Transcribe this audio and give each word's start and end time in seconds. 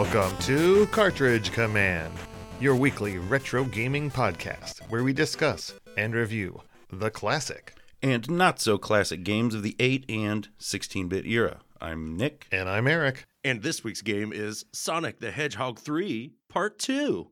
Welcome 0.00 0.34
to 0.44 0.86
Cartridge 0.86 1.52
Command, 1.52 2.14
your 2.58 2.74
weekly 2.74 3.18
retro 3.18 3.64
gaming 3.64 4.10
podcast 4.10 4.78
where 4.88 5.04
we 5.04 5.12
discuss 5.12 5.74
and 5.98 6.14
review 6.14 6.62
the 6.90 7.10
classic. 7.10 7.74
and 8.02 8.28
not 8.30 8.60
so 8.60 8.78
classic 8.78 9.24
games 9.24 9.54
of 9.54 9.62
the 9.62 9.76
8 9.78 10.06
and 10.08 10.48
16 10.56 11.08
bit 11.08 11.26
era. 11.26 11.60
I'm 11.82 12.16
Nick. 12.16 12.46
And 12.50 12.66
I'm 12.66 12.88
Eric. 12.88 13.26
And 13.44 13.62
this 13.62 13.84
week's 13.84 14.00
game 14.00 14.32
is 14.32 14.64
Sonic 14.72 15.20
the 15.20 15.32
Hedgehog 15.32 15.78
3 15.78 16.32
Part 16.48 16.78
2. 16.78 17.28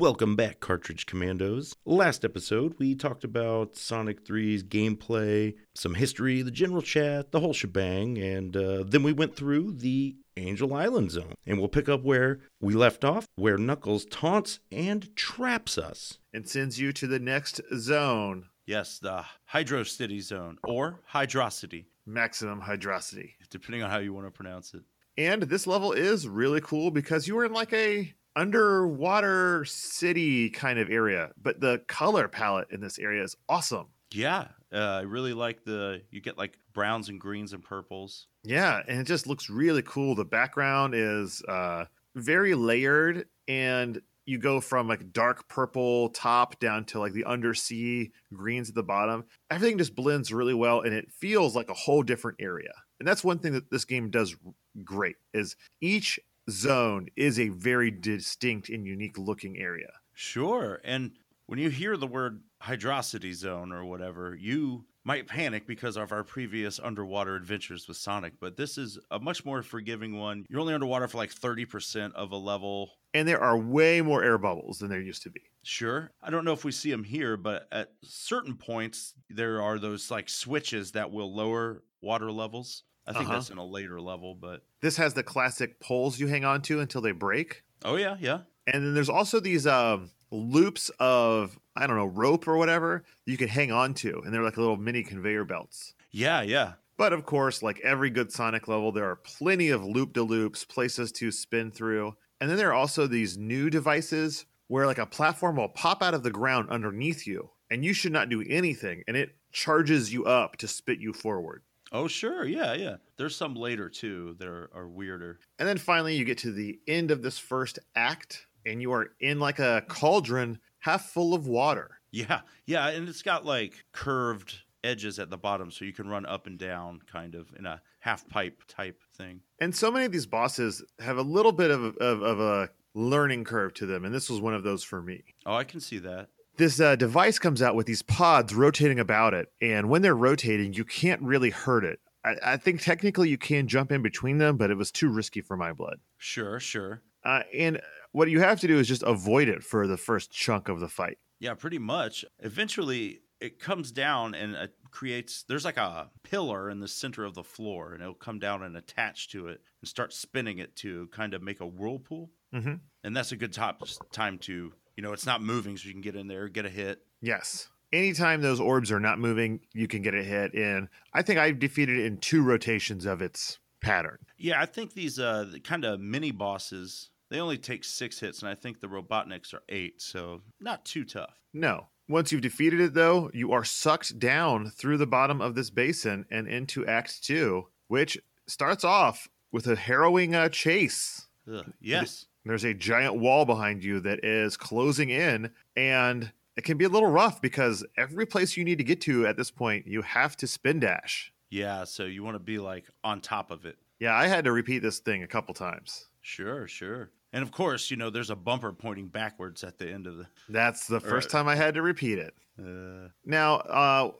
Welcome 0.00 0.34
back, 0.34 0.60
Cartridge 0.60 1.04
Commandos. 1.04 1.76
Last 1.84 2.24
episode, 2.24 2.74
we 2.78 2.94
talked 2.94 3.22
about 3.22 3.76
Sonic 3.76 4.24
3's 4.24 4.62
gameplay, 4.62 5.56
some 5.74 5.92
history, 5.92 6.40
the 6.40 6.50
general 6.50 6.80
chat, 6.80 7.32
the 7.32 7.40
whole 7.40 7.52
shebang, 7.52 8.16
and 8.16 8.56
uh, 8.56 8.82
then 8.86 9.02
we 9.02 9.12
went 9.12 9.36
through 9.36 9.72
the 9.74 10.16
Angel 10.38 10.72
Island 10.72 11.10
zone. 11.10 11.34
And 11.46 11.58
we'll 11.58 11.68
pick 11.68 11.86
up 11.86 12.02
where 12.02 12.40
we 12.62 12.72
left 12.72 13.04
off, 13.04 13.26
where 13.36 13.58
Knuckles 13.58 14.06
taunts 14.06 14.60
and 14.72 15.14
traps 15.16 15.76
us. 15.76 16.16
And 16.32 16.48
sends 16.48 16.80
you 16.80 16.94
to 16.94 17.06
the 17.06 17.18
next 17.18 17.60
zone, 17.76 18.46
Yes, 18.64 19.00
the 19.00 19.26
Hydro 19.44 19.82
City 19.82 20.20
Zone 20.20 20.56
or 20.64 21.00
Hydrocity, 21.12 21.84
maximum 22.06 22.62
hydrosity. 22.62 23.32
depending 23.50 23.82
on 23.82 23.90
how 23.90 23.98
you 23.98 24.14
want 24.14 24.26
to 24.26 24.30
pronounce 24.30 24.72
it. 24.72 24.80
And 25.18 25.42
this 25.42 25.66
level 25.66 25.92
is 25.92 26.26
really 26.26 26.62
cool 26.62 26.90
because 26.90 27.28
you 27.28 27.36
are 27.38 27.44
in 27.44 27.52
like 27.52 27.74
a 27.74 28.14
underwater 28.40 29.66
city 29.66 30.48
kind 30.48 30.78
of 30.78 30.90
area, 30.90 31.30
but 31.42 31.60
the 31.60 31.82
color 31.88 32.26
palette 32.26 32.68
in 32.70 32.80
this 32.80 32.98
area 32.98 33.22
is 33.22 33.36
awesome. 33.50 33.88
Yeah, 34.12 34.48
uh, 34.72 34.78
I 34.78 35.00
really 35.02 35.34
like 35.34 35.62
the, 35.64 36.00
you 36.10 36.22
get 36.22 36.38
like 36.38 36.58
browns 36.72 37.10
and 37.10 37.20
greens 37.20 37.52
and 37.52 37.62
purples. 37.62 38.28
Yeah, 38.42 38.80
and 38.88 38.98
it 38.98 39.04
just 39.04 39.26
looks 39.26 39.50
really 39.50 39.82
cool. 39.82 40.14
The 40.14 40.24
background 40.24 40.94
is 40.94 41.42
uh, 41.48 41.84
very 42.16 42.54
layered, 42.54 43.26
and 43.46 44.00
you 44.24 44.38
go 44.38 44.58
from 44.58 44.88
like 44.88 45.12
dark 45.12 45.46
purple 45.48 46.08
top 46.08 46.58
down 46.60 46.86
to 46.86 46.98
like 46.98 47.12
the 47.12 47.26
undersea 47.26 48.10
greens 48.32 48.70
at 48.70 48.74
the 48.74 48.82
bottom. 48.82 49.24
Everything 49.50 49.76
just 49.76 49.94
blends 49.94 50.32
really 50.32 50.54
well, 50.54 50.80
and 50.80 50.94
it 50.94 51.12
feels 51.12 51.54
like 51.54 51.68
a 51.68 51.74
whole 51.74 52.02
different 52.02 52.38
area. 52.40 52.72
And 53.00 53.06
that's 53.06 53.22
one 53.22 53.38
thing 53.38 53.52
that 53.52 53.70
this 53.70 53.84
game 53.84 54.10
does 54.10 54.34
great 54.82 55.16
is 55.34 55.56
each 55.80 56.18
zone 56.50 57.08
is 57.16 57.38
a 57.38 57.48
very 57.48 57.90
distinct 57.90 58.68
and 58.68 58.86
unique 58.86 59.18
looking 59.18 59.58
area. 59.58 59.92
Sure. 60.14 60.80
And 60.84 61.12
when 61.46 61.58
you 61.58 61.70
hear 61.70 61.96
the 61.96 62.06
word 62.06 62.42
hydrocity 62.62 63.32
zone 63.34 63.72
or 63.72 63.84
whatever, 63.84 64.34
you 64.34 64.84
might 65.04 65.26
panic 65.26 65.66
because 65.66 65.96
of 65.96 66.12
our 66.12 66.22
previous 66.22 66.78
underwater 66.78 67.34
adventures 67.34 67.88
with 67.88 67.96
Sonic, 67.96 68.34
but 68.38 68.56
this 68.56 68.76
is 68.76 68.98
a 69.10 69.18
much 69.18 69.44
more 69.44 69.62
forgiving 69.62 70.18
one. 70.18 70.44
You're 70.48 70.60
only 70.60 70.74
underwater 70.74 71.08
for 71.08 71.16
like 71.16 71.34
30% 71.34 72.12
of 72.12 72.32
a 72.32 72.36
level. 72.36 72.90
And 73.14 73.26
there 73.26 73.40
are 73.40 73.58
way 73.58 74.02
more 74.02 74.22
air 74.22 74.38
bubbles 74.38 74.78
than 74.78 74.90
there 74.90 75.00
used 75.00 75.22
to 75.22 75.30
be. 75.30 75.40
Sure. 75.62 76.10
I 76.22 76.30
don't 76.30 76.44
know 76.44 76.52
if 76.52 76.64
we 76.64 76.72
see 76.72 76.90
them 76.90 77.04
here, 77.04 77.36
but 77.36 77.66
at 77.72 77.92
certain 78.04 78.56
points, 78.56 79.14
there 79.30 79.62
are 79.62 79.78
those 79.78 80.10
like 80.10 80.28
switches 80.28 80.92
that 80.92 81.10
will 81.10 81.34
lower 81.34 81.82
water 82.02 82.30
levels. 82.30 82.84
I 83.06 83.12
think 83.12 83.24
Uh-huh. 83.24 83.34
that's 83.34 83.50
in 83.50 83.58
a 83.58 83.64
later 83.64 84.00
level, 84.00 84.34
but 84.34 84.62
This 84.80 84.96
has 84.98 85.14
the 85.14 85.22
classic 85.22 85.80
poles 85.80 86.18
you 86.20 86.26
hang 86.28 86.44
on 86.44 86.62
to 86.62 86.80
until 86.80 87.00
they 87.00 87.12
break. 87.12 87.62
oh, 87.84 87.96
yeah, 87.96 88.16
yeah. 88.20 88.40
And 88.66 88.84
then 88.84 88.94
there's 88.94 89.08
also 89.08 89.40
these 89.40 89.66
um, 89.66 90.10
loops 90.30 90.90
of 91.00 91.58
I 91.76 91.86
don't 91.86 91.96
know 91.96 92.06
rope 92.06 92.46
or 92.46 92.56
whatever 92.56 93.04
you 93.26 93.36
can 93.36 93.48
hang 93.48 93.72
on 93.72 93.94
to, 93.94 94.20
and 94.24 94.32
they're 94.34 94.42
like 94.42 94.56
little 94.56 94.76
mini 94.76 95.02
conveyor 95.02 95.44
belts. 95.44 95.94
Yeah, 96.10 96.42
yeah. 96.42 96.74
But 96.96 97.12
of 97.14 97.24
course, 97.24 97.62
like 97.62 97.80
every 97.80 98.10
good 98.10 98.30
Sonic 98.30 98.68
level, 98.68 98.92
there 98.92 99.08
are 99.08 99.16
plenty 99.16 99.70
of 99.70 99.82
loop 99.82 100.12
de 100.12 100.22
loops, 100.22 100.64
places 100.64 101.10
to 101.12 101.30
spin 101.32 101.70
through, 101.70 102.14
and 102.40 102.50
then 102.50 102.58
there 102.58 102.68
are 102.68 102.74
also 102.74 103.06
these 103.06 103.38
new 103.38 103.70
devices 103.70 104.44
where 104.68 104.86
like 104.86 104.98
a 104.98 105.06
platform 105.06 105.56
will 105.56 105.68
pop 105.70 106.02
out 106.02 106.12
of 106.14 106.22
the 106.22 106.30
ground 106.30 106.68
underneath 106.70 107.26
you, 107.26 107.50
and 107.70 107.84
you 107.84 107.94
should 107.94 108.12
not 108.12 108.28
do 108.28 108.44
anything, 108.48 109.02
and 109.08 109.16
it 109.16 109.34
charges 109.52 110.12
you 110.12 110.26
up 110.26 110.56
to 110.58 110.68
spit 110.68 111.00
you 111.00 111.12
forward. 111.14 111.62
Oh, 111.92 112.06
sure. 112.06 112.44
Yeah, 112.44 112.74
yeah. 112.74 112.96
There's 113.16 113.36
some 113.36 113.54
later 113.54 113.88
too 113.88 114.36
that 114.38 114.46
are, 114.46 114.70
are 114.74 114.88
weirder. 114.88 115.40
And 115.58 115.68
then 115.68 115.78
finally, 115.78 116.16
you 116.16 116.24
get 116.24 116.38
to 116.38 116.52
the 116.52 116.78
end 116.86 117.10
of 117.10 117.22
this 117.22 117.38
first 117.38 117.78
act, 117.96 118.46
and 118.64 118.80
you 118.80 118.92
are 118.92 119.10
in 119.20 119.40
like 119.40 119.58
a 119.58 119.82
cauldron 119.88 120.60
half 120.78 121.10
full 121.10 121.34
of 121.34 121.46
water. 121.46 122.00
Yeah, 122.12 122.40
yeah, 122.66 122.88
and 122.88 123.08
it's 123.08 123.22
got 123.22 123.44
like 123.44 123.84
curved 123.92 124.54
edges 124.82 125.18
at 125.18 125.30
the 125.30 125.36
bottom, 125.36 125.70
so 125.70 125.84
you 125.84 125.92
can 125.92 126.08
run 126.08 126.26
up 126.26 126.46
and 126.46 126.58
down, 126.58 127.00
kind 127.10 127.34
of 127.34 127.48
in 127.58 127.66
a 127.66 127.80
half 128.00 128.26
pipe 128.28 128.62
type 128.66 129.00
thing. 129.16 129.40
And 129.60 129.74
so 129.74 129.90
many 129.90 130.06
of 130.06 130.12
these 130.12 130.26
bosses 130.26 130.82
have 130.98 131.18
a 131.18 131.22
little 131.22 131.52
bit 131.52 131.70
of, 131.70 131.96
of, 131.98 132.22
of 132.22 132.40
a 132.40 132.70
learning 132.94 133.44
curve 133.44 133.74
to 133.74 133.86
them, 133.86 134.04
and 134.04 134.14
this 134.14 134.30
was 134.30 134.40
one 134.40 134.54
of 134.54 134.62
those 134.62 134.82
for 134.82 135.02
me. 135.02 135.22
Oh, 135.46 135.54
I 135.54 135.64
can 135.64 135.80
see 135.80 135.98
that. 135.98 136.28
This 136.56 136.80
uh, 136.80 136.96
device 136.96 137.38
comes 137.38 137.62
out 137.62 137.74
with 137.74 137.86
these 137.86 138.02
pods 138.02 138.54
rotating 138.54 139.00
about 139.00 139.34
it, 139.34 139.48
and 139.62 139.88
when 139.88 140.02
they're 140.02 140.14
rotating, 140.14 140.74
you 140.74 140.84
can't 140.84 141.22
really 141.22 141.50
hurt 141.50 141.84
it. 141.84 142.00
I, 142.24 142.34
I 142.42 142.56
think 142.56 142.82
technically 142.82 143.28
you 143.30 143.38
can 143.38 143.66
jump 143.66 143.90
in 143.92 144.02
between 144.02 144.38
them, 144.38 144.56
but 144.56 144.70
it 144.70 144.76
was 144.76 144.90
too 144.90 145.08
risky 145.08 145.40
for 145.40 145.56
my 145.56 145.72
blood. 145.72 146.00
Sure, 146.18 146.60
sure. 146.60 147.02
Uh, 147.24 147.42
and 147.54 147.80
what 148.12 148.30
you 148.30 148.40
have 148.40 148.60
to 148.60 148.66
do 148.66 148.78
is 148.78 148.88
just 148.88 149.02
avoid 149.02 149.48
it 149.48 149.62
for 149.62 149.86
the 149.86 149.96
first 149.96 150.30
chunk 150.30 150.68
of 150.68 150.80
the 150.80 150.88
fight. 150.88 151.18
Yeah, 151.38 151.54
pretty 151.54 151.78
much. 151.78 152.24
Eventually, 152.40 153.20
it 153.40 153.58
comes 153.58 153.90
down 153.90 154.34
and 154.34 154.54
it 154.54 154.74
creates. 154.90 155.44
There's 155.44 155.64
like 155.64 155.78
a 155.78 156.10
pillar 156.22 156.68
in 156.68 156.80
the 156.80 156.88
center 156.88 157.24
of 157.24 157.34
the 157.34 157.44
floor, 157.44 157.94
and 157.94 158.02
it'll 158.02 158.14
come 158.14 158.38
down 158.38 158.62
and 158.62 158.76
attach 158.76 159.30
to 159.30 159.48
it 159.48 159.62
and 159.80 159.88
start 159.88 160.12
spinning 160.12 160.58
it 160.58 160.76
to 160.76 161.08
kind 161.12 161.32
of 161.32 161.42
make 161.42 161.60
a 161.60 161.66
whirlpool. 161.66 162.30
Mm-hmm. 162.54 162.74
And 163.04 163.16
that's 163.16 163.32
a 163.32 163.36
good 163.36 163.52
top, 163.52 163.82
time 164.12 164.36
to, 164.38 164.72
you 165.00 165.06
know, 165.06 165.14
it's 165.14 165.24
not 165.24 165.40
moving, 165.40 165.78
so 165.78 165.86
you 165.86 165.94
can 165.94 166.02
get 166.02 166.14
in 166.14 166.28
there, 166.28 166.46
get 166.46 166.66
a 166.66 166.68
hit. 166.68 167.00
Yes. 167.22 167.70
Anytime 167.90 168.42
those 168.42 168.60
orbs 168.60 168.92
are 168.92 169.00
not 169.00 169.18
moving, 169.18 169.60
you 169.72 169.88
can 169.88 170.02
get 170.02 170.14
a 170.14 170.22
hit 170.22 170.52
in. 170.52 170.90
I 171.14 171.22
think 171.22 171.38
I 171.38 171.52
defeated 171.52 172.00
it 172.00 172.04
in 172.04 172.18
two 172.18 172.42
rotations 172.42 173.06
of 173.06 173.22
its 173.22 173.60
pattern. 173.80 174.18
Yeah, 174.36 174.60
I 174.60 174.66
think 174.66 174.92
these 174.92 175.18
uh 175.18 175.46
kind 175.64 175.86
of 175.86 176.00
mini 176.00 176.32
bosses 176.32 177.08
they 177.30 177.40
only 177.40 177.56
take 177.56 177.82
six 177.82 178.20
hits, 178.20 178.42
and 178.42 178.50
I 178.50 178.54
think 178.54 178.80
the 178.80 178.88
Robotniks 178.88 179.54
are 179.54 179.62
eight, 179.70 180.02
so 180.02 180.42
not 180.60 180.84
too 180.84 181.06
tough. 181.06 181.40
No. 181.54 181.86
Once 182.06 182.30
you've 182.30 182.42
defeated 182.42 182.80
it, 182.80 182.92
though, 182.92 183.30
you 183.32 183.52
are 183.52 183.64
sucked 183.64 184.18
down 184.18 184.68
through 184.68 184.98
the 184.98 185.06
bottom 185.06 185.40
of 185.40 185.54
this 185.54 185.70
basin 185.70 186.26
and 186.30 186.46
into 186.46 186.84
Act 186.84 187.24
Two, 187.24 187.68
which 187.88 188.18
starts 188.46 188.84
off 188.84 189.28
with 189.50 189.66
a 189.66 189.76
harrowing 189.76 190.34
uh, 190.34 190.50
chase. 190.50 191.26
Ugh, 191.50 191.72
yes. 191.80 192.26
There's 192.44 192.64
a 192.64 192.74
giant 192.74 193.16
wall 193.16 193.44
behind 193.44 193.84
you 193.84 194.00
that 194.00 194.24
is 194.24 194.56
closing 194.56 195.10
in, 195.10 195.50
and 195.76 196.32
it 196.56 196.64
can 196.64 196.78
be 196.78 196.84
a 196.84 196.88
little 196.88 197.10
rough 197.10 197.40
because 197.42 197.84
every 197.96 198.26
place 198.26 198.56
you 198.56 198.64
need 198.64 198.78
to 198.78 198.84
get 198.84 199.00
to 199.02 199.26
at 199.26 199.36
this 199.36 199.50
point, 199.50 199.86
you 199.86 200.02
have 200.02 200.36
to 200.38 200.46
spin 200.46 200.80
dash. 200.80 201.32
Yeah, 201.50 201.84
so 201.84 202.04
you 202.04 202.22
want 202.22 202.36
to 202.36 202.38
be 202.40 202.58
like 202.58 202.86
on 203.04 203.20
top 203.20 203.50
of 203.50 203.66
it. 203.66 203.76
Yeah, 203.98 204.14
I 204.14 204.26
had 204.28 204.44
to 204.44 204.52
repeat 204.52 204.78
this 204.80 204.98
thing 205.00 205.22
a 205.22 205.26
couple 205.26 205.52
times. 205.52 206.08
Sure, 206.22 206.66
sure. 206.66 207.10
And 207.32 207.42
of 207.42 207.52
course, 207.52 207.90
you 207.90 207.96
know, 207.96 208.10
there's 208.10 208.30
a 208.30 208.36
bumper 208.36 208.72
pointing 208.72 209.08
backwards 209.08 209.62
at 209.62 209.78
the 209.78 209.90
end 209.90 210.06
of 210.06 210.16
the. 210.16 210.26
That's 210.48 210.86
the 210.86 211.00
first 211.00 211.26
Right. 211.26 211.38
time 211.38 211.48
I 211.48 211.56
had 211.56 211.74
to 211.74 211.82
repeat 211.82 212.18
it. 212.18 212.34
Uh, 212.58 213.08
Now, 213.24 213.56
uh, 213.56 214.12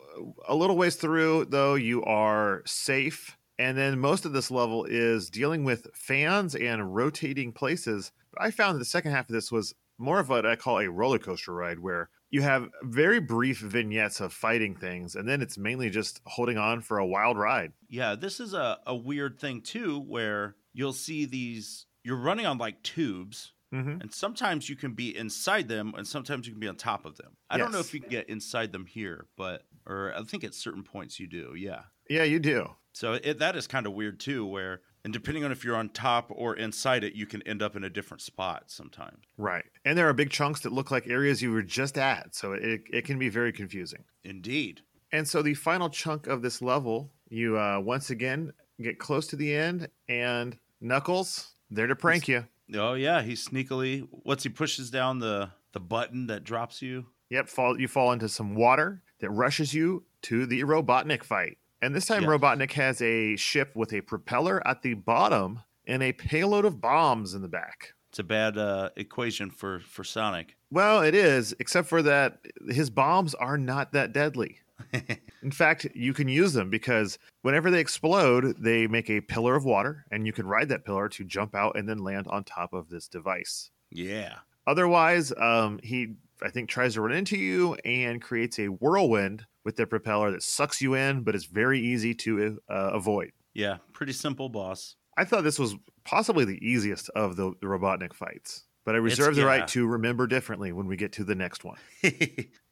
a 0.47 0.55
little 0.55 0.77
ways 0.77 0.95
through, 0.95 1.45
though, 1.45 1.75
you 1.75 2.03
are 2.03 2.61
safe. 2.65 3.37
And 3.59 3.77
then 3.77 3.99
most 3.99 4.25
of 4.25 4.33
this 4.33 4.49
level 4.49 4.85
is 4.85 5.29
dealing 5.29 5.63
with 5.63 5.87
fans 5.93 6.55
and 6.55 6.95
rotating 6.95 7.51
places. 7.51 8.11
I 8.37 8.51
found 8.51 8.75
that 8.75 8.79
the 8.79 8.85
second 8.85 9.11
half 9.11 9.29
of 9.29 9.33
this 9.33 9.51
was 9.51 9.73
more 9.97 10.19
of 10.19 10.29
what 10.29 10.45
I 10.45 10.55
call 10.55 10.79
a 10.79 10.89
roller 10.89 11.19
coaster 11.19 11.53
ride, 11.53 11.79
where 11.79 12.09
you 12.29 12.41
have 12.41 12.69
very 12.83 13.19
brief 13.19 13.59
vignettes 13.59 14.19
of 14.21 14.33
fighting 14.33 14.75
things, 14.75 15.15
and 15.15 15.27
then 15.27 15.41
it's 15.41 15.57
mainly 15.57 15.89
just 15.89 16.21
holding 16.25 16.57
on 16.57 16.81
for 16.81 16.97
a 16.97 17.05
wild 17.05 17.37
ride. 17.37 17.73
yeah, 17.89 18.15
this 18.15 18.39
is 18.39 18.53
a, 18.53 18.79
a 18.87 18.95
weird 18.95 19.39
thing 19.39 19.61
too, 19.61 19.99
where 19.99 20.55
you'll 20.73 20.93
see 20.93 21.25
these. 21.25 21.85
You're 22.03 22.17
running 22.17 22.45
on 22.45 22.57
like 22.57 22.81
tubes, 22.83 23.53
Mm-hmm. 23.73 24.01
and 24.01 24.13
sometimes 24.13 24.67
you 24.67 24.75
can 24.75 24.95
be 24.95 25.15
inside 25.15 25.69
them, 25.69 25.93
and 25.95 26.05
sometimes 26.05 26.45
you 26.45 26.51
can 26.51 26.59
be 26.59 26.67
on 26.67 26.75
top 26.75 27.05
of 27.05 27.15
them. 27.15 27.37
I 27.49 27.57
don't 27.57 27.71
know 27.71 27.79
if 27.79 27.93
you 27.93 28.01
can 28.01 28.09
get 28.09 28.27
inside 28.29 28.73
them 28.73 28.85
here, 28.85 29.27
but 29.37 29.63
or 29.85 30.13
I 30.13 30.23
think 30.23 30.43
at 30.43 30.53
certain 30.53 30.83
points 30.83 31.21
you 31.21 31.27
do. 31.27 31.53
Yeah. 31.55 31.83
Yeah, 32.09 32.23
you 32.23 32.39
do. 32.39 32.67
So 32.93 33.13
it, 33.13 33.39
that 33.39 33.55
is 33.55 33.67
kind 33.67 33.85
of 33.87 33.93
weird 33.93 34.19
too, 34.19 34.45
where 34.45 34.81
and 35.03 35.13
depending 35.13 35.43
on 35.43 35.51
if 35.51 35.63
you're 35.63 35.75
on 35.75 35.89
top 35.89 36.27
or 36.29 36.55
inside 36.55 37.03
it, 37.03 37.13
you 37.13 37.25
can 37.25 37.41
end 37.43 37.61
up 37.61 37.75
in 37.75 37.83
a 37.83 37.89
different 37.89 38.21
spot 38.21 38.65
sometimes. 38.67 39.23
Right. 39.37 39.65
And 39.85 39.97
there 39.97 40.07
are 40.07 40.13
big 40.13 40.29
chunks 40.29 40.61
that 40.61 40.71
look 40.71 40.91
like 40.91 41.07
areas 41.07 41.41
you 41.41 41.51
were 41.51 41.63
just 41.63 41.97
at. 41.97 42.35
So 42.35 42.53
it, 42.53 42.81
it 42.91 43.05
can 43.05 43.17
be 43.17 43.29
very 43.29 43.51
confusing. 43.51 44.03
Indeed. 44.23 44.81
And 45.11 45.27
so 45.27 45.41
the 45.41 45.53
final 45.53 45.89
chunk 45.89 46.27
of 46.27 46.41
this 46.41 46.61
level, 46.61 47.11
you 47.29 47.57
uh, 47.57 47.79
once 47.79 48.09
again 48.09 48.53
get 48.81 48.99
close 48.99 49.27
to 49.27 49.35
the 49.35 49.53
end, 49.53 49.89
and 50.07 50.57
Knuckles 50.79 51.51
There 51.69 51.87
to 51.87 51.95
prank 51.95 52.27
you. 52.27 52.45
Oh 52.73 52.93
yeah, 52.93 53.21
he 53.21 53.33
sneakily 53.33 54.07
once 54.11 54.43
he 54.43 54.49
pushes 54.49 54.89
down 54.89 55.19
the 55.19 55.51
the 55.73 55.79
button 55.79 56.27
that 56.27 56.43
drops 56.43 56.81
you. 56.81 57.05
Yep, 57.29 57.47
fall 57.47 57.79
you 57.79 57.87
fall 57.87 58.11
into 58.11 58.29
some 58.29 58.55
water 58.55 59.03
that 59.19 59.29
rushes 59.29 59.73
you 59.73 60.03
to 60.23 60.45
the 60.45 60.61
Robotnik 60.61 61.23
fight. 61.23 61.57
And 61.81 61.95
this 61.95 62.05
time 62.05 62.23
Yes. 62.23 62.29
Robotnik 62.29 62.71
has 62.73 63.01
a 63.01 63.35
ship 63.35 63.75
with 63.75 63.91
a 63.93 64.01
propeller 64.01 64.65
at 64.67 64.81
the 64.81 64.93
bottom 64.93 65.61
and 65.87 66.03
a 66.03 66.13
payload 66.13 66.65
of 66.65 66.79
bombs 66.79 67.33
in 67.33 67.41
the 67.41 67.47
back. 67.47 67.93
It's 68.09 68.19
a 68.19 68.23
bad 68.23 68.57
uh, 68.57 68.89
equation 68.97 69.49
for 69.49 69.79
for 69.79 70.03
Sonic. 70.03 70.57
Well, 70.69 71.01
it 71.01 71.15
is, 71.15 71.55
except 71.59 71.87
for 71.87 72.01
that 72.03 72.39
his 72.69 72.89
bombs 72.89 73.33
are 73.35 73.57
not 73.57 73.93
that 73.93 74.13
deadly. 74.13 74.59
In 75.43 75.51
fact, 75.51 75.87
you 75.95 76.13
can 76.13 76.27
use 76.27 76.53
them 76.53 76.69
because 76.69 77.17
whenever 77.41 77.71
they 77.71 77.79
explode, 77.79 78.55
they 78.59 78.87
make 78.87 79.09
a 79.09 79.21
pillar 79.21 79.55
of 79.55 79.63
water, 79.63 80.05
and 80.11 80.25
you 80.25 80.33
can 80.33 80.45
ride 80.45 80.69
that 80.69 80.85
pillar 80.85 81.07
to 81.09 81.23
jump 81.23 81.55
out 81.55 81.77
and 81.77 81.87
then 81.87 81.99
land 81.99 82.27
on 82.27 82.43
top 82.43 82.73
of 82.73 82.89
this 82.89 83.07
device. 83.07 83.71
yeah. 83.91 84.35
Otherwise, 84.67 85.33
um, 85.37 85.79
he 85.81 86.13
I 86.43 86.49
think 86.49 86.69
tries 86.69 86.95
to 86.95 87.01
run 87.01 87.11
into 87.11 87.37
you 87.37 87.75
and 87.85 88.21
creates 88.21 88.59
a 88.59 88.67
whirlwind 88.67 89.45
with 89.63 89.75
the 89.75 89.85
propeller 89.85 90.31
that 90.31 90.43
sucks 90.43 90.81
you 90.81 90.95
in, 90.95 91.21
but 91.21 91.35
it's 91.35 91.45
very 91.45 91.79
easy 91.79 92.13
to 92.15 92.59
uh, 92.69 92.91
avoid. 92.93 93.31
Yeah, 93.53 93.77
pretty 93.93 94.13
simple 94.13 94.49
boss. 94.49 94.95
I 95.17 95.25
thought 95.25 95.43
this 95.43 95.59
was 95.59 95.75
possibly 96.03 96.45
the 96.45 96.65
easiest 96.65 97.09
of 97.09 97.35
the, 97.35 97.53
the 97.61 97.67
Robotnik 97.67 98.13
fights, 98.13 98.63
but 98.85 98.95
I 98.95 98.99
reserve 98.99 99.35
the 99.35 99.41
yeah. 99.41 99.47
right 99.47 99.67
to 99.69 99.85
remember 99.85 100.25
differently 100.25 100.71
when 100.71 100.87
we 100.87 100.95
get 100.95 101.11
to 101.13 101.23
the 101.23 101.35
next 101.35 101.63
one. 101.63 101.77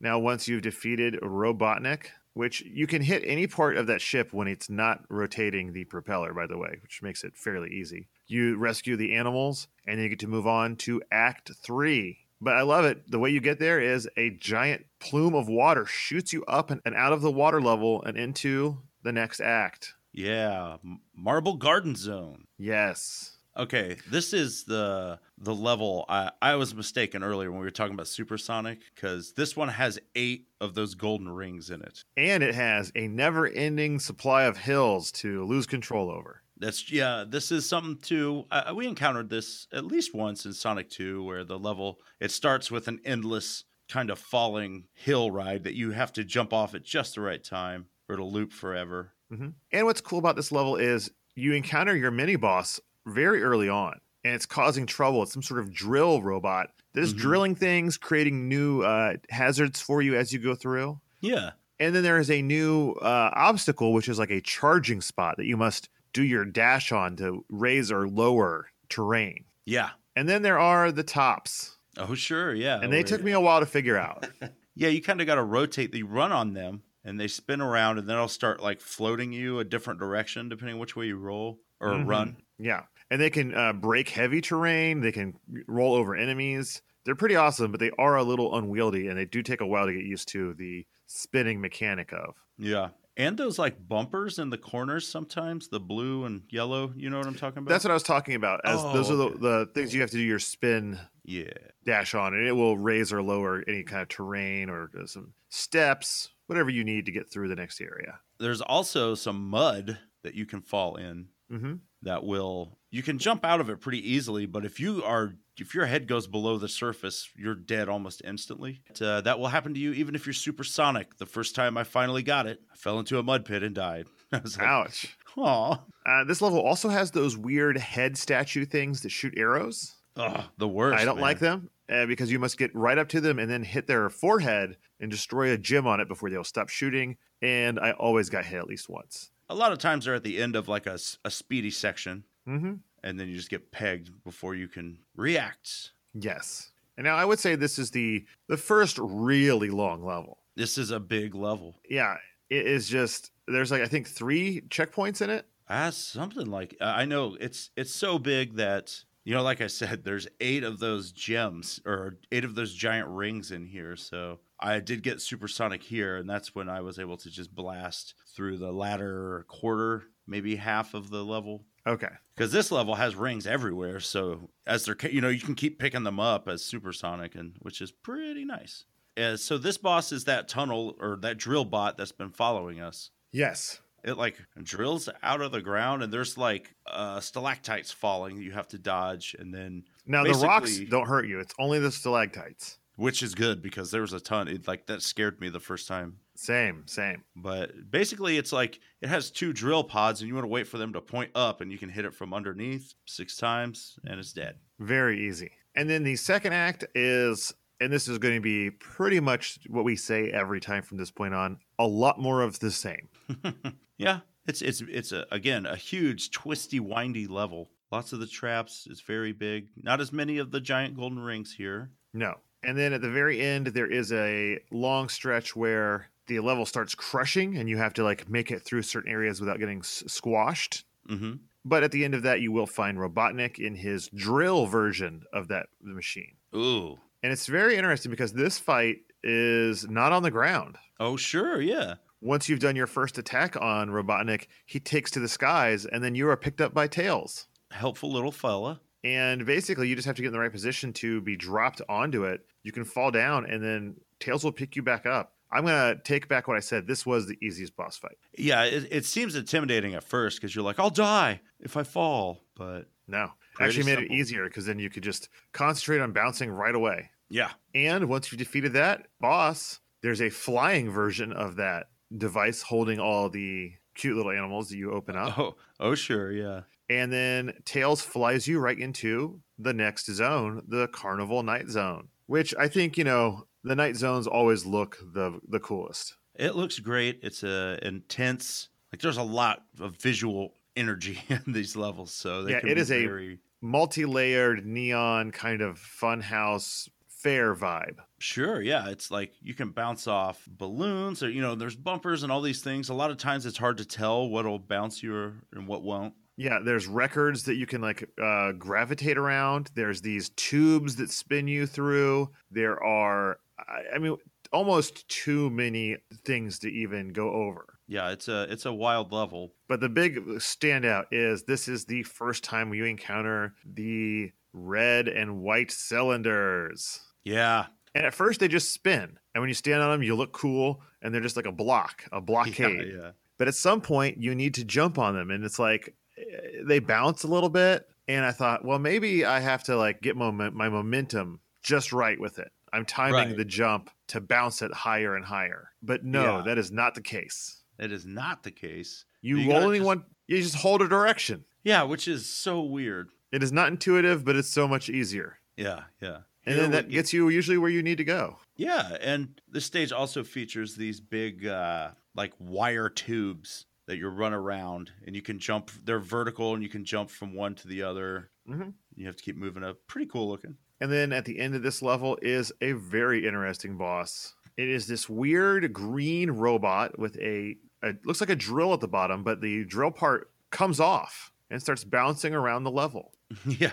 Now, 0.02 0.18
once 0.18 0.48
you've 0.48 0.62
defeated 0.62 1.20
Robotnik, 1.22 2.06
which 2.34 2.62
you 2.62 2.88
can 2.88 3.02
hit 3.02 3.22
any 3.26 3.48
part 3.48 3.76
of 3.76 3.88
that 3.88 4.00
ship 4.00 4.32
when 4.32 4.48
it's 4.48 4.70
not 4.70 5.04
rotating 5.10 5.74
the 5.74 5.84
propeller, 5.84 6.34
by 6.34 6.48
the 6.48 6.58
way, 6.58 6.78
which 6.82 7.02
makes 7.02 7.26
it 7.26 7.36
fairly 7.36 7.70
easy. 7.70 8.08
You 8.28 8.56
rescue 8.58 8.96
the 8.96 9.14
animals, 9.14 9.68
and 9.86 9.98
then 9.98 10.04
you 10.04 10.10
get 10.10 10.20
to 10.20 10.28
move 10.28 10.48
on 10.48 10.78
to 10.78 11.02
Act 11.12 11.52
Three. 11.62 12.29
But 12.42 12.56
I 12.56 12.62
love 12.62 12.86
it. 12.86 13.10
The 13.12 13.20
way 13.20 13.30
you 13.30 13.42
get 13.42 13.60
there 13.60 13.80
is 13.80 14.08
a 14.16 14.30
giant 14.32 14.86
plume 15.00 15.36
of 15.36 15.50
water 15.50 15.86
shoots 15.86 16.32
you 16.32 16.46
up 16.46 16.72
and, 16.72 16.82
and 16.86 16.96
out 16.96 17.14
of 17.14 17.22
the 17.22 17.32
water 17.32 17.62
level 17.62 18.02
and 18.04 18.18
into 18.18 18.78
the 19.04 19.12
next 19.12 19.40
act. 19.42 19.94
yeah, 20.14 20.78
Marble 21.16 21.56
Garden 21.56 21.96
Zone. 21.96 22.46
Yes. 22.58 23.36
Okay, 23.58 23.98
this 24.10 24.32
is 24.32 24.64
the 24.64 25.20
the 25.38 25.54
level. 25.54 26.06
I, 26.08 26.32
I 26.42 26.56
was 26.56 26.74
mistaken 26.74 27.24
earlier 27.24 27.52
when 27.52 27.60
we 27.60 27.66
were 27.66 27.72
talking 27.72 27.94
about 27.94 28.08
Supersonic 28.08 28.80
because 28.96 29.34
this 29.34 29.56
one 29.56 29.68
has 29.70 30.00
eight 30.16 30.48
of 30.62 30.76
those 30.76 30.96
golden 30.96 31.30
rings 31.30 31.70
in 31.70 31.82
it. 31.82 32.04
And 32.16 32.42
it 32.44 32.56
has 32.56 32.92
a 32.96 33.08
never 33.08 33.48
ending 33.48 34.00
supply 34.00 34.44
of 34.44 34.58
hills 34.58 35.12
to 35.14 35.44
lose 35.46 35.66
control 35.66 36.10
over. 36.10 36.42
That's 36.60 36.92
yeah. 36.92 37.24
This 37.28 37.52
is 37.52 37.68
something 37.68 37.98
too. 37.98 38.46
Uh, 38.52 38.74
we 38.76 38.88
encountered 38.88 39.30
this 39.30 39.68
at 39.72 39.86
least 39.86 40.14
once 40.14 40.46
in 40.46 40.54
Sonic 40.54 40.90
Two, 40.90 41.24
where 41.24 41.44
the 41.44 41.58
level 41.60 42.00
it 42.20 42.32
starts 42.32 42.70
with 42.70 42.88
an 42.88 43.00
endless 43.06 43.64
kind 43.88 44.10
of 44.10 44.20
falling 44.20 44.86
hill 44.94 45.32
ride 45.32 45.64
that 45.64 45.74
you 45.76 45.92
have 45.92 46.14
to 46.14 46.24
jump 46.24 46.54
off 46.54 46.76
at 46.76 46.84
just 46.84 47.16
the 47.16 47.22
right 47.22 47.44
time, 47.44 47.88
or 48.08 48.14
it'll 48.14 48.32
loop 48.32 48.52
forever. 48.54 49.14
hmm 49.30 49.50
And 49.72 49.86
what's 49.86 50.02
cool 50.02 50.20
about 50.20 50.36
this 50.36 50.52
level 50.52 50.76
is 50.76 51.10
you 51.36 51.54
encounter 51.54 51.96
your 51.96 52.12
mini 52.12 52.36
boss 52.36 52.80
very 53.08 53.42
early 53.42 53.70
on, 53.70 54.00
and 54.24 54.34
it's 54.36 54.46
causing 54.46 54.86
trouble. 54.86 55.24
It's 55.24 55.34
some 55.34 55.42
sort 55.42 55.60
of 55.62 55.74
drill 55.74 56.22
robot 56.22 56.70
that 56.94 57.02
is 57.02 57.14
Mhm. 57.14 57.18
drilling 57.18 57.56
things, 57.56 57.98
creating 57.98 58.48
new 58.50 58.82
uh, 58.82 59.14
hazards 59.30 59.82
for 59.82 60.02
you 60.02 60.16
as 60.16 60.32
you 60.34 60.40
go 60.40 60.54
through. 60.56 61.00
Yeah, 61.22 61.52
And 61.80 61.96
then 61.96 62.04
there 62.04 62.20
is 62.20 62.30
a 62.30 62.42
new 62.42 62.92
uh, 63.02 63.32
obstacle, 63.34 63.94
which 63.94 64.10
is 64.10 64.20
like 64.20 64.30
a 64.32 64.42
charging 64.42 65.02
spot 65.02 65.38
that 65.38 65.46
you 65.46 65.56
must 65.58 65.90
do 66.14 66.24
your 66.24 66.46
dash 66.46 66.92
on 66.92 67.16
to 67.18 67.46
raise 67.50 67.92
or 67.92 68.08
lower 68.08 68.70
terrain. 68.90 69.46
yeah. 69.66 69.92
And 70.16 70.28
then 70.28 70.42
there 70.42 70.60
are 70.60 70.92
the 70.92 71.04
tops, 71.04 71.78
Oh 71.96 72.14
sure, 72.14 72.54
yeah. 72.54 72.80
and 72.82 72.92
they 72.92 73.04
took 73.04 73.24
me 73.24 73.32
a 73.32 73.40
while 73.40 73.60
to 73.62 73.66
figure 73.66 73.98
out. 73.98 74.28
Yeah, 74.76 74.88
you 74.88 75.02
kind 75.02 75.20
of 75.20 75.28
got 75.28 75.36
to 75.36 75.44
rotate. 75.44 75.94
You 75.94 76.06
run 76.06 76.32
on 76.32 76.54
them, 76.54 76.84
and 77.04 77.20
they 77.20 77.28
spin 77.28 77.60
around, 77.60 77.98
and 77.98 78.08
then 78.08 78.16
I'll 78.16 78.30
start 78.30 78.62
like 78.62 78.80
floating 78.80 79.34
you 79.34 79.60
a 79.60 79.66
different 79.66 80.00
direction 80.00 80.48
depending 80.48 80.80
which 80.80 80.96
way 80.96 81.08
you 81.08 81.18
roll 81.18 81.60
or 81.82 81.90
Mhm. 81.90 82.08
run. 82.08 82.38
Yeah. 82.58 82.84
And 83.12 83.20
they 83.20 83.30
can 83.30 83.54
uh, 83.54 83.74
break 83.74 84.08
heavy 84.10 84.40
terrain. 84.40 85.02
They 85.02 85.12
can 85.12 85.34
roll 85.68 85.96
over 85.96 86.16
enemies. 86.16 86.82
They're 87.04 87.16
pretty 87.16 87.36
awesome, 87.36 87.72
but 87.72 87.82
they 87.82 87.92
are 88.00 88.16
a 88.16 88.24
little 88.24 88.56
unwieldy 88.58 89.08
and 89.10 89.18
they 89.18 89.26
do 89.26 89.42
take 89.44 89.60
a 89.60 89.68
while 89.68 89.86
to 89.86 89.92
get 89.94 90.06
used 90.06 90.30
to 90.30 90.54
the 90.54 90.86
spinning 91.08 91.60
mechanic 91.60 92.14
of. 92.14 92.36
Yeah, 92.58 92.90
and 93.20 93.38
those 93.38 93.60
like 93.60 93.86
bumpers 93.86 94.40
in 94.40 94.50
the 94.50 94.58
corners 94.58 95.06
sometimes, 95.06 95.68
the 95.68 95.80
blue 95.80 96.24
and 96.24 96.44
yellow. 96.50 96.94
You 96.96 97.10
know 97.10 97.18
what 97.18 97.28
I'm 97.28 97.36
talking 97.36 97.60
about? 97.60 97.70
That's 97.70 97.84
what 97.84 97.92
I 97.92 97.94
was 97.94 98.04
talking 98.04 98.36
about. 98.36 98.62
As 98.64 98.80
Oh, 98.82 98.94
those 98.94 99.12
are 99.12 99.18
the, 99.18 99.30
the 99.30 99.70
things 99.76 99.94
you 99.94 100.00
have 100.00 100.10
to 100.12 100.18
do 100.18 100.24
your 100.24 100.40
spin 100.40 100.98
yeah. 101.26 101.52
dash 101.86 102.16
on, 102.16 102.34
and 102.34 102.48
it 102.48 102.54
will 102.54 102.78
raise 102.78 103.12
or 103.12 103.22
lower 103.22 103.62
any 103.68 103.84
kind 103.84 104.02
of 104.02 104.08
terrain 104.08 104.70
or 104.70 104.90
some 105.06 105.34
steps, 105.50 106.30
whatever 106.48 106.70
you 106.70 106.86
need 106.86 107.06
to 107.08 107.12
get 107.12 107.30
through 107.30 107.50
the 107.50 107.58
next 107.58 107.82
area. 107.82 108.20
There's 108.40 108.62
also 108.62 109.16
some 109.16 109.50
mud 109.50 110.00
that 110.24 110.34
you 110.34 110.46
can 110.46 110.62
fall 110.62 110.96
in 110.96 111.28
hmm 111.52 111.76
that 112.02 112.24
will 112.24 112.79
you 112.92 113.04
can 113.04 113.20
jump 113.20 113.46
out 113.46 113.60
of 113.62 113.70
it 113.70 113.80
pretty 113.80 114.00
easily 114.14 114.46
but 114.46 114.66
if 114.66 114.80
you 114.80 115.04
are 115.04 115.36
if 115.60 115.76
your 115.76 115.86
head 115.86 116.08
goes 116.08 116.26
below 116.28 116.58
the 116.58 116.68
surface 116.70 117.30
you're 117.36 117.54
dead 117.56 117.90
almost 117.90 118.22
instantly 118.26 118.82
uh, 119.02 119.22
that 119.22 119.38
will 119.40 119.48
happen 119.48 119.74
to 119.74 119.80
you 119.80 119.92
even 119.94 120.16
if 120.16 120.26
you're 120.26 120.34
supersonic 120.34 121.18
the 121.18 121.26
first 121.26 121.54
time 121.56 121.78
i 121.78 121.84
finally 121.84 122.24
got 122.24 122.48
it 122.48 122.62
i 122.72 122.76
fell 122.76 123.00
into 123.00 123.20
a 123.20 123.24
mud 123.24 123.46
pit 123.46 123.62
and 123.64 123.76
died 123.76 124.08
i 124.32 124.40
was 124.40 124.58
like 124.58 124.68
Ouch. 124.68 125.18
Aw. 125.38 125.80
Uh, 126.06 126.24
this 126.24 126.42
level 126.42 126.60
also 126.60 126.90
has 126.90 127.12
those 127.12 127.38
weird 127.38 127.78
head 127.78 128.18
statue 128.18 128.66
things 128.66 129.02
that 129.04 129.10
shoot 129.10 129.34
arrows. 129.38 129.96
Ugh, 130.18 130.44
the 130.58 130.68
worst 130.68 131.00
I 131.00 131.06
don't 131.06 131.16
man. 131.18 131.22
like 131.22 131.40
them 131.40 131.70
uh, 131.90 132.06
because 132.08 132.32
you 132.32 132.40
must 132.40 132.58
get 132.58 132.74
right 132.76 132.98
up 132.98 133.08
to 133.10 133.22
them 133.22 133.38
and 133.40 133.50
then 133.50 133.64
hit 133.64 133.86
their 133.88 134.10
forehead 134.10 134.78
and 135.00 135.10
destroy 135.12 135.52
a 135.52 135.58
gem 135.58 135.86
on 135.88 136.00
it 136.00 136.08
before 136.08 136.30
they'll 136.30 136.44
stop 136.44 136.68
shooting. 136.70 137.16
And 137.42 137.80
I 137.80 137.92
always 137.92 138.30
got 138.30 138.44
hit 138.46 138.58
at 138.58 138.68
least 138.68 138.90
once. 138.90 139.30
a 139.50 139.56
lot 139.56 139.72
of 139.72 139.78
times 139.78 140.06
they're 140.06 140.16
at 140.16 140.24
the 140.24 140.42
end 140.42 140.56
of 140.56 140.68
like 140.68 140.88
a 140.88 140.98
speedy 140.98 141.72
section 141.72 142.24
hmm 142.46 142.74
and 143.04 143.20
then 143.20 143.28
you 143.28 143.36
just 143.36 143.50
get 143.50 143.72
pegged 143.72 144.12
before 144.24 144.56
you 144.56 144.68
can 144.68 144.98
react 145.16 145.92
Yes. 146.14 146.72
And 146.98 147.06
now 147.06 147.16
I 147.16 147.24
would 147.24 147.40
say 147.40 147.56
this 147.56 147.78
is 147.80 147.92
the 147.92 148.26
the 148.48 148.58
first 148.58 148.98
really 149.00 149.70
long 149.70 150.04
level. 150.04 150.40
this 150.56 150.78
is 150.78 150.92
a 150.92 151.00
big 151.00 151.36
level 151.36 151.80
Yeah, 151.90 152.18
it 152.50 152.66
is 152.66 152.90
just 152.90 153.32
there's 153.48 153.72
like 153.72 153.82
I 153.82 153.88
think 153.88 154.08
three 154.08 154.62
checkpoints 154.70 155.22
in 155.22 155.30
it. 155.30 155.46
Ah, 155.70 155.92
something 155.92 156.48
like 156.48 156.76
uh, 156.82 156.86
I 156.86 157.06
know 157.06 157.38
it's 157.40 157.70
it's 157.78 157.94
so 157.94 158.20
big 158.20 158.56
that 158.56 159.04
you 159.26 159.36
know, 159.36 159.44
like 159.44 159.62
I 159.62 159.68
said, 159.68 160.04
there's 160.04 160.28
eight 160.40 160.64
of 160.64 160.80
those 160.80 161.12
gems 161.12 161.80
or 161.86 162.18
eight 162.32 162.44
of 162.44 162.56
those 162.56 162.74
giant 162.74 163.08
rings 163.10 163.52
in 163.52 163.66
here. 163.68 163.96
So 163.96 164.40
I 164.60 164.80
did 164.80 165.04
get 165.04 165.22
supersonic 165.22 165.84
here, 165.84 166.18
and 166.18 166.28
that's 166.28 166.56
when 166.56 166.68
I 166.68 166.82
was 166.82 166.98
able 166.98 167.18
to 167.18 167.30
just 167.30 167.54
blast 167.54 168.16
through 168.36 168.58
the 168.58 168.72
latter 168.72 169.46
quarter, 169.48 170.06
maybe 170.26 170.56
half 170.56 170.96
of 170.96 171.12
the 171.12 171.24
level. 171.24 171.66
Okay. 171.88 172.10
Because 172.36 172.52
this 172.52 172.72
level 172.72 172.96
has 172.96 173.16
rings 173.16 173.46
everywhere, 173.48 174.00
so 174.00 174.50
as 174.68 174.86
they're 174.86 174.96
you 175.12 175.22
know 175.22 175.30
you 175.30 175.42
can 175.42 175.56
keep 175.56 175.80
picking 175.80 176.04
them 176.04 176.20
up 176.20 176.48
as 176.48 176.64
supersonic, 176.64 177.36
and 177.36 177.56
which 177.62 177.82
is 177.82 177.92
pretty 177.92 178.46
nice. 178.46 178.86
Uh, 179.18 179.36
so 179.36 179.58
this 179.58 179.78
boss 179.78 180.12
is 180.12 180.24
that 180.26 180.48
tunnel 180.48 180.96
or 181.00 181.18
that 181.22 181.38
drill 181.38 181.66
bot 181.66 181.98
that's 181.98 182.12
been 182.14 182.30
following 182.32 182.80
us 182.80 183.10
Yes. 183.32 183.82
it 184.06 184.14
like 184.18 184.38
drills 184.64 185.10
out 185.24 185.42
of 185.42 185.52
the 185.52 185.62
ground 185.62 186.02
and 186.04 186.14
there's 186.14 186.38
like 186.38 186.74
uh 186.88 187.20
stalactites 187.20 187.92
falling 187.92 188.38
that 188.38 188.44
you 188.44 188.52
have 188.54 188.68
to 188.70 188.78
dodge 188.78 189.36
and 189.38 189.54
then 189.54 189.84
Now 190.06 190.24
the 190.24 190.32
rocks 190.32 190.80
don't 190.90 191.08
hurt 191.08 191.28
you. 191.28 191.40
It's 191.42 191.54
only 191.60 191.80
the 191.80 191.92
stalactites. 191.92 192.78
which 192.96 193.22
is 193.22 193.36
good 193.36 193.62
because 193.62 193.92
there 193.92 194.02
was 194.02 194.14
a 194.14 194.20
ton 194.22 194.48
it 194.48 194.66
like 194.68 194.86
that 194.86 195.02
scared 195.02 195.42
me 195.42 195.50
the 195.50 195.60
first 195.60 195.86
time 195.88 196.18
Same, 196.40 196.84
same. 196.88 197.24
but 197.36 197.92
basically 197.92 198.38
it's 198.38 198.54
like 198.54 198.80
it 199.02 199.10
has 199.10 199.30
two 199.30 199.52
drill 199.52 199.84
pods 199.84 200.22
and 200.22 200.30
you 200.30 200.34
want 200.34 200.46
to 200.46 200.50
wait 200.50 200.68
for 200.68 200.78
them 200.78 200.94
to 200.94 201.02
point 201.02 201.32
up 201.36 201.60
and 201.60 201.70
you 201.70 201.78
can 201.78 201.90
hit 201.90 202.06
it 202.06 202.14
from 202.14 202.34
underneath 202.34 202.94
six 203.06 203.36
times 203.36 204.00
and 204.06 204.20
it's 204.20 204.32
dead 204.32 204.56
Very 204.80 205.28
easy. 205.28 205.52
And 205.76 205.90
then 205.90 206.04
the 206.04 206.16
second 206.16 206.54
act 206.54 206.86
is, 206.96 207.54
and 207.82 207.92
this 207.92 208.08
is 208.08 208.18
going 208.20 208.36
to 208.36 208.42
be 208.42 208.72
pretty 208.72 209.20
much 209.20 209.60
what 209.68 209.84
we 209.84 209.98
say 209.98 210.30
every 210.32 210.62
time 210.62 210.82
from 210.82 210.98
this 210.98 211.12
point 211.12 211.34
on, 211.34 211.60
a 211.78 211.86
lot 211.86 212.20
more 212.20 212.42
of 212.42 212.60
the 212.60 212.72
same. 212.72 213.10
yeah 213.98 214.22
it's 214.48 214.62
it's 214.62 214.82
it's 214.90 215.12
a, 215.12 215.26
again 215.32 215.66
a 215.66 215.76
huge 215.76 216.32
twisty 216.32 216.80
windy 216.80 217.28
level 217.28 217.70
lots 217.92 218.14
of 218.14 218.20
the 218.22 218.26
traps 218.26 218.88
it's 218.90 219.02
very 219.02 219.34
big 219.34 219.68
not 219.76 220.00
as 220.00 220.14
many 220.14 220.38
of 220.38 220.52
the 220.52 220.62
giant 220.62 220.96
golden 220.96 221.20
rings 221.20 221.54
here 221.54 221.92
No. 222.14 222.36
And 222.64 222.78
then 222.78 222.92
at 222.92 223.02
the 223.02 223.10
very 223.10 223.40
end, 223.40 223.68
there 223.68 223.90
is 223.90 224.12
a 224.12 224.60
long 224.70 225.08
stretch 225.08 225.56
where 225.56 226.08
the 226.30 226.40
level 226.40 226.66
starts 226.66 226.96
crushing 226.96 227.58
and 227.58 227.68
you 227.68 227.78
have 227.78 227.94
to 227.96 228.04
like 228.04 228.30
make 228.30 228.50
it 228.52 228.64
through 228.64 228.84
certain 228.84 229.12
areas 229.12 229.42
without 229.42 229.60
getting 229.60 229.80
s- 229.80 230.04
squashed. 230.08 230.86
mm-hmm 231.10 231.34
But 231.66 231.84
at 231.84 231.92
the 231.92 232.06
end 232.06 232.14
of 232.16 232.24
that, 232.24 232.40
you 232.40 232.52
will 232.54 232.66
find 232.68 232.98
Robotnik 232.98 233.60
in 233.60 233.76
his 233.76 234.08
drill 234.16 234.66
version 234.66 235.24
of 235.34 235.50
that 235.50 235.68
machine. 235.82 236.36
ooh 236.56 236.98
And 237.22 237.34
it's 237.34 237.48
very 237.48 237.76
interesting 237.76 238.10
because 238.12 238.32
this 238.34 238.58
fight 238.58 239.00
is 239.24 239.88
not 239.90 240.14
on 240.14 240.24
the 240.24 240.32
ground. 240.32 240.78
oh 241.02 241.18
sure 241.18 241.60
yeah 241.62 241.96
Once 242.22 242.48
you've 242.48 242.60
done 242.68 242.76
your 242.78 242.88
first 242.88 243.18
attack 243.18 243.56
on 243.62 243.90
Robotnik, 243.90 244.48
he 244.66 244.80
takes 244.80 245.12
to 245.12 245.20
the 245.20 245.28
skies 245.28 245.86
and 245.86 246.02
then 246.04 246.16
you 246.16 246.30
are 246.30 246.38
picked 246.38 246.62
up 246.62 246.74
by 246.74 246.88
Tails. 246.88 247.48
helpful 247.72 248.12
little 248.12 248.32
fella. 248.32 248.80
And 249.04 249.46
basically, 249.46 249.88
you 249.88 249.96
just 249.96 250.06
have 250.08 250.18
to 250.18 250.22
get 250.22 250.28
in 250.28 250.34
the 250.34 250.40
right 250.40 250.52
position 250.52 250.92
to 250.94 251.22
be 251.22 251.38
dropped 251.38 251.82
onto 251.88 252.26
it. 252.26 252.46
You 252.64 252.74
can 252.74 252.84
fall 252.84 253.12
down, 253.12 253.46
and 253.46 253.64
then 253.64 253.96
Tails 254.20 254.44
will 254.44 254.52
pick 254.52 254.76
you 254.76 254.82
back 254.84 255.06
up. 255.06 255.36
I'm 255.52 255.66
going 255.66 255.96
to 255.96 256.02
take 256.04 256.28
back 256.28 256.48
what 256.48 256.58
I 256.58 256.60
said. 256.60 256.86
This 256.88 257.06
was 257.06 257.28
the 257.28 257.38
easiest 257.42 257.76
boss 257.76 257.98
fight. 257.98 258.18
Yeah, 258.38 258.64
it, 258.66 258.88
it 258.92 259.06
seems 259.06 259.36
intimidating 259.36 259.96
at 259.96 260.04
first 260.04 260.40
because 260.40 260.54
you're 260.54 260.64
like, 260.64 260.80
I'll 260.80 260.90
die 260.90 261.42
if 261.60 261.76
I 261.78 261.84
fall. 261.84 262.42
But 262.56 262.86
No, 263.08 263.32
actually 263.60 263.86
made 263.86 263.98
simple. 263.98 264.16
it 264.16 264.20
easier 264.20 264.44
because 264.46 264.66
then 264.66 264.80
you 264.80 264.90
could 264.90 265.04
just 265.04 265.30
concentrate 265.54 266.00
on 266.02 266.12
bouncing 266.12 266.52
right 266.52 266.76
away. 266.76 267.10
yeah, 267.30 267.52
And 267.74 268.08
once 268.10 268.32
you've 268.32 268.40
defeated 268.40 268.74
that 268.74 269.08
boss, 269.20 269.80
there's 270.02 270.22
a 270.22 270.30
flying 270.30 270.90
version 270.90 271.34
of 271.34 271.56
that 271.58 271.88
device 272.16 272.62
holding 272.62 273.00
all 273.00 273.30
the 273.30 273.72
cute 273.96 274.16
little 274.16 274.32
animals 274.32 274.70
that 274.70 274.78
you 274.78 274.92
open 274.92 275.16
up. 275.16 275.38
oh, 275.40 275.56
oh, 275.80 275.96
sure, 275.96 276.32
yeah. 276.32 276.62
And 276.90 277.12
then 277.12 277.54
Tails 277.66 278.02
flies 278.02 278.48
you 278.48 278.60
right 278.60 278.78
into 278.80 279.42
the 279.60 279.74
next 279.74 280.06
zone, 280.12 280.64
the 280.68 280.88
Carnival 280.88 281.44
Night 281.44 281.70
Zone, 281.70 282.08
which 282.28 282.56
I 282.58 282.68
think, 282.68 282.98
you 282.98 283.04
know, 283.04 283.46
the 283.64 283.76
night 283.76 283.96
zones 283.96 284.28
always 284.28 284.66
look 284.66 284.98
the 285.14 285.40
the 285.48 285.60
coolest. 285.60 286.16
It 286.36 286.56
looks 286.56 286.80
great. 286.80 287.20
It's 287.22 287.44
a 287.44 287.78
intense. 287.86 288.70
Like 288.92 289.02
there's 289.02 289.18
a 289.18 289.24
lot 289.24 289.64
of 289.80 289.96
visual 289.98 290.54
energy 290.76 291.20
in 291.30 291.44
these 291.54 291.76
levels, 291.76 292.12
so 292.14 292.44
they 292.44 292.54
Yeah, 292.54 292.62
it 292.64 292.78
is 292.78 292.92
a- 292.92 293.06
very 293.06 293.40
Multi-layered 293.62 294.66
neon 294.66 295.32
kind 295.32 295.62
of 295.62 295.78
funhouse 295.80 296.88
fair 297.08 297.54
vibe. 297.54 297.98
Sure, 298.18 298.62
yeah. 298.62 298.88
It's 298.90 299.12
like 299.12 299.34
you 299.42 299.54
can 299.54 299.72
bounce 299.72 300.08
off 300.08 300.44
balloons 300.48 301.22
or, 301.24 301.30
you 301.30 301.42
know, 301.42 301.56
there's 301.56 301.76
bumpers 301.76 302.24
and 302.24 302.32
all 302.32 302.42
these 302.42 302.62
things. 302.62 302.88
A 302.90 302.94
lot 302.94 303.12
of 303.12 303.18
times 303.18 303.46
it's 303.46 303.58
hard 303.58 303.78
to 303.78 303.86
tell 303.86 304.30
what'll 304.30 304.60
bounce 304.60 305.04
you 305.04 305.34
and 305.54 305.68
what 305.68 305.84
won't. 305.84 306.14
Yeah, 306.38 306.60
there's 306.64 306.88
records 306.88 307.44
that 307.44 307.56
you 307.56 307.66
can 307.66 307.82
like 307.82 308.10
uh, 308.22 308.54
gravitate 308.54 309.18
around. 309.18 309.70
There's 309.76 310.02
these 310.02 310.30
tubes 310.38 310.96
that 310.96 311.12
spin 311.12 311.48
you 311.50 311.66
through. 311.66 312.30
There 312.50 312.82
are, 312.82 313.40
I, 313.68 313.96
I 313.96 313.98
mean, 313.98 314.18
almost 314.52 315.08
too 315.10 315.50
many 315.50 315.98
things 316.26 316.60
to 316.60 316.70
even 316.70 317.10
go 317.10 317.32
over. 317.32 317.80
Yeah, 317.88 318.12
it's 318.12 318.28
a 318.28 318.44
it's 318.44 318.66
a 318.66 318.74
wild 318.74 319.12
level. 319.12 319.54
But 319.68 319.80
the 319.80 319.90
big 319.90 320.18
standout 320.38 321.06
is 321.12 321.44
this 321.44 321.68
is 321.68 321.86
the 321.86 322.04
first 322.04 322.44
time 322.44 322.74
you 322.74 322.86
encounter 322.86 323.56
the 323.66 324.32
red 324.54 325.08
and 325.08 325.42
white 325.42 325.72
cylinders. 325.72 327.00
Yeah. 327.24 327.68
And 327.96 328.06
at 328.06 328.14
first 328.14 328.40
they 328.40 328.48
just 328.48 328.72
spin. 328.72 329.18
And 329.34 329.42
when 329.42 329.50
you 329.50 329.56
stand 329.56 329.82
on 329.82 329.92
them, 329.92 330.04
you 330.04 330.16
look 330.16 330.32
cool. 330.32 330.82
And 331.02 331.14
they're 331.14 331.22
just 331.22 331.36
like 331.36 331.48
a 331.48 331.52
block, 331.52 332.04
a 332.12 332.22
blockade. 332.22 332.88
Yeah, 332.94 333.02
yeah. 333.02 333.12
But 333.38 333.48
at 333.48 333.56
some 333.56 333.82
point, 333.82 334.22
you 334.22 334.36
need 334.36 334.54
to 334.56 334.66
jump 334.66 335.00
on 335.00 335.16
them. 335.16 335.32
And 335.32 335.44
it's 335.44 335.60
like 335.60 335.96
eh, 336.18 336.62
they 336.68 336.80
bounce 336.80 337.24
a 337.24 337.28
little 337.28 337.50
bit. 337.50 337.88
And 338.08 338.26
I 338.26 338.32
thought, 338.32 338.66
well, 338.66 338.80
maybe 338.80 339.26
I 339.26 339.40
have 339.40 339.64
to 339.66 339.78
like 339.78 340.02
get 340.02 340.18
moment, 340.18 340.56
my 340.56 340.70
momentum 340.70 341.40
just 341.62 341.94
right 341.94 342.20
with 342.20 342.40
it. 342.40 342.52
I'm 342.74 342.86
timing 342.86 343.14
Right. 343.30 343.38
the 343.38 343.46
jump 343.46 343.90
to 344.08 344.22
bounce 344.22 344.62
it 344.62 344.72
higher 344.74 345.16
and 345.16 345.26
higher. 345.26 345.72
But 345.82 346.04
no, 346.04 346.38
Yeah. 346.38 346.44
that 346.46 346.58
is 346.58 346.72
not 346.72 346.96
the 346.96 347.02
case. 347.02 347.64
It 347.78 347.92
is 347.92 348.06
not 348.06 348.44
the 348.44 348.52
case. 348.52 349.06
You, 349.22 349.38
You 349.38 349.50
gotta 349.50 349.66
only 349.66 349.78
just- 349.80 349.86
want, 349.88 350.06
you 350.28 350.42
just 350.42 350.56
hold 350.56 350.82
a 350.82 350.88
direction. 350.88 351.46
Yeah, 351.64 351.84
which 351.84 352.08
is 352.08 352.26
so 352.26 352.62
weird. 352.62 353.12
It 353.32 353.44
is 353.44 353.52
not 353.52 353.68
intuitive, 353.70 354.24
but 354.26 354.36
it's 354.36 354.50
so 354.50 354.68
much 354.68 354.90
easier. 354.90 355.40
Yeah, 355.58 355.84
yeah. 356.02 356.22
And 356.46 356.56
Here 356.56 356.64
then 356.64 356.72
that 356.72 356.90
gets 356.90 357.12
you 357.14 357.30
usually 357.30 357.58
where 357.58 357.70
you 357.70 357.84
need 357.84 357.98
to 357.98 358.04
go. 358.06 358.40
Yeah, 358.56 358.98
and 359.02 359.40
the 359.48 359.62
stage 359.62 359.92
also 359.92 360.24
features 360.24 360.76
these 360.76 361.00
big 361.02 361.46
uh 361.46 361.92
like 362.16 362.34
wire 362.40 362.90
tubes 362.90 363.66
that 363.86 363.98
you 363.98 364.08
run 364.08 364.34
around 364.34 364.92
and 365.06 365.16
you 365.16 365.22
can 365.22 365.38
jump 365.40 365.70
they're 365.84 366.00
vertical 366.00 366.54
and 366.54 366.64
you 366.64 366.70
can 366.70 366.86
jump 366.86 367.10
from 367.12 367.34
one 367.34 367.56
to 367.56 367.68
the 367.68 367.84
other. 367.84 368.32
Mhm. 368.48 368.74
You 368.96 369.06
have 369.06 369.16
to 369.18 369.24
keep 369.24 369.36
moving 369.36 369.64
up. 369.64 369.78
Pretty 369.88 370.08
cool 370.08 370.28
looking. 370.30 370.58
And 370.82 370.92
then 370.92 371.12
at 371.12 371.26
the 371.26 371.40
end 371.40 371.56
of 371.56 371.64
this 371.64 371.82
level 371.82 372.18
is 372.22 372.52
a 372.62 372.72
very 372.74 373.28
interesting 373.28 373.78
boss. 373.78 374.34
It 374.58 374.70
is 374.70 374.88
this 374.88 375.10
weird 375.10 375.72
green 375.74 376.32
robot 376.32 376.98
with 376.98 377.18
a, 377.18 377.56
a 377.84 377.94
looks 378.06 378.22
like 378.22 378.30
a 378.30 378.36
drill 378.36 378.74
at 378.74 378.80
the 378.80 378.88
bottom, 378.88 379.24
but 379.24 379.42
the 379.42 379.66
drill 379.66 379.92
part 379.92 380.32
comes 380.52 380.80
off 380.80 381.32
and 381.50 381.62
starts 381.62 381.84
bouncing 381.84 382.34
around 382.34 382.64
the 382.64 382.72
level. 382.72 383.14
yeah. 383.46 383.72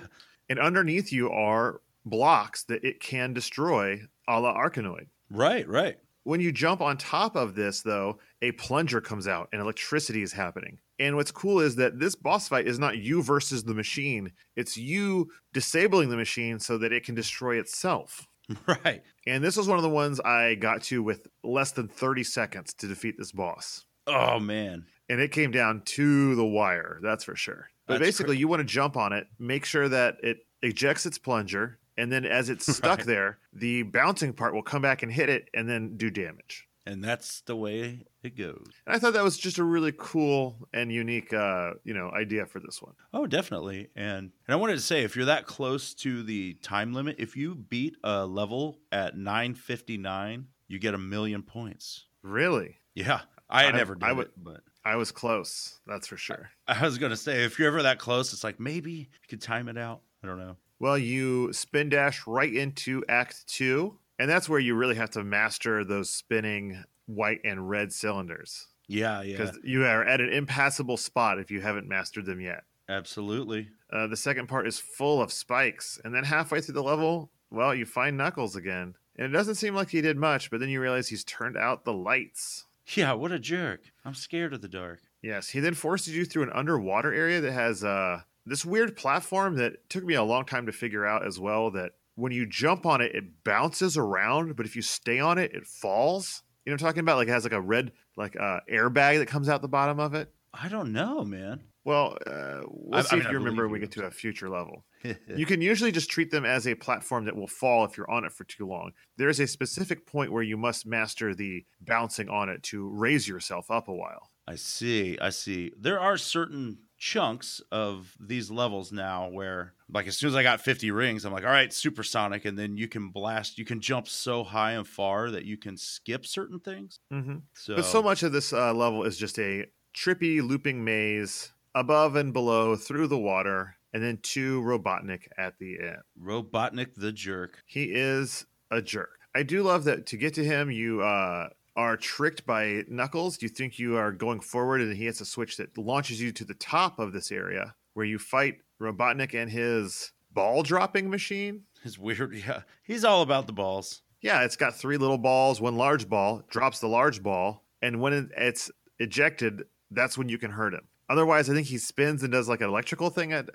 And 0.48 0.58
underneath 0.58 1.12
you 1.12 1.30
are 1.30 1.80
blocks 2.04 2.64
that 2.64 2.84
it 2.84 3.00
can 3.00 3.32
destroy, 3.32 4.00
a 4.28 4.40
la 4.40 4.54
Arkanoid. 4.54 5.06
Right, 5.30 5.68
right. 5.68 5.98
When 6.24 6.40
you 6.40 6.52
jump 6.52 6.80
on 6.80 6.98
top 6.98 7.36
of 7.36 7.54
this, 7.54 7.82
though, 7.82 8.18
a 8.42 8.52
plunger 8.52 9.00
comes 9.00 9.28
out 9.28 9.48
and 9.52 9.60
electricity 9.60 10.22
is 10.22 10.32
happening. 10.32 10.78
And 10.98 11.16
what's 11.16 11.30
cool 11.30 11.60
is 11.60 11.76
that 11.76 11.98
this 11.98 12.14
boss 12.14 12.48
fight 12.48 12.66
is 12.66 12.78
not 12.78 12.96
you 12.98 13.22
versus 13.22 13.64
the 13.64 13.74
machine, 13.74 14.32
it's 14.56 14.76
you 14.76 15.30
disabling 15.52 16.08
the 16.08 16.16
machine 16.16 16.58
so 16.58 16.78
that 16.78 16.92
it 16.92 17.04
can 17.04 17.14
destroy 17.14 17.58
itself. 17.58 18.26
Right. 18.68 19.02
And 19.26 19.42
this 19.42 19.56
was 19.56 19.66
one 19.66 19.76
of 19.76 19.82
the 19.82 19.90
ones 19.90 20.20
I 20.20 20.54
got 20.54 20.82
to 20.84 21.02
with 21.02 21.26
less 21.42 21.72
than 21.72 21.88
30 21.88 22.22
seconds 22.22 22.74
to 22.74 22.86
defeat 22.86 23.16
this 23.18 23.32
boss. 23.32 23.84
Oh 24.06 24.38
man. 24.38 24.86
And 25.08 25.20
it 25.20 25.32
came 25.32 25.50
down 25.50 25.82
to 25.86 26.36
the 26.36 26.44
wire, 26.46 27.00
that's 27.02 27.24
for 27.24 27.34
sure. 27.34 27.68
But 27.88 27.94
That's 27.94 28.06
basically, 28.06 28.36
you 28.38 28.46
want 28.46 28.60
to 28.60 28.64
jump 28.64 28.96
on 28.96 29.12
it, 29.12 29.26
make 29.40 29.64
sure 29.64 29.88
that 29.88 30.18
it 30.22 30.38
ejects 30.62 31.06
its 31.06 31.18
plunger, 31.18 31.78
and 31.96 32.10
then 32.12 32.24
as 32.24 32.48
it's 32.48 32.66
stuck 32.76 32.98
Right. 32.98 33.06
there, 33.06 33.38
the 33.52 33.82
bouncing 33.82 34.32
part 34.32 34.54
will 34.54 34.62
come 34.62 34.82
back 34.82 35.02
and 35.02 35.10
hit 35.10 35.28
it 35.28 35.48
and 35.52 35.68
then 35.68 35.96
do 35.96 36.08
damage. 36.10 36.65
And 36.88 37.02
that's 37.02 37.40
the 37.40 37.56
way 37.56 38.04
it 38.22 38.36
goes. 38.38 38.64
And 38.86 38.94
I 38.94 38.98
thought 39.00 39.14
that 39.14 39.24
was 39.24 39.36
just 39.36 39.58
a 39.58 39.64
really 39.64 39.92
cool 39.98 40.68
and 40.72 40.92
unique, 40.92 41.32
uh, 41.32 41.72
you 41.82 41.92
know, 41.94 42.10
idea 42.12 42.46
for 42.46 42.60
this 42.60 42.80
one. 42.80 42.94
Oh, 43.12 43.26
definitely. 43.26 43.88
And 43.96 44.30
and 44.46 44.54
I 44.54 44.56
wanted 44.56 44.74
to 44.74 44.80
say 44.80 45.02
if 45.02 45.16
you're 45.16 45.24
that 45.24 45.46
close 45.46 45.94
to 45.94 46.22
the 46.22 46.54
time 46.62 46.92
limit, 46.94 47.16
if 47.18 47.36
you 47.36 47.56
beat 47.56 47.96
a 48.04 48.24
level 48.24 48.78
at 48.92 49.16
959, 49.16 50.46
you 50.68 50.78
get 50.78 50.94
a 50.94 50.98
million 50.98 51.42
points. 51.42 52.04
Really, 52.22 52.76
Yeah. 52.94 53.20
I 53.48 53.64
had 53.64 53.74
I- 53.74 53.78
never 53.78 53.94
did 53.94 54.04
I 54.04 54.12
would- 54.12 54.26
it, 54.28 54.32
but 54.36 54.62
I 54.84 54.96
was 54.96 55.10
close. 55.12 55.80
That's 55.86 56.06
for 56.06 56.16
sure. 56.16 56.50
I 56.68 56.80
was 56.84 56.98
gonna 56.98 57.16
say 57.16 57.44
if 57.44 57.58
you're 57.58 57.68
ever 57.68 57.82
that 57.82 57.98
close, 57.98 58.32
it's 58.32 58.44
like 58.44 58.60
maybe 58.60 58.92
you 58.92 59.06
could 59.28 59.40
time 59.42 59.68
it 59.68 59.76
out. 59.78 60.02
I 60.22 60.26
don't 60.28 60.38
know. 60.38 60.56
Well, 60.78 60.98
you 60.98 61.52
spin 61.52 61.88
dash 61.88 62.26
right 62.26 62.52
into 62.52 63.04
Act 63.08 63.46
Two, 63.48 63.98
and 64.18 64.28
that's 64.30 64.48
where 64.48 64.60
you 64.60 64.74
really 64.74 64.94
have 64.96 65.10
to 65.10 65.22
master 65.24 65.84
those 65.84 66.10
spinning 66.10 66.84
white 67.06 67.40
and 67.44 67.68
red 67.68 67.92
cylinders 67.92 68.66
Yeah, 68.88 69.22
yeah, 69.22 69.36
because 69.36 69.58
you 69.62 69.84
are 69.84 70.04
at 70.04 70.20
an 70.20 70.32
impassable 70.32 70.96
spot 70.96 71.38
if 71.38 71.50
you 71.50 71.60
haven't 71.60 71.88
mastered 71.88 72.26
them 72.26 72.40
yet. 72.40 72.64
absolutely. 72.88 73.68
Uh, 73.92 74.06
the 74.08 74.16
second 74.16 74.48
part 74.48 74.66
is 74.66 74.78
full 74.80 75.22
of 75.22 75.32
spikes, 75.32 76.00
and 76.04 76.12
then 76.14 76.24
halfway 76.24 76.60
through 76.60 76.74
the 76.74 76.82
level, 76.82 77.30
well, 77.50 77.72
you 77.74 77.86
find 77.86 78.16
Knuckles 78.16 78.56
again, 78.56 78.94
and 79.16 79.26
it 79.26 79.36
doesn't 79.36 79.54
seem 79.54 79.74
like 79.74 79.90
he 79.90 80.00
did 80.00 80.16
much, 80.16 80.50
but 80.50 80.58
then 80.60 80.68
you 80.68 80.80
realize 80.80 81.08
he's 81.08 81.22
turned 81.24 81.56
out 81.56 81.84
the 81.84 81.92
lights. 81.92 82.64
Yeah, 82.94 83.12
what 83.12 83.30
a 83.32 83.38
jerk. 83.38 83.80
I'm 84.04 84.14
scared 84.14 84.52
of 84.52 84.62
the 84.62 84.68
dark. 84.68 85.00
Yes, 85.22 85.48
he 85.50 85.60
then 85.60 85.74
forces 85.74 86.16
you 86.16 86.24
through 86.24 86.44
an 86.44 86.52
underwater 86.52 87.12
area 87.12 87.40
that 87.40 87.52
has 87.52 87.82
uh, 87.84 88.22
this 88.44 88.64
weird 88.64 88.96
platform 88.96 89.56
that 89.56 89.88
took 89.88 90.04
me 90.04 90.14
a 90.14 90.22
long 90.22 90.44
time 90.44 90.66
to 90.66 90.72
figure 90.72 91.04
out 91.06 91.24
as 91.26 91.38
well. 91.40 91.70
That 91.70 91.92
when 92.16 92.32
you 92.32 92.44
jump 92.46 92.84
on 92.84 93.00
it, 93.00 93.14
it 93.14 93.24
bounces 93.44 93.96
around, 93.96 94.56
but 94.56 94.66
if 94.66 94.74
you 94.74 94.82
stay 94.82 95.20
on 95.20 95.38
it, 95.38 95.52
it 95.54 95.64
falls. 95.66 96.42
You 96.64 96.70
know 96.70 96.74
what 96.74 96.82
I'm 96.82 96.88
talking 96.88 97.00
about? 97.00 97.16
Like 97.18 97.28
it 97.28 97.32
has 97.32 97.44
like 97.44 97.52
a 97.52 97.60
red 97.60 97.92
like 98.16 98.34
uh, 98.38 98.60
airbag 98.70 99.18
that 99.18 99.26
comes 99.28 99.48
out 99.48 99.62
the 99.62 99.68
bottom 99.68 100.00
of 100.00 100.14
it. 100.14 100.32
I 100.52 100.68
don't 100.68 100.92
know, 100.92 101.22
man. 101.24 101.60
Well, 101.84 102.16
uh, 102.26 102.62
we'll 102.66 102.98
I- 102.98 103.02
see 103.02 103.16
I 103.16 103.18
if 103.18 103.24
mean, 103.24 103.26
I 103.26 103.30
you 103.30 103.38
remember 103.38 103.62
when 103.64 103.72
we 103.74 103.78
get 103.78 103.92
to 103.92 104.06
a 104.06 104.10
future 104.10 104.48
level. 104.48 104.84
you 105.36 105.46
can 105.46 105.60
usually 105.60 105.92
just 105.92 106.10
treat 106.10 106.32
them 106.32 106.44
as 106.44 106.66
a 106.66 106.74
platform 106.74 107.26
that 107.26 107.36
will 107.36 107.46
fall 107.46 107.84
if 107.84 107.96
you're 107.96 108.10
on 108.10 108.24
it 108.24 108.32
for 108.32 108.42
too 108.44 108.66
long. 108.66 108.90
There 109.18 109.28
is 109.28 109.38
a 109.38 109.46
specific 109.46 110.04
point 110.06 110.32
where 110.32 110.42
you 110.42 110.56
must 110.56 110.84
master 110.86 111.32
the 111.34 111.64
bouncing 111.80 112.28
on 112.28 112.48
it 112.48 112.64
to 112.64 112.88
raise 112.88 113.28
yourself 113.28 113.70
up 113.70 113.86
a 113.86 113.94
while. 113.94 114.30
I 114.48 114.56
see. 114.56 115.16
I 115.20 115.30
see. 115.30 115.70
There 115.78 116.00
are 116.00 116.16
certain 116.16 116.78
chunks 116.98 117.60
of 117.70 118.16
these 118.18 118.50
levels 118.50 118.92
now 118.92 119.28
where 119.28 119.74
like 119.92 120.06
as 120.06 120.16
soon 120.16 120.28
as 120.28 120.34
I 120.34 120.42
got 120.42 120.60
50 120.60 120.90
rings, 120.90 121.24
I'm 121.24 121.32
like, 121.32 121.44
all 121.44 121.50
right, 121.50 121.72
supersonic, 121.72 122.44
and 122.44 122.58
then 122.58 122.76
you 122.76 122.88
can 122.88 123.10
blast, 123.10 123.58
you 123.58 123.64
can 123.64 123.80
jump 123.80 124.08
so 124.08 124.42
high 124.42 124.72
and 124.72 124.86
far 124.86 125.30
that 125.30 125.44
you 125.44 125.56
can 125.56 125.76
skip 125.76 126.26
certain 126.26 126.58
things. 126.58 126.98
Mm-hmm. 127.12 127.36
So, 127.54 127.76
But 127.76 127.84
so 127.84 128.02
much 128.02 128.22
of 128.22 128.32
this 128.32 128.52
uh, 128.52 128.72
level 128.74 129.04
is 129.04 129.16
just 129.16 129.38
a 129.38 129.66
trippy 129.94 130.46
looping 130.46 130.84
maze 130.84 131.52
above 131.74 132.16
and 132.16 132.32
below 132.32 132.74
through 132.74 133.06
the 133.06 133.18
water, 133.18 133.76
and 133.92 134.02
then 134.02 134.18
to 134.22 134.62
Robotnik 134.62 135.28
at 135.38 135.58
the 135.58 135.78
end. 135.80 135.98
Robotnik 136.20 136.94
the 136.96 137.12
jerk. 137.12 137.62
He 137.66 137.84
is 137.92 138.46
a 138.70 138.82
jerk. 138.82 139.18
I 139.34 139.42
do 139.42 139.62
love 139.62 139.84
that 139.84 140.06
to 140.06 140.16
get 140.16 140.34
to 140.34 140.44
him, 140.44 140.70
you 140.70 141.02
uh, 141.02 141.50
are 141.76 141.96
tricked 141.96 142.46
by 142.46 142.84
Knuckles. 142.88 143.36
Do 143.36 143.46
you 143.46 143.50
think 143.50 143.78
you 143.78 143.96
are 143.96 144.10
going 144.12 144.40
forward, 144.40 144.80
and 144.80 144.96
he 144.96 145.04
has 145.06 145.20
a 145.20 145.26
switch 145.26 145.56
that 145.58 145.76
launches 145.76 146.20
you 146.20 146.32
to 146.32 146.44
the 146.44 146.54
top 146.54 146.98
of 146.98 147.12
this 147.12 147.30
area 147.30 147.74
where 147.94 148.06
you 148.06 148.18
fight 148.18 148.58
Robotnik 148.80 149.34
and 149.34 149.50
his 149.50 150.12
ball 150.36 150.62
dropping 150.62 151.10
machine. 151.10 151.62
His 151.82 151.98
weird, 151.98 152.34
yeah. 152.46 152.62
He's 152.84 153.04
all 153.04 153.22
about 153.22 153.46
the 153.46 153.52
balls. 153.52 154.02
Yeah, 154.20 154.42
it's 154.42 154.56
got 154.56 154.74
three 154.74 154.96
little 154.96 155.18
balls, 155.18 155.60
one 155.60 155.76
large 155.76 156.08
ball, 156.08 156.42
drops 156.48 156.80
the 156.80 156.88
large 156.88 157.22
ball, 157.22 157.64
and 157.82 158.00
when 158.00 158.30
it's 158.36 158.70
ejected, 158.98 159.64
that's 159.90 160.16
when 160.16 160.28
you 160.28 160.38
can 160.38 160.50
hurt 160.50 160.74
him. 160.74 160.88
Otherwise, 161.08 161.48
I 161.48 161.54
think 161.54 161.68
he 161.68 161.78
spins 161.78 162.22
and 162.22 162.32
does 162.32 162.48
like 162.48 162.60
an 162.60 162.68
electrical 162.68 163.10
thing 163.10 163.32
at 163.32 163.48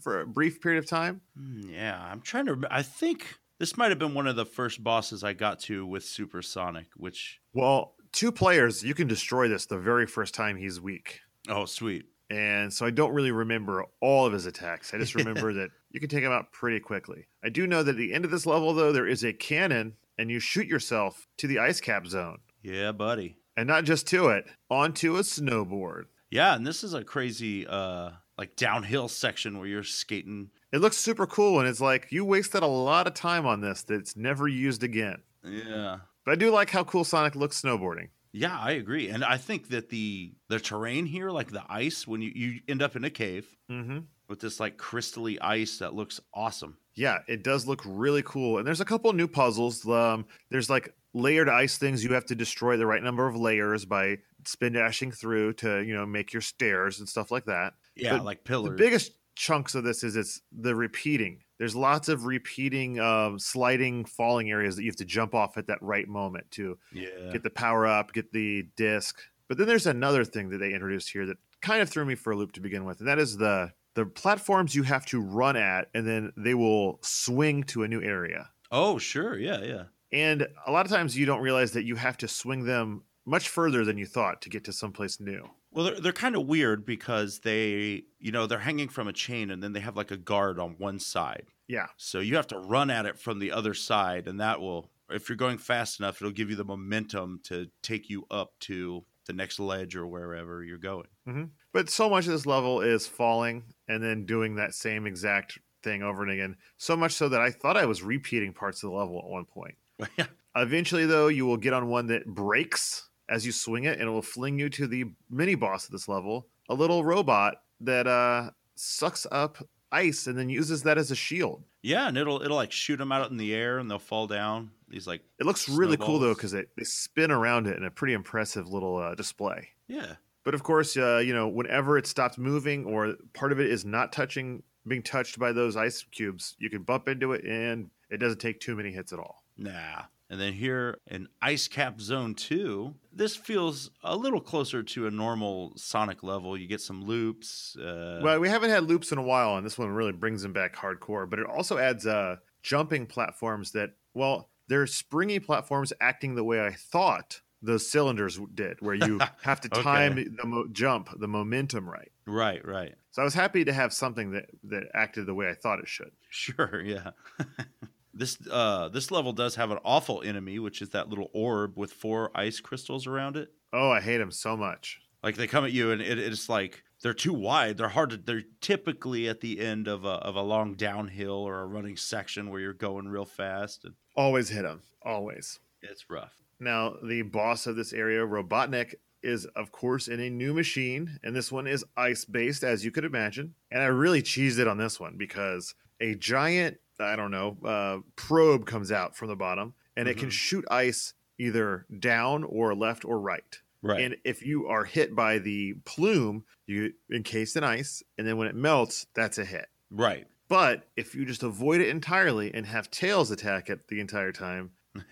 for 0.00 0.20
a 0.20 0.26
brief 0.26 0.60
period 0.60 0.78
of 0.78 0.88
time. 0.88 1.20
Hmm, 1.36 1.68
yeah, 1.68 2.00
I'm 2.00 2.20
trying 2.20 2.46
to. 2.46 2.60
I 2.70 2.82
think 2.82 3.38
this 3.64 3.78
might 3.78 3.90
have 3.90 3.98
been 3.98 4.12
one 4.12 4.26
of 4.26 4.36
the 4.36 4.44
first 4.44 4.84
bosses 4.84 5.24
I 5.24 5.32
got 5.32 5.58
to 5.60 5.86
with 5.86 6.04
Supersonic, 6.04 6.84
which 6.98 7.40
Well, 7.54 7.94
two 8.12 8.30
players, 8.30 8.82
you 8.82 8.92
can 8.92 9.08
destroy 9.08 9.48
this 9.48 9.64
the 9.64 9.78
very 9.78 10.06
first 10.06 10.34
time 10.34 10.58
he's 10.58 10.82
weak. 10.82 11.20
oh 11.48 11.64
sweet. 11.64 12.04
And 12.28 12.70
so 12.70 12.84
I 12.84 12.90
don't 12.90 13.14
really 13.14 13.30
remember 13.30 13.86
all 14.02 14.26
of 14.26 14.34
his 14.34 14.44
attacks. 14.44 14.92
I 14.92 14.98
just 14.98 15.14
remember 15.14 15.54
that 15.54 15.70
you 15.88 15.98
can 15.98 16.10
take 16.10 16.22
him 16.22 16.30
out 16.30 16.52
pretty 16.52 16.78
quickly. 16.78 17.26
I 17.42 17.48
do 17.48 17.66
know 17.66 17.82
that 17.82 17.92
at 17.92 17.96
the 17.96 18.12
end 18.12 18.26
of 18.26 18.30
this 18.30 18.44
level, 18.44 18.74
though, 18.74 18.92
there 18.92 19.08
is 19.08 19.24
a 19.24 19.32
cannon 19.32 19.94
and 20.18 20.30
you 20.30 20.40
shoot 20.40 20.66
yourself 20.66 21.26
to 21.38 21.46
the 21.46 21.58
ice 21.58 21.80
cap 21.80 22.06
zone. 22.06 22.40
Yeah, 22.62 22.92
buddy. 22.92 23.38
And 23.56 23.66
not 23.66 23.84
just 23.84 24.06
to 24.08 24.28
it, 24.28 24.44
onto 24.68 25.16
a 25.16 25.20
snowboard. 25.20 26.02
Yeah, 26.30 26.54
and 26.54 26.66
this 26.66 26.84
is 26.84 26.92
a 26.92 27.02
crazy 27.02 27.66
uh 27.66 28.10
like 28.36 28.56
downhill 28.56 29.08
section 29.08 29.58
where 29.58 29.68
you're 29.68 29.84
skating. 29.84 30.50
It 30.74 30.80
looks 30.80 30.96
super 30.96 31.26
cool. 31.26 31.60
And 31.60 31.68
it's 31.68 31.80
like 31.80 32.08
you 32.10 32.24
wasted 32.24 32.62
a 32.62 32.66
lot 32.66 33.06
of 33.06 33.14
time 33.14 33.46
on 33.46 33.60
this 33.60 33.82
that's 33.84 34.16
never 34.16 34.48
used 34.48 34.82
again. 34.82 35.22
Yeah. 35.44 35.98
But 36.24 36.32
I 36.32 36.34
do 36.34 36.50
like 36.50 36.70
how 36.70 36.82
cool 36.84 37.04
Sonic 37.04 37.36
looks 37.36 37.60
snowboarding. 37.62 38.08
Yeah, 38.32 38.58
I 38.58 38.72
agree. 38.72 39.08
And 39.10 39.24
I 39.24 39.36
think 39.36 39.68
that 39.68 39.90
the 39.90 40.32
the 40.48 40.58
terrain 40.58 41.06
here, 41.06 41.30
like 41.30 41.52
the 41.52 41.62
ice, 41.68 42.06
when 42.08 42.20
you, 42.22 42.32
you 42.34 42.60
end 42.68 42.82
up 42.82 42.96
in 42.96 43.04
a 43.04 43.10
cave 43.10 43.46
Mm-hmm. 43.70 43.98
with 44.28 44.40
this 44.40 44.58
like 44.60 44.76
crystally 44.76 45.38
ice 45.40 45.78
that 45.78 45.94
looks 45.94 46.20
awesome. 46.34 46.76
Yeah, 46.96 47.18
it 47.28 47.42
does 47.44 47.66
look 47.66 47.80
really 47.86 48.22
cool. 48.24 48.58
And 48.58 48.66
there's 48.66 48.80
a 48.80 48.84
couple 48.84 49.12
new 49.12 49.28
puzzles. 49.28 49.86
Um, 49.88 50.26
there's 50.50 50.68
like 50.68 50.92
layered 51.12 51.48
ice 51.48 51.78
things 51.78 52.02
you 52.04 52.12
have 52.14 52.26
to 52.26 52.34
destroy 52.34 52.76
the 52.76 52.86
right 52.86 53.02
number 53.02 53.26
of 53.28 53.36
layers 53.36 53.84
by 53.84 54.18
spin 54.44 54.72
dashing 54.74 55.12
through 55.12 55.52
to, 55.54 55.80
you 55.82 55.94
know, 55.94 56.04
make 56.04 56.32
your 56.32 56.42
stairs 56.42 56.98
and 56.98 57.08
stuff 57.08 57.30
like 57.30 57.44
that. 57.46 57.74
Yeah, 57.96 58.16
But 58.16 58.24
like 58.24 58.38
The 58.44 58.48
pillars. 58.48 58.78
biggest 58.78 59.12
chunks 59.34 59.74
of 59.74 59.84
this 59.84 60.02
is 60.04 60.16
it's 60.16 60.40
the 60.52 60.74
repeating. 60.74 61.40
There's 61.58 61.76
lots 61.76 62.08
of 62.08 62.24
repeating 62.24 62.98
um, 63.00 63.38
sliding 63.38 64.04
falling 64.04 64.50
areas 64.50 64.76
that 64.76 64.82
you 64.82 64.90
have 64.90 64.96
to 64.96 65.04
jump 65.04 65.34
off 65.34 65.56
at 65.56 65.66
that 65.68 65.80
right 65.80 66.08
moment 66.08 66.50
to 66.52 66.78
yeah. 66.92 67.32
get 67.32 67.42
the 67.42 67.50
power 67.50 67.86
up, 67.86 68.12
get 68.12 68.32
the 68.32 68.66
disc. 68.76 69.20
But 69.48 69.58
then 69.58 69.66
there's 69.66 69.86
another 69.86 70.24
thing 70.24 70.48
that 70.50 70.58
they 70.58 70.72
introduced 70.72 71.10
here 71.10 71.26
that 71.26 71.36
kind 71.60 71.80
of 71.82 71.88
threw 71.88 72.04
me 72.04 72.14
for 72.14 72.32
a 72.32 72.36
loop 72.36 72.52
to 72.52 72.60
begin 72.60 72.84
with, 72.84 73.00
and 73.00 73.08
that 73.08 73.18
is 73.18 73.36
the 73.36 73.72
the 73.94 74.06
platforms 74.06 74.74
you 74.74 74.82
have 74.82 75.06
to 75.06 75.20
run 75.20 75.56
at, 75.56 75.88
and 75.94 76.06
then 76.06 76.32
they 76.36 76.54
will 76.54 76.98
swing 77.02 77.62
to 77.64 77.84
a 77.84 77.88
new 77.88 78.02
area. 78.02 78.50
oh, 78.72 78.98
sure. 78.98 79.38
Yeah, 79.38 79.62
yeah. 79.62 79.84
And 80.12 80.46
a 80.66 80.70
lot 80.70 80.86
of 80.86 80.92
times 80.92 81.16
you 81.16 81.26
don't 81.26 81.40
realize 81.40 81.72
that 81.72 81.84
you 81.84 81.96
have 81.96 82.16
to 82.18 82.28
swing 82.28 82.64
them 82.64 83.02
much 83.26 83.48
further 83.48 83.84
than 83.84 83.98
you 83.98 84.06
thought 84.06 84.42
to 84.42 84.50
get 84.50 84.64
to 84.64 84.72
someplace 84.72 85.20
new. 85.20 85.48
Well, 85.72 85.86
they're, 85.86 86.00
they're 86.00 86.12
kind 86.12 86.36
of 86.36 86.46
weird 86.46 86.84
because 86.84 87.40
they, 87.40 88.04
you 88.18 88.32
know, 88.32 88.46
they're 88.46 88.58
hanging 88.58 88.88
from 88.88 89.08
a 89.08 89.12
chain 89.12 89.50
and 89.50 89.62
then 89.62 89.72
they 89.72 89.80
have 89.80 89.96
like 89.96 90.10
a 90.10 90.16
guard 90.16 90.58
on 90.58 90.76
one 90.78 90.98
side. 90.98 91.46
Yeah. 91.66 91.86
So 91.96 92.20
you 92.20 92.36
have 92.36 92.46
to 92.48 92.58
run 92.58 92.90
at 92.90 93.06
it 93.06 93.18
from 93.18 93.38
the 93.38 93.52
other 93.52 93.74
side, 93.74 94.28
and 94.28 94.40
that 94.40 94.60
will, 94.60 94.90
if 95.10 95.28
you're 95.28 95.36
going 95.36 95.58
fast 95.58 95.98
enough, 95.98 96.20
it'll 96.20 96.32
give 96.32 96.50
you 96.50 96.56
the 96.56 96.64
momentum 96.64 97.40
to 97.44 97.68
take 97.82 98.10
you 98.10 98.26
up 98.30 98.52
to 98.60 99.04
the 99.26 99.32
next 99.32 99.58
ledge 99.58 99.96
or 99.96 100.06
wherever 100.06 100.62
you're 100.62 100.78
going. 100.78 101.06
Mm-hmm. 101.26 101.44
But 101.72 101.88
so 101.88 102.10
much 102.10 102.26
of 102.26 102.32
this 102.32 102.46
level 102.46 102.82
is 102.82 103.06
falling 103.06 103.64
and 103.88 104.02
then 104.02 104.26
doing 104.26 104.56
that 104.56 104.74
same 104.74 105.06
exact 105.06 105.58
thing 105.82 106.02
over 106.02 106.22
and 106.22 106.30
again. 106.30 106.56
So 106.76 106.96
much 106.96 107.12
so 107.12 107.28
that 107.30 107.40
I 107.40 107.50
thought 107.50 107.76
I 107.76 107.86
was 107.86 108.02
repeating 108.02 108.52
parts 108.52 108.82
of 108.82 108.90
the 108.90 108.96
level 108.96 109.18
at 109.18 109.30
one 109.30 109.46
point. 109.46 109.74
Eventually, 110.56 111.06
though, 111.06 111.28
you 111.28 111.46
will 111.46 111.56
get 111.56 111.72
on 111.72 111.88
one 111.88 112.06
that 112.08 112.26
breaks 112.26 113.08
as 113.28 113.46
you 113.46 113.52
swing 113.52 113.84
it, 113.84 113.98
and 113.98 114.08
it 114.08 114.12
will 114.12 114.22
fling 114.22 114.58
you 114.58 114.68
to 114.70 114.86
the 114.86 115.04
mini 115.30 115.54
boss 115.54 115.86
of 115.86 115.92
this 115.92 116.08
level, 116.08 116.48
a 116.68 116.74
little 116.74 117.04
robot 117.04 117.62
that 117.80 118.06
uh, 118.06 118.50
sucks 118.74 119.26
up 119.30 119.58
ice 119.92 120.26
and 120.26 120.36
then 120.36 120.48
uses 120.48 120.82
that 120.82 120.98
as 120.98 121.10
a 121.10 121.14
shield. 121.14 121.62
Yeah, 121.82 122.08
and 122.08 122.18
it'll 122.18 122.42
it'll 122.42 122.56
like 122.56 122.72
shoot 122.72 122.96
them 122.96 123.12
out 123.12 123.30
in 123.30 123.36
the 123.36 123.54
air 123.54 123.78
and 123.78 123.90
they'll 123.90 123.98
fall 123.98 124.26
down. 124.26 124.70
These 124.88 125.06
like 125.06 125.22
It 125.38 125.46
looks 125.46 125.68
really 125.68 125.96
cool 125.96 126.18
though 126.18 126.34
because 126.34 126.52
they, 126.52 126.64
they 126.76 126.84
spin 126.84 127.30
around 127.30 127.66
it 127.66 127.76
in 127.76 127.84
a 127.84 127.90
pretty 127.90 128.14
impressive 128.14 128.68
little 128.68 128.96
uh, 128.96 129.14
display. 129.14 129.68
yeah. 129.88 130.14
But 130.44 130.52
of 130.52 130.62
course, 130.62 130.94
uh, 130.94 131.22
you 131.24 131.32
know, 131.32 131.48
whenever 131.48 131.96
it 131.96 132.06
stops 132.06 132.36
moving 132.36 132.84
or 132.84 133.14
part 133.32 133.50
of 133.50 133.60
it 133.60 133.70
is 133.70 133.86
not 133.86 134.12
touching, 134.12 134.62
being 134.86 135.02
touched 135.02 135.38
by 135.38 135.52
those 135.52 135.74
ice 135.74 136.04
cubes, 136.10 136.54
you 136.58 136.68
can 136.68 136.82
bump 136.82 137.08
into 137.08 137.32
it 137.32 137.44
and 137.46 137.88
it 138.10 138.18
doesn't 138.18 138.40
take 138.40 138.60
too 138.60 138.76
many 138.76 138.92
hits 138.92 139.14
at 139.14 139.18
all. 139.18 139.42
Nah. 139.56 140.02
And 140.28 140.38
then 140.38 140.52
here 140.52 140.98
in 141.06 141.28
Ice 141.40 141.66
Cap 141.66 141.98
Zone 141.98 142.34
2, 142.34 142.94
this 143.16 143.36
feels 143.36 143.90
a 144.02 144.16
little 144.16 144.40
closer 144.40 144.82
to 144.82 145.06
a 145.06 145.10
normal 145.10 145.72
Sonic 145.76 146.22
level. 146.22 146.56
You 146.58 146.66
get 146.66 146.80
some 146.80 147.04
loops. 147.04 147.76
Uh, 147.76 148.20
well, 148.22 148.40
we 148.40 148.48
haven't 148.48 148.70
had 148.70 148.84
loops 148.84 149.12
in 149.12 149.18
a 149.18 149.22
while, 149.22 149.56
and 149.56 149.64
this 149.64 149.78
one 149.78 149.88
really 149.90 150.12
brings 150.12 150.42
them 150.42 150.52
back 150.52 150.74
hardcore. 150.74 151.28
But 151.28 151.38
it 151.38 151.46
also 151.46 151.78
adds 151.78 152.06
uh, 152.06 152.36
jumping 152.62 153.06
platforms 153.06 153.72
that, 153.72 153.90
well, 154.14 154.50
they're 154.68 154.86
springy 154.86 155.38
platforms 155.38 155.92
acting 156.00 156.34
the 156.34 156.44
way 156.44 156.64
I 156.64 156.72
thought 156.72 157.40
those 157.62 157.88
cylinders 157.90 158.38
did, 158.54 158.80
where 158.80 158.94
you 158.94 159.18
have 159.42 159.60
to 159.62 159.68
Okay. 159.72 159.82
time 159.82 160.16
the 160.16 160.46
mo- 160.46 160.66
jump, 160.70 161.08
the 161.18 161.28
momentum 161.28 161.88
right. 161.88 162.12
right, 162.26 162.62
right. 162.66 162.94
So 163.10 163.22
I 163.22 163.24
was 163.24 163.32
happy 163.34 163.64
to 163.64 163.72
have 163.72 163.92
something 163.92 164.32
that 164.32 164.46
that 164.64 164.84
acted 164.92 165.24
the 165.26 165.34
way 165.34 165.48
I 165.48 165.54
thought 165.54 165.78
it 165.78 165.88
should. 165.88 166.10
Sure, 166.28 166.82
yeah. 166.84 167.10
this 168.14 168.38
uh 168.50 168.88
this 168.88 169.10
level 169.10 169.32
does 169.32 169.54
have 169.56 169.70
an 169.70 169.78
awful 169.84 170.22
enemy, 170.22 170.58
which 170.58 170.82
is 170.82 170.90
that 170.90 171.08
little 171.08 171.30
orb 171.32 171.76
with 171.76 171.92
four 171.92 172.30
ice 172.34 172.60
crystals 172.60 173.06
around 173.06 173.36
it. 173.36 173.50
Oh, 173.72 173.90
I 173.90 174.00
hate 174.00 174.20
him 174.20 174.30
so 174.30 174.56
much. 174.56 175.00
Like 175.22 175.36
they 175.36 175.46
come 175.46 175.64
at 175.64 175.72
you 175.72 175.90
and 175.90 176.00
it, 176.00 176.18
it's 176.18 176.48
like 176.48 176.82
they're 177.02 177.14
too 177.14 177.34
wide. 177.34 177.76
They're 177.76 177.88
hard 177.88 178.10
to 178.10 178.16
they're 178.16 178.42
typically 178.60 179.28
at 179.28 179.40
the 179.40 179.60
end 179.60 179.88
of 179.88 180.04
a 180.04 180.08
of 180.08 180.36
a 180.36 180.42
long 180.42 180.74
downhill 180.74 181.32
or 181.32 181.60
a 181.60 181.66
running 181.66 181.96
section 181.96 182.50
where 182.50 182.60
you're 182.60 182.72
going 182.72 183.08
real 183.08 183.24
fast 183.24 183.84
and 183.84 183.94
Always 184.16 184.48
hit 184.48 184.62
them. 184.62 184.82
Always. 185.02 185.58
it's 185.82 186.08
rough. 186.08 186.32
Now, 186.60 186.94
the 187.02 187.22
boss 187.22 187.66
of 187.66 187.76
this 187.76 187.92
area, 187.92 188.20
Robotnik, 188.20 188.94
is 189.22 189.44
of 189.56 189.72
course 189.72 190.06
in 190.06 190.20
a 190.20 190.30
new 190.30 190.54
machine, 190.54 191.18
and 191.22 191.34
this 191.34 191.50
one 191.50 191.66
is 191.66 191.84
ice 191.96 192.24
based, 192.24 192.62
as 192.62 192.84
you 192.84 192.90
could 192.90 193.04
imagine. 193.04 193.54
And 193.70 193.82
I 193.82 193.86
really 193.86 194.22
cheesed 194.22 194.58
it 194.58 194.68
on 194.68 194.78
this 194.78 195.00
one 195.00 195.16
because 195.16 195.74
a 196.00 196.14
giant, 196.14 196.78
I 196.98 197.16
don't 197.16 197.30
know, 197.30 197.56
uh, 197.64 197.98
probe 198.16 198.66
comes 198.66 198.90
out 198.92 199.16
from 199.16 199.28
the 199.28 199.36
bottom, 199.36 199.74
and 199.96 200.08
it 200.08 200.16
can 200.18 200.28
Mhm. 200.28 200.32
shoot 200.32 200.64
ice 200.70 201.14
either 201.38 201.86
down 201.98 202.44
or 202.44 202.74
left 202.74 203.04
or 203.04 203.20
right. 203.20 203.60
Right. 203.82 204.00
And 204.00 204.16
if 204.24 204.44
you 204.46 204.66
are 204.68 204.84
hit 204.84 205.14
by 205.14 205.38
the 205.38 205.74
plume, 205.84 206.44
you 206.66 206.94
encased 207.12 207.56
in 207.56 207.64
ice, 207.64 208.02
and 208.16 208.26
then 208.26 208.36
when 208.38 208.48
it 208.48 208.54
melts, 208.54 209.06
that's 209.14 209.38
a 209.38 209.44
hit. 209.44 209.66
right. 209.90 210.26
But 210.46 210.88
if 210.94 211.14
you 211.14 211.24
just 211.24 211.42
avoid 211.42 211.80
it 211.80 211.88
entirely 211.88 212.52
and 212.52 212.66
have 212.66 212.90
tails 212.90 213.30
attack 213.30 213.70
it 213.70 213.88
the 213.88 213.98
entire 213.98 214.30
time, 214.30 214.72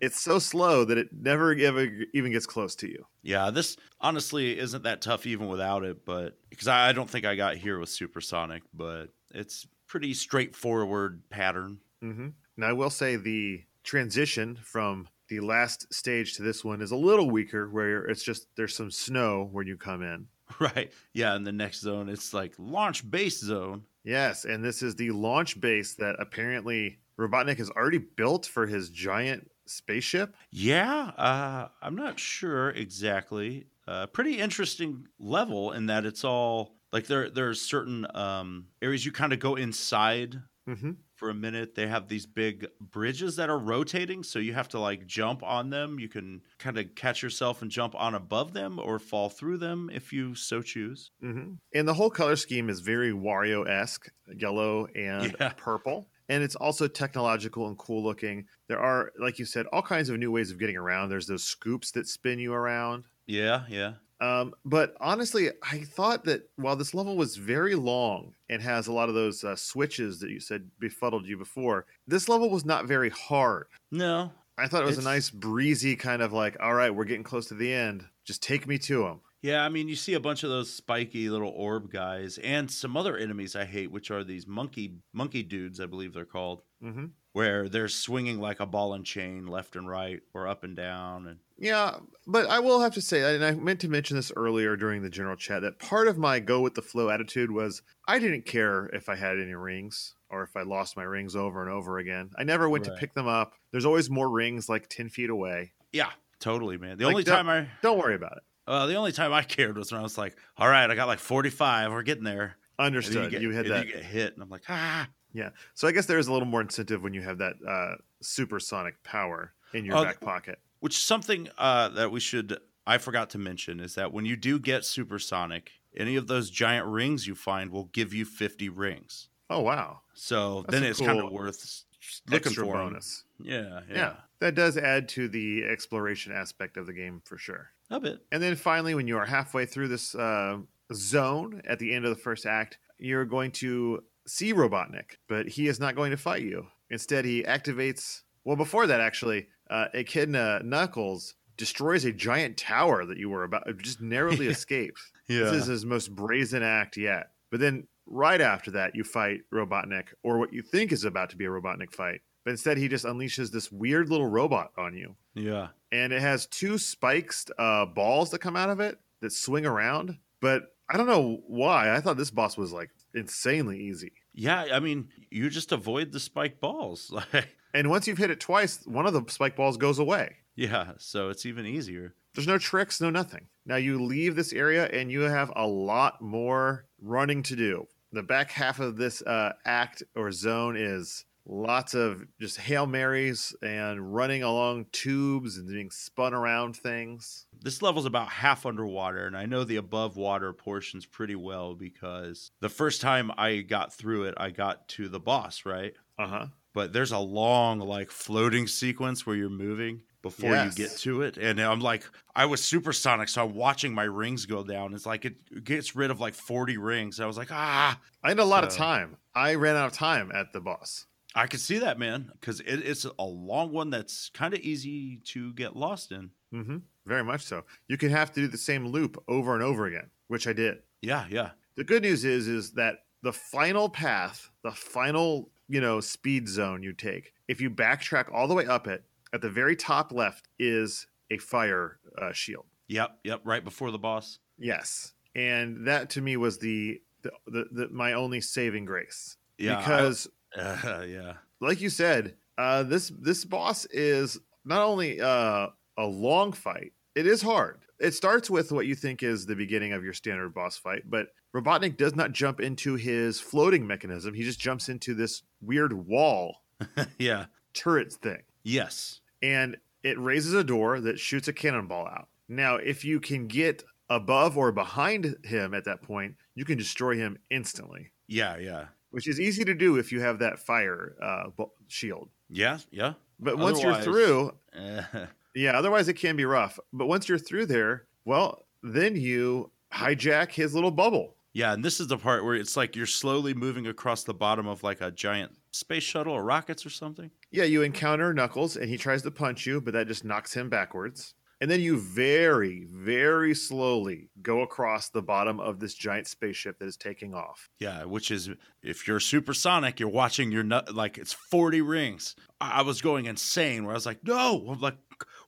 it's 0.00 0.20
so 0.20 0.38
slow 0.38 0.84
that 0.84 0.96
it 0.96 1.08
never 1.12 1.52
ever 1.52 1.86
even 2.14 2.32
gets 2.32 2.46
close 2.46 2.74
to 2.76 2.88
you. 2.88 3.04
yeah, 3.22 3.50
this 3.50 3.76
honestly 4.00 4.58
isn't 4.58 4.84
that 4.84 5.02
tough 5.02 5.26
even 5.26 5.48
without 5.48 5.84
it, 5.84 6.04
but 6.04 6.38
because 6.48 6.68
I, 6.68 6.88
I 6.88 6.92
don't 6.92 7.10
think 7.10 7.26
I 7.26 7.34
got 7.34 7.56
here 7.56 7.78
with 7.78 7.88
Supersonic, 7.88 8.62
but 8.72 9.08
it's 9.34 9.66
pretty 9.88 10.14
straightforward 10.14 11.22
pattern. 11.30 11.78
Mm-hmm. 12.02 12.28
Now, 12.56 12.68
I 12.68 12.72
will 12.72 12.90
say 12.90 13.16
the 13.16 13.64
transition 13.82 14.56
from 14.62 15.08
the 15.28 15.40
last 15.40 15.92
stage 15.92 16.36
to 16.36 16.42
this 16.42 16.64
one 16.64 16.80
is 16.80 16.90
a 16.90 16.96
little 16.96 17.30
weaker, 17.30 17.68
where 17.68 18.04
it's 18.04 18.22
just 18.22 18.46
there's 18.56 18.74
some 18.74 18.90
snow 18.90 19.48
when 19.50 19.66
you 19.66 19.76
come 19.76 20.02
in. 20.02 20.26
Right. 20.58 20.90
Yeah, 21.12 21.36
in 21.36 21.44
the 21.44 21.52
next 21.52 21.82
zone, 21.82 22.08
it's 22.08 22.32
like 22.32 22.54
launch 22.58 23.08
base 23.08 23.38
zone. 23.38 23.82
Yes, 24.02 24.46
and 24.46 24.64
this 24.64 24.82
is 24.82 24.94
the 24.94 25.10
launch 25.10 25.60
base 25.60 25.92
that 25.96 26.16
apparently 26.18 27.00
Robotnik 27.18 27.58
has 27.58 27.68
already 27.68 27.98
built 27.98 28.46
for 28.46 28.66
his 28.66 28.88
giant 28.88 29.50
spaceship. 29.66 30.34
Yeah, 30.50 31.12
uh, 31.18 31.68
I'm 31.82 31.96
not 31.96 32.18
sure 32.18 32.70
exactly. 32.70 33.66
Uh, 33.86 34.06
pretty 34.06 34.38
interesting 34.38 35.06
level 35.18 35.72
in 35.72 35.86
that 35.86 36.06
it's 36.06 36.24
all 36.24 36.77
like 36.92 37.06
there. 37.06 37.30
there 37.30 37.48
are 37.48 37.54
certain 37.54 38.06
um, 38.14 38.68
areas 38.82 39.04
you 39.04 39.12
kind 39.12 39.32
of 39.32 39.38
go 39.38 39.54
inside 39.56 40.36
hmm 40.66 40.92
for 41.14 41.30
a 41.30 41.34
minute. 41.34 41.74
They 41.74 41.86
have 41.88 42.08
these 42.08 42.26
big 42.26 42.68
bridges 42.80 43.36
that 43.36 43.50
are 43.50 43.58
rotating, 43.58 44.22
so 44.22 44.38
you 44.38 44.54
have 44.54 44.68
to 44.68 44.78
like 44.78 45.06
jump 45.06 45.42
on 45.42 45.70
them. 45.70 45.98
You 45.98 46.08
can 46.08 46.42
kind 46.58 46.78
of 46.78 46.94
catch 46.94 47.22
yourself 47.22 47.60
and 47.62 47.70
jump 47.70 47.94
on 47.96 48.14
above 48.14 48.52
them 48.52 48.78
or 48.78 48.98
fall 48.98 49.28
through 49.28 49.58
them 49.58 49.90
if 49.92 50.12
you 50.12 50.34
so 50.34 50.62
choose. 50.62 51.10
hmm 51.20 51.54
And 51.74 51.86
the 51.88 51.94
whole 51.94 52.10
color 52.10 52.36
scheme 52.36 52.68
is 52.70 52.80
very 52.80 53.12
Wario 53.12 53.68
esque, 53.68 54.10
yellow 54.26 54.86
and 54.94 55.36
Yeah. 55.40 55.48
purple. 55.56 56.08
And 56.28 56.42
it's 56.42 56.56
also 56.56 56.88
technological 56.88 57.66
and 57.68 57.78
cool 57.78 58.02
looking. 58.04 58.46
There 58.68 58.78
are, 58.78 59.12
like 59.18 59.38
you 59.38 59.46
said, 59.46 59.66
all 59.72 59.82
kinds 59.82 60.10
of 60.10 60.18
new 60.18 60.30
ways 60.30 60.50
of 60.50 60.58
getting 60.58 60.76
around. 60.76 61.08
There's 61.08 61.26
those 61.26 61.44
scoops 61.44 61.90
that 61.92 62.06
spin 62.06 62.38
you 62.38 62.52
around. 62.52 63.04
Yeah, 63.26 63.64
yeah. 63.68 63.94
Um, 64.20 64.54
but 64.64 64.96
honestly, 65.00 65.50
I 65.62 65.78
thought 65.80 66.24
that 66.24 66.48
while 66.56 66.76
this 66.76 66.94
level 66.94 67.16
was 67.16 67.36
very 67.36 67.74
long 67.74 68.34
and 68.48 68.60
has 68.62 68.86
a 68.88 68.92
lot 68.92 69.08
of 69.08 69.14
those 69.14 69.44
uh, 69.44 69.54
switches 69.54 70.18
that 70.20 70.30
you 70.30 70.40
said 70.40 70.70
befuddled 70.80 71.26
you 71.26 71.36
before, 71.36 71.86
this 72.06 72.28
level 72.28 72.50
was 72.50 72.64
not 72.64 72.86
very 72.86 73.10
hard. 73.10 73.66
No, 73.90 74.32
I 74.58 74.66
thought 74.66 74.82
it 74.82 74.86
was 74.86 74.98
a 74.98 75.02
nice 75.02 75.30
breezy 75.30 75.94
kind 75.94 76.20
of 76.20 76.32
like, 76.32 76.56
all 76.60 76.74
right, 76.74 76.94
we're 76.94 77.04
getting 77.04 77.22
close 77.22 77.46
to 77.46 77.54
the 77.54 77.72
end. 77.72 78.04
Just 78.24 78.42
take 78.42 78.66
me 78.66 78.76
to 78.78 79.06
him. 79.06 79.20
Yeah, 79.40 79.64
I 79.64 79.68
mean, 79.68 79.88
you 79.88 79.94
see 79.94 80.14
a 80.14 80.20
bunch 80.20 80.42
of 80.42 80.50
those 80.50 80.72
spiky 80.72 81.30
little 81.30 81.50
orb 81.50 81.92
guys 81.92 82.38
and 82.38 82.68
some 82.68 82.96
other 82.96 83.16
enemies 83.16 83.54
I 83.54 83.64
hate, 83.66 83.92
which 83.92 84.10
are 84.10 84.24
these 84.24 84.48
monkey 84.48 84.96
monkey 85.12 85.44
dudes, 85.44 85.80
I 85.80 85.86
believe 85.86 86.12
they're 86.12 86.24
called, 86.24 86.62
mm-hmm. 86.82 87.06
where 87.34 87.68
they're 87.68 87.86
swinging 87.86 88.40
like 88.40 88.58
a 88.58 88.66
ball 88.66 88.94
and 88.94 89.06
chain 89.06 89.46
left 89.46 89.76
and 89.76 89.88
right 89.88 90.20
or 90.34 90.48
up 90.48 90.64
and 90.64 90.74
down. 90.74 91.28
And 91.28 91.38
Yeah, 91.58 91.96
but 92.26 92.46
I 92.48 92.60
will 92.60 92.80
have 92.80 92.94
to 92.94 93.00
say, 93.00 93.34
and 93.34 93.44
I 93.44 93.50
meant 93.52 93.80
to 93.80 93.88
mention 93.88 94.16
this 94.16 94.30
earlier 94.36 94.76
during 94.76 95.02
the 95.02 95.10
general 95.10 95.34
chat, 95.36 95.62
that 95.62 95.78
part 95.80 96.06
of 96.06 96.16
my 96.16 96.38
go 96.40 96.60
with 96.60 96.74
the 96.74 96.82
flow 96.82 97.10
attitude 97.10 97.50
was 97.50 97.82
I 98.06 98.18
didn't 98.20 98.46
care 98.46 98.86
if 98.86 99.08
I 99.08 99.16
had 99.16 99.38
any 99.40 99.54
rings 99.54 100.14
or 100.30 100.42
if 100.44 100.56
I 100.56 100.62
lost 100.62 100.96
my 100.96 101.02
rings 101.02 101.34
over 101.34 101.62
and 101.62 101.70
over 101.72 101.98
again. 101.98 102.30
I 102.38 102.44
never 102.44 102.68
went 102.68 102.86
Right. 102.86 102.94
to 102.94 103.00
pick 103.00 103.14
them 103.14 103.26
up. 103.26 103.54
There's 103.72 103.84
always 103.86 104.08
more 104.08 104.30
rings 104.30 104.68
like 104.68 104.88
10 104.88 105.08
feet 105.08 105.30
away. 105.30 105.72
yeah, 105.92 106.10
totally, 106.38 106.78
man. 106.78 106.96
The 106.98 107.06
Like, 107.06 107.12
only 107.12 107.24
time 107.24 107.48
I 107.48 107.66
Don't 107.82 107.98
worry 107.98 108.14
about 108.14 108.36
it. 108.36 108.42
uh, 108.68 108.86
the 108.86 108.94
only 108.94 109.10
time 109.12 109.32
I 109.32 109.42
cared 109.42 109.76
was 109.76 109.90
when 109.90 109.98
I 109.98 110.02
was 110.04 110.16
like, 110.18 110.36
all 110.58 110.68
right, 110.68 110.88
I 110.88 110.94
got 110.94 111.08
like 111.08 111.18
45, 111.18 111.90
we're 111.90 112.02
getting 112.02 112.24
there. 112.24 112.56
Understood. 112.78 113.32
You, 113.32 113.40
get, 113.50 113.56
had 113.56 113.66
and 113.66 113.74
that. 113.74 113.86
you 113.86 113.92
get 113.94 114.04
hit, 114.04 114.34
and 114.34 114.42
I'm 114.42 114.48
like, 114.50 114.62
ah. 114.68 115.08
Yeah. 115.32 115.50
So 115.74 115.88
I 115.88 115.92
guess 115.92 116.06
there 116.06 116.18
is 116.18 116.28
a 116.28 116.32
little 116.32 116.46
more 116.46 116.60
incentive 116.60 117.02
when 117.02 117.12
you 117.14 117.22
have 117.22 117.38
that 117.38 117.54
uh, 117.66 117.96
supersonic 118.22 119.02
power 119.02 119.52
in 119.74 119.84
your 119.84 119.96
Oh, 119.96 120.04
back 120.04 120.20
pocket. 120.20 120.58
Which 120.80 121.02
something 121.02 121.48
uh, 121.58 121.88
that 121.90 122.10
we 122.10 122.20
should 122.20 122.58
I 122.88 122.96
forgot 122.96 123.28
to 123.30 123.38
mention 123.38 123.80
is 123.80 123.96
that 123.96 124.14
when 124.14 124.24
you 124.24 124.34
do 124.34 124.58
get 124.58 124.82
supersonic, 124.82 125.72
any 125.94 126.16
of 126.16 126.26
those 126.26 126.48
giant 126.48 126.86
rings 126.86 127.26
you 127.26 127.34
find 127.34 127.70
will 127.70 127.84
give 127.84 128.14
you 128.14 128.24
50 128.24 128.70
rings. 128.70 129.28
Oh, 129.50 129.60
wow. 129.60 130.00
So 130.14 130.62
That's 130.62 130.72
then 130.72 130.82
it's 130.84 130.98
kind 130.98 131.20
of 131.20 131.30
worth 131.30 131.84
looking 132.30 132.52
for 132.52 132.64
bonus. 132.64 133.24
Yeah, 133.40 133.80
yeah, 133.90 133.94
Yeah. 133.94 134.12
That 134.40 134.54
does 134.54 134.78
add 134.78 135.08
to 135.10 135.28
the 135.28 135.64
exploration 135.64 136.32
aspect 136.32 136.78
of 136.78 136.86
the 136.86 136.94
game 136.94 137.20
for 137.24 137.36
sure. 137.36 137.70
a 137.90 138.00
bit. 138.00 138.20
And 138.32 138.42
then 138.42 138.56
finally, 138.56 138.94
when 138.94 139.06
you 139.06 139.18
are 139.18 139.26
halfway 139.26 139.66
through 139.66 139.88
this 139.88 140.14
uh, 140.14 140.58
zone 140.94 141.60
at 141.66 141.78
the 141.78 141.92
end 141.92 142.06
of 142.06 142.10
the 142.10 142.22
first 142.22 142.46
act, 142.46 142.78
you're 142.98 143.26
going 143.26 143.50
to 143.52 144.02
see 144.26 144.54
Robotnik, 144.54 145.16
but 145.28 145.48
he 145.48 145.68
is 145.68 145.78
not 145.78 145.94
going 145.94 146.12
to 146.12 146.16
fight 146.16 146.42
you. 146.42 146.68
Instead, 146.88 147.24
he 147.24 147.42
activates. 147.42 148.22
Well, 148.48 148.56
before 148.56 148.86
that, 148.86 149.00
actually, 149.02 149.48
uh, 149.68 149.88
Echidna 149.92 150.62
Knuckles 150.64 151.34
destroys 151.58 152.06
a 152.06 152.12
giant 152.12 152.56
tower 152.56 153.04
that 153.04 153.18
you 153.18 153.28
were 153.28 153.44
about 153.44 153.68
just 153.78 154.00
narrowly 154.00 154.44
Yeah. 154.46 154.52
escaped. 154.52 155.00
Yeah, 155.28 155.44
This 155.44 155.52
is 155.62 155.66
his 155.66 155.84
most 155.84 156.14
brazen 156.16 156.62
act 156.62 156.96
yet. 156.96 157.30
But 157.50 157.60
then 157.60 157.86
right 158.06 158.40
after 158.40 158.70
that, 158.70 158.94
you 158.96 159.04
fight 159.04 159.40
Robotnik, 159.52 160.14
or 160.22 160.38
what 160.38 160.54
you 160.54 160.62
think 160.62 160.92
is 160.92 161.04
about 161.04 161.28
to 161.30 161.36
be 161.36 161.44
a 161.44 161.48
Robotnik 161.50 161.92
fight. 161.92 162.22
But 162.44 162.52
instead, 162.52 162.78
he 162.78 162.88
just 162.88 163.04
unleashes 163.04 163.50
this 163.50 163.70
weird 163.70 164.08
little 164.08 164.26
robot 164.26 164.70
on 164.78 164.96
you 164.96 165.14
yeah, 165.34 165.68
and 165.92 166.12
it 166.14 166.22
has 166.22 166.46
two 166.46 166.78
spiked 166.78 167.50
uh, 167.58 167.84
balls 167.84 168.30
that 168.30 168.38
come 168.40 168.56
out 168.56 168.70
of 168.70 168.80
it 168.80 168.98
that 169.20 169.32
swing 169.32 169.66
around. 169.66 170.16
But 170.40 170.62
I 170.88 170.96
don't 170.96 171.06
know 171.06 171.42
why. 171.46 171.94
I 171.94 172.00
thought 172.00 172.16
this 172.16 172.30
boss 172.30 172.56
was 172.56 172.72
like 172.72 172.88
insanely 173.14 173.78
easy. 173.78 174.12
yeah. 174.32 174.68
I 174.72 174.80
mean, 174.80 175.08
you 175.30 175.50
just 175.50 175.72
avoid 175.72 176.12
the 176.12 176.20
spike 176.20 176.60
balls. 176.60 177.12
Like, 177.34 177.57
And 177.74 177.90
once 177.90 178.06
you've 178.06 178.18
hit 178.18 178.30
it 178.30 178.40
twice, 178.40 178.84
one 178.86 179.06
of 179.06 179.12
the 179.12 179.24
spike 179.28 179.56
balls 179.56 179.76
goes 179.76 179.98
away. 179.98 180.36
yeah. 180.56 180.92
So 180.98 181.28
it's 181.28 181.46
even 181.46 181.66
easier. 181.66 182.14
There's 182.34 182.46
no 182.46 182.58
tricks, 182.58 183.00
no 183.00 183.10
nothing. 183.10 183.46
Now 183.66 183.76
you 183.76 184.02
leave 184.02 184.36
this 184.36 184.52
area 184.52 184.86
and 184.86 185.10
you 185.10 185.22
have 185.22 185.52
a 185.56 185.66
lot 185.66 186.20
more 186.22 186.86
running 187.02 187.42
to 187.44 187.56
do. 187.56 187.86
The 188.12 188.22
back 188.22 188.50
half 188.50 188.80
of 188.80 188.96
this 188.96 189.20
uh, 189.22 189.52
act 189.64 190.02
or 190.14 190.32
zone 190.32 190.76
is 190.76 191.24
lots 191.44 191.94
of 191.94 192.24
just 192.40 192.58
Hail 192.58 192.86
Marys 192.86 193.54
and 193.62 194.14
running 194.14 194.42
along 194.42 194.86
tubes 194.92 195.56
and 195.58 195.68
being 195.68 195.90
spun 195.90 196.32
around 196.32 196.76
things. 196.76 197.46
This 197.60 197.82
level's 197.82 198.06
about 198.06 198.28
half 198.28 198.64
underwater, 198.66 199.26
and 199.26 199.36
I 199.36 199.46
know 199.46 199.64
the 199.64 199.76
above 199.76 200.16
water 200.16 200.52
portions 200.52 201.06
pretty 201.06 201.34
well 201.34 201.74
because 201.74 202.50
the 202.60 202.68
first 202.68 203.00
time 203.00 203.30
I 203.36 203.58
got 203.58 203.92
through 203.92 204.24
it, 204.24 204.34
I 204.36 204.50
got 204.50 204.88
to 204.90 205.08
the 205.08 205.20
boss, 205.20 205.64
right? 205.66 205.94
Uh 206.18 206.26
huh. 206.26 206.46
But 206.74 206.92
there's 206.92 207.12
a 207.12 207.18
long, 207.18 207.78
like, 207.80 208.10
floating 208.10 208.66
sequence 208.66 209.26
where 209.26 209.36
you're 209.36 209.48
moving 209.50 210.02
before 210.22 210.50
Yes. 210.54 210.78
you 210.78 210.84
get 210.86 210.96
to 210.98 211.22
it. 211.22 211.36
And 211.38 211.60
I'm 211.60 211.80
like, 211.80 212.04
I 212.34 212.46
was 212.46 212.62
supersonic, 212.62 213.28
so 213.28 213.44
I'm 213.46 213.54
watching 213.54 213.94
my 213.94 214.04
rings 214.04 214.46
go 214.46 214.62
down. 214.64 214.94
It's 214.94 215.06
like 215.06 215.24
it 215.24 215.64
gets 215.64 215.94
rid 215.96 216.10
of 216.10 216.20
like 216.20 216.34
40 216.34 216.76
rings. 216.76 217.20
I 217.20 217.26
was 217.26 217.36
like, 217.38 217.50
ah, 217.52 218.00
I 218.22 218.28
had 218.28 218.38
a 218.38 218.44
lot 218.44 218.64
of 218.64 218.70
time. 218.70 219.16
I 219.34 219.54
ran 219.54 219.76
out 219.76 219.86
of 219.86 219.92
time 219.92 220.30
at 220.32 220.52
the 220.52 220.60
boss. 220.60 221.06
I 221.34 221.46
could 221.46 221.60
see 221.60 221.78
that, 221.78 221.98
man, 221.98 222.30
because 222.32 222.60
it, 222.60 222.78
it's 222.78 223.04
a 223.04 223.22
long 223.24 223.70
one 223.72 223.90
that's 223.90 224.28
kind 224.30 224.54
of 224.54 224.60
easy 224.60 225.18
to 225.26 225.52
get 225.54 225.76
lost 225.76 226.10
in. 226.10 226.30
hmm 226.50 226.78
Very 227.06 227.22
much 227.22 227.42
so. 227.44 227.64
You 227.86 227.96
can 227.96 228.10
have 228.10 228.32
to 228.32 228.40
do 228.40 228.48
the 228.48 228.58
same 228.58 228.86
loop 228.88 229.22
over 229.28 229.54
and 229.54 229.62
over 229.62 229.86
again, 229.86 230.10
which 230.28 230.46
I 230.48 230.52
did. 230.52 230.78
Yeah, 231.02 231.26
yeah. 231.30 231.50
The 231.76 231.84
good 231.84 232.02
news 232.02 232.24
is, 232.24 232.48
is 232.48 232.72
that 232.72 232.96
the 233.22 233.32
final 233.32 233.88
path, 233.88 234.50
the 234.64 234.72
final, 234.72 235.52
you 235.68 235.80
know, 235.80 236.00
speed 236.00 236.48
zone 236.48 236.82
you 236.82 236.92
take, 236.92 237.32
if 237.46 237.60
you 237.60 237.70
backtrack 237.70 238.32
all 238.32 238.48
the 238.48 238.54
way 238.54 238.66
up 238.66 238.86
it, 238.86 239.04
at 239.32 239.42
the 239.42 239.50
very 239.50 239.76
top 239.76 240.12
left 240.12 240.48
is 240.58 241.06
a 241.30 241.38
fire 241.38 241.98
uh, 242.20 242.32
shield. 242.32 242.64
Yep, 242.88 243.18
yep. 243.24 243.40
Right 243.44 243.62
before 243.62 243.90
the 243.90 243.98
boss. 243.98 244.38
Yes, 244.58 245.12
and 245.34 245.86
that 245.86 246.10
to 246.10 246.20
me 246.22 246.36
was 246.36 246.58
the 246.58 247.00
the, 247.22 247.30
the, 247.46 247.64
the 247.72 247.88
my 247.90 248.12
only 248.14 248.40
saving 248.40 248.84
grace 248.84 249.36
Yeah. 249.58 249.76
I- 249.76 249.80
because 249.80 250.28
uh, 250.56 251.02
yeah. 251.06 251.34
like 251.60 251.80
you 251.80 251.90
said, 251.90 252.34
uh, 252.56 252.82
this 252.84 253.12
this 253.20 253.44
boss 253.44 253.84
is 253.86 254.38
not 254.64 254.80
only 254.82 255.20
uh, 255.20 255.68
a 255.98 256.06
long 256.06 256.52
fight, 256.52 256.92
it 257.14 257.26
is 257.26 257.42
hard. 257.42 257.80
It 258.00 258.14
starts 258.14 258.48
with 258.48 258.70
what 258.72 258.86
you 258.86 258.94
think 258.94 259.22
is 259.22 259.46
the 259.46 259.56
beginning 259.56 259.92
of 259.92 260.04
your 260.04 260.12
standard 260.12 260.54
boss 260.54 260.76
fight, 260.76 261.02
but 261.10 261.28
Robotnik 261.54 261.96
does 261.96 262.14
not 262.14 262.32
jump 262.32 262.60
into 262.60 262.94
his 262.94 263.40
floating 263.40 263.86
mechanism. 263.86 264.34
He 264.34 264.44
just 264.44 264.60
jumps 264.60 264.88
into 264.88 265.14
this 265.14 265.42
weird 265.60 265.92
wall 265.92 266.62
yeah. 267.18 267.46
turret 267.74 268.12
thing, 268.12 268.42
Yes. 268.62 269.20
and 269.42 269.76
it 270.04 270.18
raises 270.18 270.54
a 270.54 270.62
door 270.62 271.00
that 271.00 271.18
shoots 271.18 271.48
a 271.48 271.52
cannonball 271.52 272.06
out. 272.06 272.28
Now, 272.48 272.76
if 272.76 273.04
you 273.04 273.18
can 273.18 273.46
get 273.48 273.82
above 274.08 274.56
or 274.56 274.70
behind 274.72 275.36
him 275.44 275.74
at 275.74 275.84
that 275.84 276.02
point, 276.02 276.36
you 276.54 276.64
can 276.64 276.78
destroy 276.78 277.16
him 277.16 277.38
instantly, 277.50 278.12
Yeah, 278.28 278.56
yeah. 278.58 278.86
which 279.10 279.26
is 279.26 279.40
easy 279.40 279.64
to 279.64 279.74
do 279.74 279.96
if 279.96 280.12
you 280.12 280.20
have 280.20 280.38
that 280.38 280.60
fire 280.60 281.16
uh, 281.20 281.64
shield. 281.88 282.30
Yeah, 282.48 282.78
yeah. 282.92 283.14
But 283.40 283.58
once 283.58 283.82
you're 283.82 284.00
through, 284.00 284.52
Uh, 284.72 285.02
Yeah, 285.58 285.76
otherwise 285.76 286.08
it 286.08 286.14
can 286.14 286.36
be 286.36 286.44
rough. 286.44 286.78
But 286.92 287.08
once 287.08 287.28
you're 287.28 287.38
through 287.38 287.66
there, 287.66 288.06
well, 288.24 288.64
then 288.82 289.16
you 289.16 289.72
hijack 289.92 290.52
his 290.52 290.74
little 290.74 290.90
bubble. 290.92 291.34
yeah, 291.52 291.72
and 291.72 291.84
this 291.84 291.98
is 291.98 292.06
the 292.06 292.18
part 292.18 292.44
where 292.44 292.54
it's 292.54 292.76
like 292.76 292.94
you're 292.94 293.06
slowly 293.06 293.54
moving 293.54 293.86
across 293.88 294.22
the 294.22 294.34
bottom 294.34 294.68
of 294.68 294.82
like 294.84 295.00
a 295.00 295.10
giant 295.10 295.52
space 295.72 296.04
shuttle 296.04 296.32
or 296.32 296.44
rockets 296.44 296.86
or 296.86 296.90
something. 296.90 297.30
Yeah, 297.50 297.64
you 297.64 297.82
encounter 297.82 298.32
Knuckles 298.32 298.76
and 298.76 298.88
he 298.88 298.96
tries 298.96 299.22
to 299.22 299.30
punch 299.32 299.66
you, 299.66 299.80
but 299.80 299.94
that 299.94 300.06
just 300.06 300.24
knocks 300.24 300.54
him 300.54 300.68
backwards. 300.68 301.34
And 301.60 301.68
then 301.68 301.80
you 301.80 301.98
very, 301.98 302.84
very 302.84 303.52
slowly 303.52 304.30
go 304.42 304.60
across 304.60 305.08
the 305.08 305.22
bottom 305.22 305.58
of 305.58 305.80
this 305.80 305.94
giant 305.94 306.28
spaceship 306.28 306.78
that 306.78 306.86
is 306.86 306.96
taking 306.96 307.34
off. 307.34 307.68
Yeah, 307.80 308.04
which 308.04 308.30
is 308.30 308.48
if 308.80 309.08
you're 309.08 309.18
supersonic, 309.18 309.98
you're 309.98 310.08
watching 310.08 310.52
your 310.52 310.62
nut 310.62 310.94
like 310.94 311.18
it's 311.18 311.32
40 311.32 311.80
rings. 311.80 312.36
I, 312.60 312.78
I 312.78 312.82
was 312.82 313.02
going 313.02 313.26
insane 313.26 313.82
where 313.82 313.92
I 313.92 313.96
was 313.96 314.06
like, 314.06 314.22
no, 314.22 314.68
I'm 314.70 314.80
like, 314.80 314.98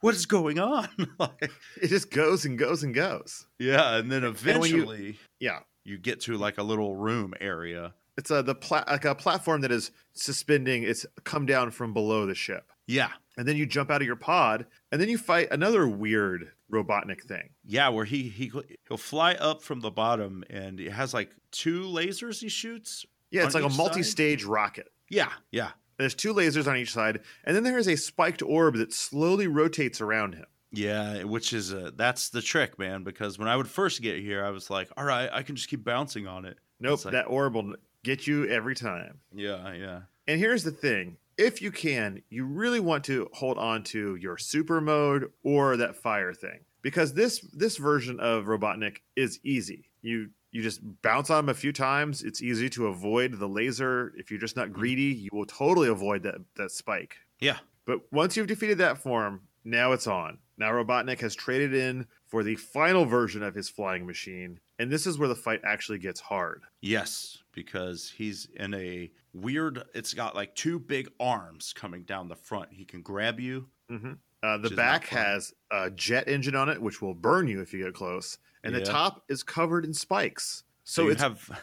what 0.01 0.15
is 0.15 0.27
going 0.27 0.59
on? 0.59 0.89
like, 1.19 1.51
It 1.81 1.89
just 1.89 2.11
goes 2.11 2.45
and 2.45 2.59
goes 2.59 2.83
and 2.83 2.95
goes. 2.95 3.47
yeah, 3.59 3.97
and 3.97 4.11
then 4.11 4.23
when 4.23 4.31
you- 4.33 4.39
eventually 4.83 5.19
Yeah. 5.39 5.61
you 5.85 5.99
get 5.99 6.21
to 6.23 6.37
like 6.37 6.59
a 6.59 6.63
little 6.63 6.95
room 6.97 7.35
area. 7.41 7.95
It's 8.17 8.31
a 8.31 8.43
the 8.43 8.55
pla- 8.55 8.85
like 8.87 9.05
a 9.07 9.15
platform 9.15 9.63
that 9.63 9.73
is 9.73 9.93
suspending. 10.13 10.83
It's 10.83 11.07
come 11.25 11.47
down 11.47 11.71
from 11.71 11.95
below 11.95 12.27
the 12.27 12.35
ship, 12.35 12.71
Yeah, 12.87 13.11
and 13.39 13.49
then 13.49 13.57
you 13.57 13.65
jump 13.65 13.91
out 13.91 14.03
of 14.03 14.07
your 14.07 14.17
pod, 14.17 14.67
and 14.93 15.01
then 15.01 15.09
you 15.09 15.17
fight 15.17 15.49
another 15.51 15.89
weird 15.89 16.53
Robotnik 16.71 17.23
thing. 17.23 17.51
yeah, 17.65 17.89
where 17.89 18.05
he 18.05 18.29
he 18.29 18.53
he'll 18.89 18.97
fly 18.99 19.35
up 19.35 19.63
from 19.63 19.81
the 19.81 19.91
bottom 19.91 20.45
and 20.51 20.81
it 20.81 20.93
has 20.93 21.15
like 21.15 21.31
two 21.51 21.85
lasers 21.85 22.41
he 22.41 22.49
shoots. 22.51 23.07
Yeah, 23.31 23.45
it's 23.47 23.55
like 23.55 23.65
a 23.65 23.69
multi-stage 23.71 24.45
rocket. 24.45 24.89
Yeah, 25.09 25.31
yeah, 25.51 25.71
There's 26.01 26.15
two 26.15 26.35
lasers 26.35 26.67
on 26.67 26.77
each 26.77 26.93
side, 26.93 27.21
and 27.45 27.55
then 27.55 27.63
there 27.63 27.79
is 27.79 27.89
a 27.89 27.97
spiked 27.97 28.43
orb 28.43 28.77
that 28.77 28.93
slowly 28.93 29.47
rotates 29.47 30.01
around 30.01 30.35
him. 30.35 30.47
yeah. 30.73 31.25
Which 31.25 31.53
is 31.53 31.73
uh, 31.73 31.91
that's 31.95 32.31
the 32.31 32.43
trick, 32.43 32.79
man. 32.79 33.05
Because 33.05 33.39
when 33.39 33.49
I 33.49 33.57
would 33.57 33.69
first 33.69 34.03
get 34.03 34.19
here, 34.21 34.45
I 34.45 34.51
was 34.51 34.71
like, 34.71 34.89
all 34.97 35.05
right, 35.05 35.29
I 35.33 35.43
can 35.43 35.57
just 35.57 35.69
keep 35.69 35.85
bouncing 35.85 36.27
on 36.27 36.45
it. 36.45 36.59
Nope, 36.81 37.05
like- 37.05 37.13
that 37.13 37.27
orb 37.27 37.55
will 37.55 37.75
get 38.03 38.27
you 38.27 38.47
every 38.49 38.75
time. 38.75 39.19
Yeah, 39.35 39.73
yeah, 39.75 40.01
And 40.27 40.39
here's 40.41 40.65
the 40.65 40.71
thing 40.71 41.19
if 41.37 41.61
you 41.63 41.71
can, 41.71 42.23
you 42.31 42.45
really 42.45 42.81
want 42.81 43.05
to 43.05 43.29
hold 43.33 43.59
on 43.59 43.83
to 43.85 44.17
your 44.17 44.37
super 44.39 44.81
mode 44.81 45.31
or 45.43 45.77
that 45.77 45.97
fire 45.97 46.33
thing. 46.35 46.61
Because 46.83 47.13
this 47.13 47.41
this 47.53 47.77
version 47.77 48.19
of 48.21 48.45
Robotnik 48.47 48.99
is 49.17 49.39
easy. 49.45 49.90
You 50.03 50.31
you 50.53 50.63
just 50.63 50.81
bounce 51.03 51.31
on 51.31 51.45
him 51.45 51.49
a 51.49 51.55
few 51.55 51.73
times. 51.73 52.23
It's 52.23 52.43
easy 52.43 52.69
to 52.71 52.87
avoid 52.89 53.39
the 53.39 53.49
laser. 53.49 54.13
If 54.17 54.31
you're 54.31 54.41
just 54.41 54.57
not 54.57 54.73
greedy, 54.73 55.05
you 55.15 55.29
will 55.33 55.47
totally 55.47 55.89
avoid 55.89 56.23
that 56.25 56.37
that 56.57 56.71
spike. 56.73 57.17
yeah. 57.41 57.59
But 57.87 58.01
once 58.13 58.37
you've 58.37 58.47
defeated 58.47 58.79
that 58.79 58.99
form, 58.99 59.41
now 59.65 59.93
it's 59.93 60.07
on. 60.07 60.39
Now 60.59 60.71
Robotnik 60.71 61.19
has 61.21 61.35
traded 61.35 61.75
in 61.75 62.07
for 62.27 62.45
the 62.45 62.55
final 62.55 63.05
version 63.05 63.43
of 63.43 63.55
his 63.55 63.69
flying 63.69 64.07
machine. 64.07 64.61
And 64.79 64.91
this 64.93 65.07
is 65.07 65.19
where 65.19 65.29
the 65.29 65.35
fight 65.35 65.61
actually 65.65 65.99
gets 65.99 66.21
hard. 66.21 66.63
Yes, 66.83 67.39
because 67.53 68.13
he's 68.17 68.47
in 68.55 68.75
a 68.75 69.11
weird. 69.35 69.83
It's 69.95 70.15
got 70.15 70.35
like 70.37 70.55
two 70.55 70.79
big 70.79 71.09
arms 71.19 71.73
coming 71.73 72.03
down 72.03 72.29
the 72.29 72.37
front. 72.37 72.69
He 72.73 72.85
can 72.85 73.03
grab 73.03 73.41
you. 73.41 73.67
hmm 73.89 74.13
Uh, 74.43 74.57
the 74.59 74.63
Which 74.65 74.73
is 74.73 74.77
not 74.77 74.77
back 74.77 75.07
has 75.09 75.53
a 75.71 75.91
jet 75.91 76.29
engine 76.29 76.55
on 76.55 76.69
it, 76.69 76.81
which 76.81 77.03
will 77.03 77.15
burn 77.15 77.49
you 77.49 77.61
if 77.61 77.73
you 77.73 77.83
get 77.85 77.95
close. 77.95 78.39
And 78.65 78.75
the 78.75 78.81
top 78.83 79.25
is 79.29 79.43
covered 79.43 79.85
in 79.85 79.95
spikes. 79.95 80.65
So, 80.85 81.03
So 81.03 81.07
you 81.07 81.13
it's 81.13 81.23
have. 81.23 81.61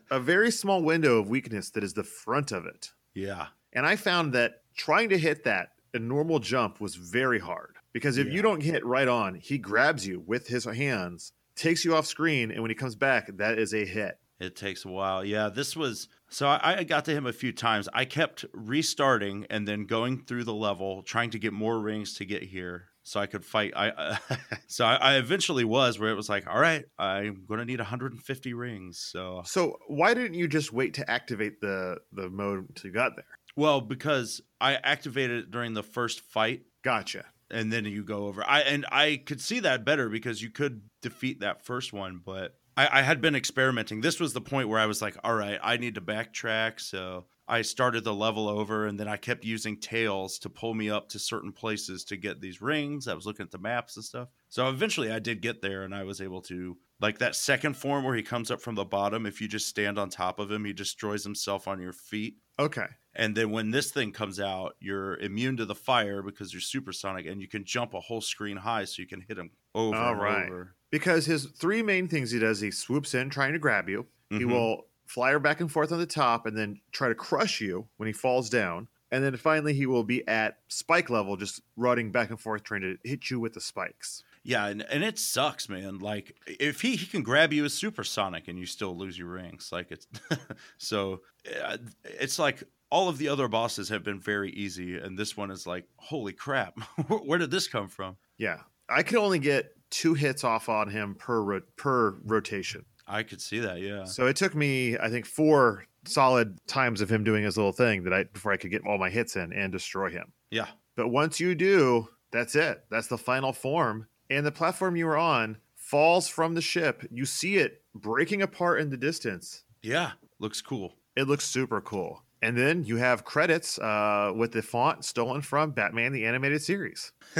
a 0.10 0.18
very 0.20 0.50
small 0.50 0.82
window 0.82 1.18
of 1.18 1.28
weakness 1.28 1.70
that 1.70 1.84
is 1.84 1.94
the 1.94 2.04
front 2.04 2.52
of 2.52 2.66
it. 2.66 2.90
yeah. 3.14 3.46
And 3.72 3.86
I 3.86 3.94
found 3.94 4.32
that 4.32 4.62
trying 4.76 5.10
to 5.10 5.18
hit 5.18 5.44
that 5.44 5.68
a 5.94 5.98
normal 6.00 6.40
jump 6.40 6.80
was 6.80 6.96
very 6.96 7.38
hard 7.38 7.76
because 7.92 8.18
if 8.18 8.26
Yeah. 8.26 8.32
you 8.32 8.42
don't 8.42 8.62
hit 8.62 8.84
right 8.84 9.06
on, 9.06 9.36
he 9.36 9.58
grabs 9.58 10.04
you 10.06 10.20
with 10.26 10.48
his 10.48 10.64
hands, 10.64 11.32
takes 11.54 11.84
you 11.84 11.94
off 11.94 12.06
screen, 12.06 12.50
and 12.50 12.62
when 12.62 12.70
he 12.70 12.74
comes 12.74 12.96
back, 12.96 13.36
that 13.36 13.58
is 13.60 13.72
a 13.74 13.84
hit. 13.84 14.18
It 14.40 14.56
takes 14.56 14.84
a 14.84 14.88
while. 14.88 15.24
Yeah, 15.24 15.50
this 15.50 15.76
was 15.76 16.08
so 16.30 16.48
I, 16.48 16.78
I 16.78 16.84
got 16.84 17.04
to 17.04 17.12
him 17.12 17.26
a 17.26 17.32
few 17.32 17.52
times. 17.52 17.88
I 17.92 18.04
kept 18.06 18.44
restarting 18.52 19.46
and 19.50 19.68
then 19.68 19.84
going 19.84 20.24
through 20.24 20.44
the 20.44 20.54
level, 20.54 21.02
trying 21.02 21.30
to 21.30 21.38
get 21.38 21.52
more 21.52 21.78
rings 21.78 22.14
to 22.14 22.24
get 22.24 22.42
here 22.42 22.88
so 23.10 23.18
I 23.20 23.26
could 23.26 23.44
fight. 23.44 23.72
I 23.74 23.88
uh, 23.90 24.16
so 24.68 24.84
I, 24.84 24.94
I 24.94 25.14
eventually 25.16 25.64
was 25.64 25.98
where 25.98 26.10
it 26.10 26.14
was 26.14 26.28
like, 26.28 26.46
all 26.46 26.60
right, 26.60 26.84
I'm 26.98 27.44
gonna 27.48 27.64
need 27.64 27.80
150 27.80 28.54
rings. 28.54 28.98
So 28.98 29.42
So 29.44 29.76
why 29.88 30.14
didn't 30.14 30.34
you 30.34 30.46
just 30.48 30.72
wait 30.72 30.94
to 30.94 31.10
activate 31.10 31.60
the 31.60 31.98
the 32.12 32.30
mode 32.30 32.68
until 32.68 32.88
you 32.88 32.94
got 32.94 33.16
there? 33.16 33.24
well, 33.56 33.80
because 33.80 34.40
I 34.60 34.74
activated 34.74 35.44
it 35.44 35.50
during 35.50 35.74
the 35.74 35.82
first 35.82 36.20
fight. 36.20 36.62
Gotcha. 36.82 37.24
and 37.50 37.72
then 37.72 37.84
you 37.84 38.04
go 38.04 38.26
over. 38.28 38.44
I 38.48 38.60
and 38.60 38.86
I 38.92 39.20
could 39.26 39.40
see 39.40 39.60
that 39.60 39.84
better 39.84 40.08
because 40.08 40.40
you 40.40 40.50
could 40.50 40.82
defeat 41.02 41.40
that 41.40 41.64
first 41.64 41.92
one, 41.92 42.20
but 42.24 42.54
I, 42.76 43.00
I 43.00 43.02
had 43.02 43.20
been 43.20 43.34
experimenting. 43.34 44.00
This 44.00 44.20
was 44.20 44.32
the 44.32 44.40
point 44.40 44.68
where 44.68 44.78
I 44.78 44.86
was 44.86 45.02
like, 45.02 45.16
all 45.24 45.34
right, 45.34 45.58
I 45.62 45.76
need 45.76 45.96
to 45.96 46.00
backtrack. 46.00 46.80
So 46.80 47.26
I 47.50 47.62
started 47.62 48.04
the 48.04 48.14
level 48.14 48.48
over 48.48 48.86
and 48.86 48.98
then 48.98 49.08
I 49.08 49.16
kept 49.16 49.44
using 49.44 49.76
tails 49.78 50.38
to 50.40 50.48
pull 50.50 50.72
me 50.74 50.88
up 50.88 51.08
to 51.10 51.18
certain 51.18 51.52
places 51.52 52.04
to 52.04 52.16
get 52.16 52.40
these 52.40 52.62
rings. 52.62 53.08
I 53.08 53.14
was 53.14 53.26
looking 53.26 53.44
at 53.44 53.50
the 53.50 53.58
maps 53.58 53.96
and 53.96 54.04
stuff. 54.04 54.28
So 54.48 54.68
eventually 54.68 55.10
I 55.10 55.18
did 55.18 55.42
get 55.42 55.60
there 55.60 55.82
and 55.82 55.94
I 55.94 56.04
was 56.04 56.20
able 56.20 56.42
to 56.42 56.78
like 57.00 57.18
that 57.18 57.34
second 57.36 57.76
form 57.76 58.04
where 58.04 58.14
he 58.14 58.22
comes 58.22 58.50
up 58.50 58.60
from 58.60 58.74
the 58.76 58.84
bottom, 58.84 59.26
if 59.26 59.40
you 59.40 59.48
just 59.48 59.66
stand 59.68 59.98
on 59.98 60.10
top 60.10 60.38
of 60.38 60.50
him, 60.50 60.64
he 60.64 60.72
destroys 60.72 61.24
himself 61.24 61.66
on 61.66 61.80
your 61.80 61.92
feet. 61.92 62.38
Okay. 62.58 62.86
And 63.14 63.36
then 63.36 63.50
when 63.50 63.70
this 63.70 63.90
thing 63.90 64.12
comes 64.12 64.38
out, 64.38 64.76
you're 64.80 65.16
immune 65.18 65.56
to 65.56 65.66
the 65.66 65.74
fire 65.74 66.22
because 66.22 66.52
you're 66.52 66.60
supersonic 66.60 67.26
and 67.26 67.40
you 67.40 67.48
can 67.48 67.64
jump 67.64 67.94
a 67.94 68.00
whole 68.00 68.20
screen 68.20 68.58
high 68.58 68.84
so 68.84 69.02
you 69.02 69.08
can 69.08 69.22
hit 69.22 69.38
him 69.38 69.50
over 69.74 69.96
All 69.96 70.14
and 70.14 70.22
right. 70.22 70.46
over. 70.46 70.76
Because 70.90 71.26
his 71.26 71.46
three 71.46 71.82
main 71.82 72.08
things 72.08 72.30
he 72.30 72.38
does, 72.38 72.60
he 72.60 72.70
swoops 72.70 73.14
in 73.14 73.30
trying 73.30 73.52
to 73.52 73.58
grab 73.58 73.88
you. 73.88 74.06
He 74.36 74.44
Mhm. 74.44 74.50
will 74.50 74.89
fly 75.10 75.36
back 75.38 75.60
and 75.60 75.72
forth 75.72 75.90
on 75.90 75.98
the 75.98 76.06
top 76.06 76.46
and 76.46 76.56
then 76.56 76.80
try 76.92 77.08
to 77.08 77.16
crush 77.16 77.60
you 77.60 77.88
when 77.96 78.06
he 78.06 78.12
falls 78.12 78.48
down. 78.48 78.86
And 79.10 79.24
then 79.24 79.36
finally, 79.36 79.74
he 79.74 79.84
will 79.84 80.04
be 80.04 80.26
at 80.28 80.58
spike 80.68 81.10
level, 81.10 81.36
just 81.36 81.60
running 81.76 82.12
back 82.12 82.30
and 82.30 82.38
forth, 82.38 82.62
trying 82.62 82.82
to 82.82 82.96
hit 83.02 83.28
you 83.28 83.40
with 83.40 83.54
the 83.54 83.60
spikes. 83.60 84.22
Yeah, 84.44 84.68
and, 84.68 84.82
and 84.82 85.02
it 85.02 85.18
sucks, 85.18 85.68
man. 85.68 85.98
Like 85.98 86.36
if 86.46 86.80
he, 86.80 86.94
he 86.94 87.06
can 87.06 87.24
grab 87.24 87.52
you 87.52 87.64
as 87.64 87.74
supersonic 87.74 88.46
and 88.46 88.56
you 88.56 88.66
still 88.66 88.96
lose 88.96 89.18
your 89.18 89.26
rings. 89.26 89.70
Like 89.72 89.90
it's 89.90 90.06
so 90.78 91.22
uh, 91.60 91.78
it's 92.04 92.38
like 92.38 92.62
all 92.88 93.08
of 93.08 93.18
the 93.18 93.28
other 93.28 93.48
bosses 93.48 93.88
have 93.88 94.04
been 94.04 94.20
very 94.20 94.52
easy 94.52 94.96
and 94.96 95.18
this 95.18 95.36
one 95.36 95.50
is 95.50 95.66
like, 95.66 95.86
holy 95.96 96.32
crap. 96.32 96.78
Where 97.08 97.40
did 97.40 97.50
this 97.50 97.66
come 97.66 97.88
from? 97.88 98.16
Yeah, 98.38 98.58
I 98.88 99.02
could 99.02 99.18
only 99.18 99.40
get 99.40 99.72
two 99.90 100.14
hits 100.14 100.44
off 100.44 100.68
on 100.68 100.88
him 100.88 101.16
per 101.16 101.42
ro- 101.42 101.62
per 101.74 102.16
rotation. 102.24 102.84
I 103.10 103.22
could 103.24 103.40
see 103.40 103.58
that, 103.58 103.80
yeah. 103.80 104.04
So 104.04 104.26
it 104.26 104.36
took 104.36 104.54
me, 104.54 104.96
I 104.96 105.10
think, 105.10 105.26
four 105.26 105.84
solid 106.04 106.58
times 106.66 107.00
of 107.00 107.10
him 107.10 107.24
doing 107.24 107.44
his 107.44 107.56
little 107.56 107.72
thing 107.72 108.04
that 108.04 108.12
I 108.12 108.24
before 108.24 108.52
I 108.52 108.56
could 108.56 108.70
get 108.70 108.86
all 108.86 108.98
my 108.98 109.10
hits 109.10 109.36
in 109.36 109.52
and 109.52 109.72
destroy 109.72 110.10
him. 110.10 110.32
Yeah. 110.50 110.68
But 110.96 111.08
once 111.08 111.40
you 111.40 111.54
do, 111.54 112.08
that's 112.30 112.54
it. 112.54 112.84
That's 112.90 113.08
the 113.08 113.18
final 113.18 113.52
form. 113.52 114.06
And 114.30 114.46
the 114.46 114.52
platform 114.52 114.96
you 114.96 115.06
were 115.06 115.18
on 115.18 115.58
falls 115.74 116.28
from 116.28 116.54
the 116.54 116.60
ship. 116.60 117.06
You 117.10 117.26
see 117.26 117.56
it 117.56 117.82
breaking 117.94 118.42
apart 118.42 118.80
in 118.80 118.90
the 118.90 118.96
distance. 118.96 119.64
Yeah. 119.82 120.12
Looks 120.38 120.62
cool. 120.62 120.94
It 121.16 121.26
looks 121.26 121.44
super 121.44 121.80
cool. 121.80 122.22
And 122.42 122.56
then 122.56 122.84
you 122.84 122.96
have 122.96 123.24
credits 123.24 123.78
uh, 123.78 124.32
with 124.34 124.52
the 124.52 124.62
font 124.62 125.04
stolen 125.04 125.42
from 125.42 125.72
Batman 125.72 126.12
the 126.12 126.24
Animated 126.24 126.62
Series. 126.62 127.12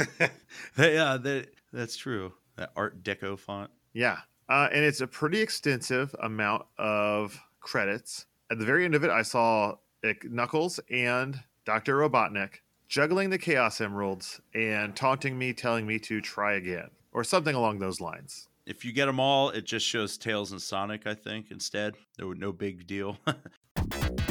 yeah, 0.77 1.17
that 1.17 1.47
that's 1.73 1.97
true. 1.97 2.33
That 2.57 2.71
Art 2.75 3.03
Deco 3.03 3.39
font. 3.39 3.71
Yeah. 3.93 4.19
Uh, 4.51 4.67
and 4.73 4.83
it's 4.83 4.99
a 4.99 5.07
pretty 5.07 5.39
extensive 5.39 6.13
amount 6.21 6.65
of 6.77 7.41
credits. 7.61 8.25
At 8.51 8.59
the 8.59 8.65
very 8.65 8.83
end 8.83 8.95
of 8.95 9.05
it, 9.05 9.09
I 9.09 9.21
saw 9.21 9.77
Knuckles 10.25 10.77
and 10.89 11.41
Dr. 11.63 11.95
Robotnik 11.95 12.55
juggling 12.89 13.29
the 13.29 13.37
Chaos 13.37 13.79
Emeralds 13.79 14.41
and 14.53 14.93
taunting 14.93 15.39
me, 15.39 15.53
telling 15.53 15.87
me 15.87 15.99
to 15.99 16.19
try 16.19 16.55
again, 16.55 16.89
or 17.13 17.23
something 17.23 17.55
along 17.55 17.79
those 17.79 18.01
lines. 18.01 18.49
If 18.65 18.83
you 18.83 18.91
get 18.91 19.05
them 19.05 19.21
all, 19.21 19.51
it 19.51 19.63
just 19.63 19.87
shows 19.87 20.17
Tails 20.17 20.51
and 20.51 20.61
Sonic, 20.61 21.07
I 21.07 21.13
think, 21.13 21.49
instead. 21.49 21.95
There 22.17 22.27
No, 22.27 22.33
no 22.33 22.51
big 22.51 22.85
deal. 22.85 23.19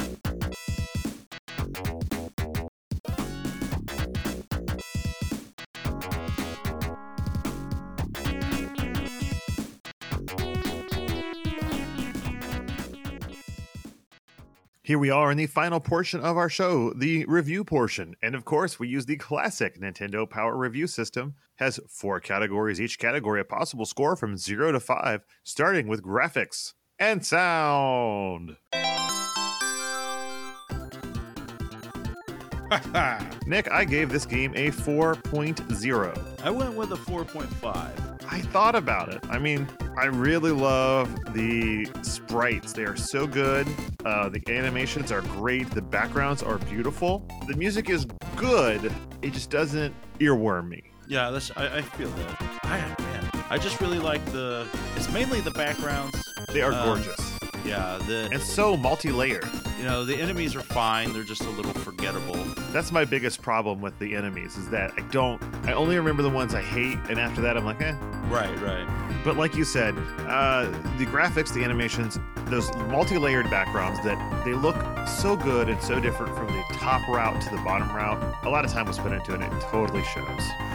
Here 14.91 14.99
we 14.99 15.09
are 15.09 15.31
in 15.31 15.37
the 15.37 15.47
final 15.47 15.79
portion 15.79 16.19
of 16.19 16.35
our 16.35 16.49
show, 16.49 16.91
the 16.91 17.23
review 17.23 17.63
portion. 17.63 18.13
And 18.21 18.35
of 18.35 18.43
course, 18.43 18.77
we 18.77 18.89
use 18.89 19.05
the 19.05 19.15
classic 19.15 19.79
Nintendo 19.79 20.29
Power 20.29 20.57
Review 20.57 20.85
System. 20.85 21.35
Has 21.55 21.79
four 21.87 22.19
categories, 22.19 22.81
each 22.81 22.99
category 22.99 23.39
a 23.39 23.45
possible 23.45 23.85
score 23.85 24.17
from 24.17 24.35
0 24.35 24.73
to 24.73 24.81
5, 24.81 25.23
starting 25.45 25.87
with 25.87 26.03
graphics 26.03 26.73
and 26.99 27.25
sound. 27.25 28.57
Nick, 33.47 33.71
I 33.71 33.85
gave 33.85 34.09
this 34.09 34.25
game 34.25 34.51
a 34.55 34.71
4.0. 34.71 36.43
I 36.43 36.49
went 36.49 36.75
with 36.75 36.91
a 36.91 36.97
4.5. 36.97 38.10
I 38.33 38.39
thought 38.39 38.75
about 38.75 39.09
it. 39.09 39.19
I 39.29 39.37
mean, 39.39 39.67
I 39.97 40.05
really 40.05 40.51
love 40.51 41.13
the 41.33 41.85
sprites. 42.01 42.71
They 42.71 42.83
are 42.85 42.95
so 42.95 43.27
good. 43.27 43.67
Uh, 44.05 44.29
the 44.29 44.41
animations 44.47 45.11
are 45.11 45.21
great. 45.21 45.69
The 45.71 45.81
backgrounds 45.81 46.41
are 46.41 46.57
beautiful. 46.59 47.27
The 47.47 47.55
music 47.57 47.89
is 47.89 48.07
good. 48.37 48.91
It 49.21 49.33
just 49.33 49.49
doesn't 49.49 49.93
earworm 50.19 50.69
me. 50.69 50.81
Yeah, 51.09 51.29
that's 51.29 51.51
I, 51.57 51.79
I 51.79 51.81
feel 51.81 52.09
that. 52.09 52.41
I 52.63 52.77
man, 53.03 53.29
I 53.49 53.57
just 53.57 53.81
really 53.81 53.99
like 53.99 54.23
the. 54.27 54.65
It's 54.95 55.11
mainly 55.11 55.41
the 55.41 55.51
backgrounds. 55.51 56.17
They 56.53 56.61
are 56.61 56.71
Um, 56.71 56.85
gorgeous 56.85 57.30
Yeah, 57.65 57.99
the 58.07 58.29
and 58.31 58.41
so 58.41 58.75
multi-layered. 58.75 59.47
you 59.77 59.83
know 59.83 60.03
the 60.03 60.15
enemies 60.15 60.55
are 60.55 60.61
fine. 60.61 61.13
They're 61.13 61.23
just 61.23 61.43
a 61.43 61.49
little 61.49 61.73
forgettable. 61.73 62.35
That's 62.71 62.91
my 62.91 63.05
biggest 63.05 63.41
problem 63.41 63.81
with 63.81 63.97
the 63.99 64.15
enemies 64.15 64.57
is 64.57 64.69
that 64.69 64.91
I 64.97 65.01
don't. 65.11 65.41
I 65.65 65.73
only 65.73 65.95
remember 65.97 66.23
the 66.23 66.29
ones 66.29 66.53
I 66.55 66.61
hate, 66.61 66.97
and 67.09 67.19
after 67.19 67.41
that, 67.41 67.57
I'm 67.57 67.65
like, 67.65 67.81
eh. 67.81 67.95
Right, 68.29 68.59
right. 68.61 68.87
But 69.23 69.37
like 69.37 69.55
you 69.55 69.63
said, 69.63 69.95
uh, 70.27 70.65
the 70.97 71.05
graphics, 71.05 71.53
the 71.53 71.63
animations, 71.63 72.17
those 72.45 72.73
multi-layered 72.87 73.49
backgrounds 73.49 74.03
that 74.03 74.43
they 74.45 74.53
look 74.53 74.75
so 75.07 75.35
good 75.35 75.69
and 75.69 75.81
so 75.81 75.99
different 75.99 76.35
from 76.35 76.47
the 76.47 76.63
top 76.73 77.07
route 77.07 77.39
to 77.41 77.49
the 77.49 77.61
bottom 77.61 77.89
route. 77.95 78.21
A 78.43 78.49
lot 78.49 78.65
of 78.65 78.71
time 78.71 78.85
was 78.85 78.97
put 78.97 79.11
into 79.11 79.33
it, 79.35 79.41
and 79.41 79.53
it 79.53 79.61
totally 79.61 80.03
shows. 80.03 80.25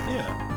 Yeah. 0.08 0.55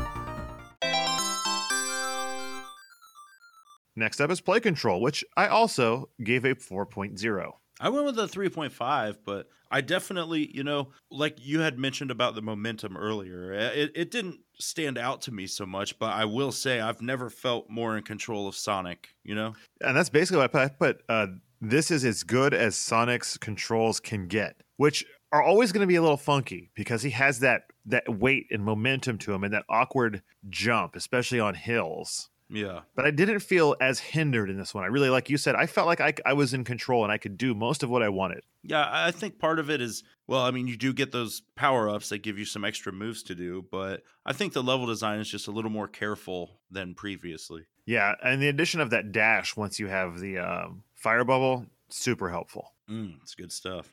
Next 3.96 4.20
up 4.20 4.30
is 4.30 4.40
play 4.40 4.60
control, 4.60 5.00
which 5.00 5.24
I 5.36 5.48
also 5.48 6.10
gave 6.22 6.44
a 6.44 6.54
4.0. 6.54 7.52
I 7.80 7.88
went 7.88 8.04
with 8.04 8.18
a 8.18 8.26
3.5, 8.26 9.16
but 9.24 9.48
I 9.70 9.80
definitely, 9.80 10.50
you 10.54 10.64
know, 10.64 10.88
like 11.10 11.38
you 11.40 11.60
had 11.60 11.78
mentioned 11.78 12.10
about 12.10 12.34
the 12.34 12.42
momentum 12.42 12.96
earlier, 12.96 13.52
eh, 13.52 13.68
it, 13.68 13.92
it 13.94 14.10
didn't 14.10 14.40
stand 14.58 14.98
out 14.98 15.22
to 15.22 15.32
me 15.32 15.46
so 15.46 15.64
much, 15.64 15.98
but 15.98 16.12
I 16.12 16.24
will 16.24 16.52
say 16.52 16.80
I've 16.80 17.00
never 17.00 17.30
felt 17.30 17.70
more 17.70 17.96
in 17.96 18.02
control 18.02 18.46
of 18.46 18.54
Sonic, 18.54 19.14
you 19.24 19.34
know? 19.34 19.54
And 19.80 19.96
that's 19.96 20.10
basically 20.10 20.38
what 20.38 20.54
I 20.54 20.58
put. 20.58 20.60
I 20.60 20.68
put 20.68 21.02
uh, 21.08 21.26
this 21.60 21.90
is 21.90 22.04
as 22.04 22.22
good 22.22 22.52
as 22.52 22.76
Sonic's 22.76 23.36
controls 23.36 24.00
can 24.00 24.26
get, 24.26 24.62
which 24.76 25.04
are 25.32 25.42
always 25.42 25.72
going 25.72 25.82
to 25.82 25.86
be 25.86 25.96
a 25.96 26.02
little 26.02 26.16
funky 26.16 26.70
because 26.74 27.02
he 27.02 27.10
has 27.10 27.40
that 27.40 27.64
that 27.86 28.08
weight 28.08 28.46
and 28.50 28.62
momentum 28.64 29.18
to 29.18 29.32
him 29.32 29.44
and 29.44 29.54
that 29.54 29.64
awkward 29.68 30.22
jump, 30.48 30.96
especially 30.96 31.40
on 31.40 31.54
hills. 31.54 32.28
Yeah. 32.50 32.80
But 32.96 33.06
I 33.06 33.10
didn't 33.10 33.40
feel 33.40 33.76
as 33.80 34.00
hindered 34.00 34.50
in 34.50 34.58
this 34.58 34.74
one. 34.74 34.84
I 34.84 34.88
really, 34.88 35.08
like 35.08 35.30
you 35.30 35.36
said, 35.36 35.54
I 35.54 35.66
felt 35.66 35.86
like 35.86 36.00
I, 36.00 36.14
I 36.26 36.32
was 36.32 36.52
in 36.52 36.64
control 36.64 37.04
and 37.04 37.12
I 37.12 37.18
could 37.18 37.38
do 37.38 37.54
most 37.54 37.82
of 37.82 37.90
what 37.90 38.02
I 38.02 38.08
wanted. 38.08 38.42
Yeah, 38.62 38.86
I 38.90 39.10
think 39.12 39.38
part 39.38 39.58
of 39.58 39.70
it 39.70 39.80
is 39.80 40.02
well, 40.26 40.42
I 40.42 40.50
mean, 40.50 40.68
you 40.68 40.76
do 40.76 40.92
get 40.92 41.12
those 41.12 41.42
power 41.56 41.88
ups 41.88 42.10
that 42.10 42.18
give 42.18 42.38
you 42.38 42.44
some 42.44 42.64
extra 42.64 42.92
moves 42.92 43.22
to 43.24 43.34
do, 43.34 43.64
but 43.70 44.02
I 44.24 44.32
think 44.32 44.52
the 44.52 44.62
level 44.62 44.86
design 44.86 45.18
is 45.18 45.28
just 45.28 45.48
a 45.48 45.50
little 45.50 45.70
more 45.70 45.88
careful 45.88 46.60
than 46.70 46.94
previously. 46.94 47.62
Yeah, 47.86 48.14
and 48.22 48.40
the 48.40 48.48
addition 48.48 48.80
of 48.80 48.90
that 48.90 49.10
dash 49.10 49.56
once 49.56 49.80
you 49.80 49.88
have 49.88 50.20
the 50.20 50.38
um, 50.38 50.84
fire 50.94 51.24
bubble, 51.24 51.66
super 51.88 52.30
helpful. 52.30 52.72
Mm, 52.88 53.16
it's 53.22 53.34
good 53.34 53.50
stuff. 53.50 53.92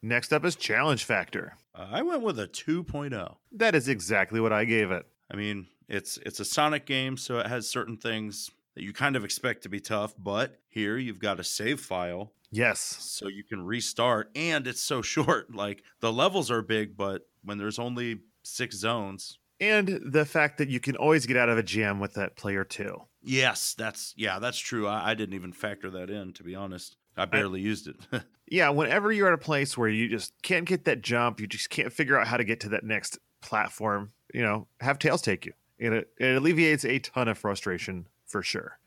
Next 0.00 0.32
up 0.32 0.44
is 0.44 0.56
challenge 0.56 1.04
factor. 1.04 1.56
Uh, 1.74 1.86
I 1.90 2.02
went 2.02 2.22
with 2.22 2.38
a 2.38 2.48
2.0. 2.48 3.36
That 3.52 3.74
is 3.74 3.88
exactly 3.88 4.40
what 4.40 4.52
I 4.52 4.64
gave 4.64 4.90
it. 4.90 5.06
I 5.32 5.36
mean, 5.36 5.66
it's 5.88 6.18
it's 6.18 6.40
a 6.40 6.44
Sonic 6.44 6.86
game, 6.86 7.16
so 7.16 7.38
it 7.38 7.46
has 7.46 7.68
certain 7.68 7.96
things 7.96 8.50
that 8.74 8.82
you 8.82 8.92
kind 8.92 9.16
of 9.16 9.24
expect 9.24 9.62
to 9.62 9.68
be 9.68 9.80
tough, 9.80 10.14
but 10.18 10.58
here 10.68 10.96
you've 10.96 11.18
got 11.18 11.40
a 11.40 11.44
save 11.44 11.80
file 11.80 12.32
Yes. 12.50 12.80
so 12.80 13.28
you 13.28 13.44
can 13.44 13.64
restart 13.64 14.30
and 14.34 14.66
it's 14.66 14.82
so 14.82 15.02
short. 15.14 15.54
Like 15.54 15.82
the 16.00 16.12
levels 16.12 16.50
are 16.50 16.62
big, 16.62 16.96
but 16.96 17.22
when 17.44 17.58
there's 17.58 17.78
only 17.78 18.20
6 18.44 18.74
zones, 18.76 19.38
And 19.60 20.00
the 20.04 20.24
fact 20.24 20.58
that 20.58 20.68
you 20.68 20.80
can 20.80 20.96
always 20.96 21.26
get 21.26 21.36
out 21.36 21.48
of 21.48 21.58
a 21.58 21.62
jam 21.62 22.00
with 22.00 22.14
that 22.14 22.36
player 22.36 22.64
too. 22.64 23.02
yes, 23.22 23.74
that's 23.74 24.14
yeah, 24.16 24.38
that's 24.38 24.58
true. 24.58 24.86
I, 24.86 25.10
I 25.10 25.14
didn't 25.14 25.34
even 25.34 25.52
factor 25.52 25.90
that 25.90 26.08
in 26.10 26.32
to 26.34 26.42
be 26.44 26.54
honest. 26.54 26.96
I 27.16 27.26
barely 27.26 27.60
used 27.60 27.88
it. 27.88 27.96
Yeah, 28.48 28.68
whenever 28.68 29.10
you're 29.10 29.28
at 29.28 29.32
a 29.32 29.38
place 29.38 29.78
where 29.78 29.88
you 29.88 30.08
just 30.10 30.34
can't 30.42 30.66
get 30.66 30.84
that 30.84 31.00
jump, 31.00 31.40
you 31.40 31.46
just 31.46 31.70
can't 31.70 31.90
figure 31.90 32.18
out 32.20 32.26
how 32.26 32.36
to 32.36 32.44
get 32.44 32.60
to 32.60 32.68
that 32.70 32.84
next 32.84 33.18
platform, 33.42 34.12
you 34.32 34.42
know, 34.42 34.66
have 34.80 34.98
Tails 34.98 35.22
take 35.22 35.46
you. 35.46 35.52
And 35.78 35.94
It, 35.94 36.08
it 36.18 36.36
alleviates 36.36 36.84
a 36.84 36.98
ton 36.98 37.28
of 37.28 37.36
frustration 37.38 38.06
for 38.26 38.42
sure. 38.42 38.78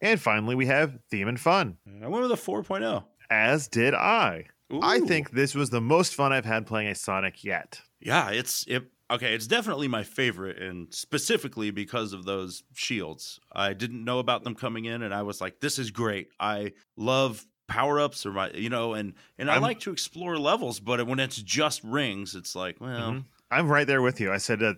And 0.00 0.20
finally, 0.20 0.54
we 0.54 0.66
have 0.66 0.98
theme 1.10 1.28
and 1.28 1.40
fun, 1.40 1.76
I 2.02 2.06
went 2.06 2.22
with 2.22 2.30
a 2.30 2.34
oh. 2.34 2.62
4.0. 2.62 3.04
as 3.30 3.68
did 3.68 3.94
I. 3.94 4.46
I 4.82 5.00
think 5.00 5.30
this 5.30 5.54
was 5.54 5.70
the 5.70 5.80
most 5.80 6.14
fun 6.14 6.32
I've 6.32 6.44
had 6.44 6.66
playing 6.66 6.88
a 6.88 6.94
Sonic 6.94 7.42
yet. 7.42 7.80
Yeah, 8.00 8.30
it's 8.30 8.64
it. 8.68 8.84
Okay, 9.10 9.34
it's 9.34 9.46
definitely 9.46 9.88
my 9.88 10.02
favorite, 10.02 10.60
and 10.60 10.92
specifically 10.92 11.70
because 11.70 12.12
of 12.12 12.26
those 12.26 12.62
shields. 12.74 13.40
I 13.50 13.72
didn't 13.72 14.04
know 14.04 14.18
about 14.18 14.44
them 14.44 14.54
coming 14.54 14.84
in, 14.84 15.02
and 15.02 15.14
I 15.14 15.22
was 15.22 15.40
like, 15.40 15.60
"This 15.60 15.78
is 15.78 15.90
great." 15.90 16.28
I 16.38 16.72
love 16.96 17.46
power 17.68 18.00
ups, 18.00 18.26
or 18.26 18.32
my, 18.32 18.50
you 18.50 18.68
know, 18.70 18.94
and 18.94 19.14
and 19.38 19.48
I 19.48 19.54
I'm- 19.54 19.62
like 19.62 19.78
to 19.80 19.92
explore 19.92 20.36
levels, 20.38 20.80
but 20.80 21.06
when 21.06 21.20
it's 21.20 21.36
just 21.40 21.84
rings, 21.84 22.34
it's 22.34 22.56
like, 22.56 22.80
well, 22.80 23.12
Mhm. 23.12 23.24
I'm 23.50 23.68
right 23.70 23.86
there 23.86 24.02
with 24.02 24.20
you. 24.20 24.30
I 24.32 24.36
said 24.38 24.62
uh, 24.62 24.74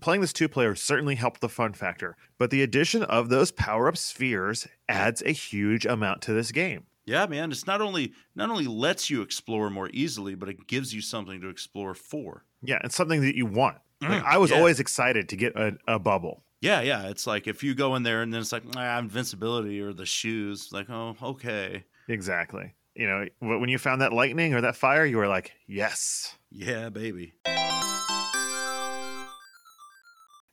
playing 0.00 0.20
this 0.20 0.32
two 0.34 0.48
player 0.48 0.74
certainly 0.74 1.14
helped 1.14 1.40
the 1.40 1.48
fun 1.48 1.72
factor, 1.72 2.16
but 2.38 2.50
the 2.50 2.62
addition 2.62 3.02
of 3.04 3.28
those 3.30 3.50
power 3.52 3.88
up 3.88 3.96
spheres 3.96 4.66
adds 4.88 5.22
a 5.22 5.30
huge 5.32 5.86
amount 5.86 6.20
to 6.22 6.32
this 6.34 6.52
game. 6.52 6.84
yeah, 7.06 7.26
man. 7.26 7.50
It's 7.50 7.66
not 7.66 7.80
only 7.80 8.12
not 8.34 8.50
only 8.50 8.66
lets 8.66 9.08
you 9.10 9.22
explore 9.22 9.70
more 9.70 9.88
easily, 9.92 10.34
but 10.34 10.48
it 10.48 10.66
gives 10.66 10.92
you 10.94 11.00
something 11.00 11.40
to 11.40 11.48
explore 11.48 11.94
for. 11.94 12.44
Yeah, 12.62 12.78
and 12.82 12.92
something 12.92 13.22
that 13.22 13.34
you 13.36 13.46
want. 13.46 13.78
Like 14.00 14.22
Mm, 14.22 14.24
I 14.24 14.38
was 14.38 14.50
yeah. 14.50 14.58
always 14.58 14.78
excited 14.80 15.28
to 15.30 15.36
get 15.36 15.56
a, 15.56 15.76
a 15.88 15.98
bubble. 15.98 16.44
Yeah, 16.60 16.80
yeah. 16.82 17.08
It's 17.08 17.26
like 17.26 17.46
if 17.48 17.64
you 17.64 17.74
go 17.74 17.96
in 17.96 18.02
there 18.04 18.22
and 18.22 18.32
then 18.32 18.40
it's 18.40 18.52
like 18.52 18.62
ah, 18.76 18.98
invincibility 18.98 19.80
or 19.80 19.92
the 19.92 20.06
shoes, 20.06 20.68
like 20.72 20.88
oh, 20.90 21.16
okay, 21.22 21.84
Exactly. 22.08 22.74
You 22.94 23.06
know, 23.06 23.26
when 23.40 23.68
you 23.68 23.78
found 23.78 24.02
that 24.02 24.12
lightning 24.12 24.54
or 24.54 24.60
that 24.60 24.76
fire, 24.76 25.04
you 25.04 25.16
were 25.16 25.28
like, 25.28 25.52
yes. 25.66 26.36
yeah, 26.50 26.90
baby. 26.90 27.32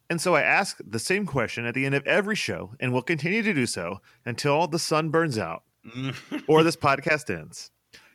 And 0.10 0.20
so 0.20 0.36
I 0.36 0.42
ask 0.42 0.78
the 0.86 1.00
same 1.00 1.26
question 1.26 1.66
at 1.66 1.76
the 1.76 1.86
end 1.86 1.94
of 1.94 2.06
every 2.08 2.36
show, 2.36 2.74
and 2.80 2.92
will 2.92 3.04
continue 3.04 3.44
to 3.44 3.54
do 3.54 3.66
so 3.68 4.02
until 4.26 4.68
the 4.68 4.80
sun 4.80 5.10
burns 5.10 5.38
out 5.38 5.64
or 6.48 6.64
this 6.64 6.76
podcast 6.76 7.30
ends. 7.30 7.72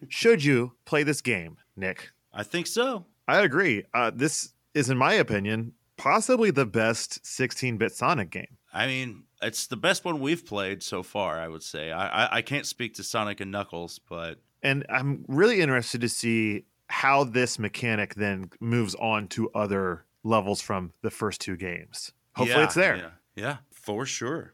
Should 0.08 0.42
you 0.44 0.72
play 0.84 1.02
this 1.04 1.20
game, 1.20 1.58
Nick? 1.76 2.10
I 2.32 2.42
think 2.42 2.66
so. 2.66 3.06
I 3.28 3.42
agree. 3.42 3.84
Uh, 3.94 4.10
this 4.12 4.52
is, 4.74 4.90
in 4.90 4.98
my 4.98 5.14
opinion, 5.14 5.72
possibly 5.96 6.50
the 6.50 6.66
best 6.66 7.24
16 7.24 7.76
bit 7.76 7.92
Sonic 7.92 8.30
game. 8.30 8.58
I 8.74 8.86
mean, 8.86 9.22
it's 9.40 9.68
the 9.68 9.76
best 9.76 10.04
one 10.04 10.20
we've 10.20 10.44
played 10.44 10.82
so 10.82 11.02
far. 11.02 11.38
I 11.38 11.48
would 11.48 11.62
say. 11.62 11.92
I 11.92 12.24
I, 12.24 12.36
I 12.36 12.42
can't 12.42 12.66
speak 12.66 12.94
to 12.94 13.04
Sonic 13.04 13.40
and 13.40 13.52
Knuckles, 13.52 14.00
but 14.08 14.40
And 14.62 14.84
I'm 14.88 15.24
really 15.28 15.60
interested 15.60 16.00
to 16.00 16.08
see 16.08 16.64
how 16.88 17.24
this 17.24 17.58
mechanic 17.58 18.14
then 18.14 18.50
moves 18.60 18.94
on 18.96 19.28
to 19.28 19.50
other 19.54 20.06
levels 20.22 20.60
from 20.60 20.92
the 21.02 21.10
first 21.10 21.40
two 21.40 21.56
games. 21.56 22.12
Hopefully, 22.34 22.58
yeah, 22.58 22.64
it's 22.64 22.74
there. 22.74 22.96
Yeah, 22.96 23.10
yeah, 23.36 23.56
for 23.70 24.06
sure. 24.06 24.53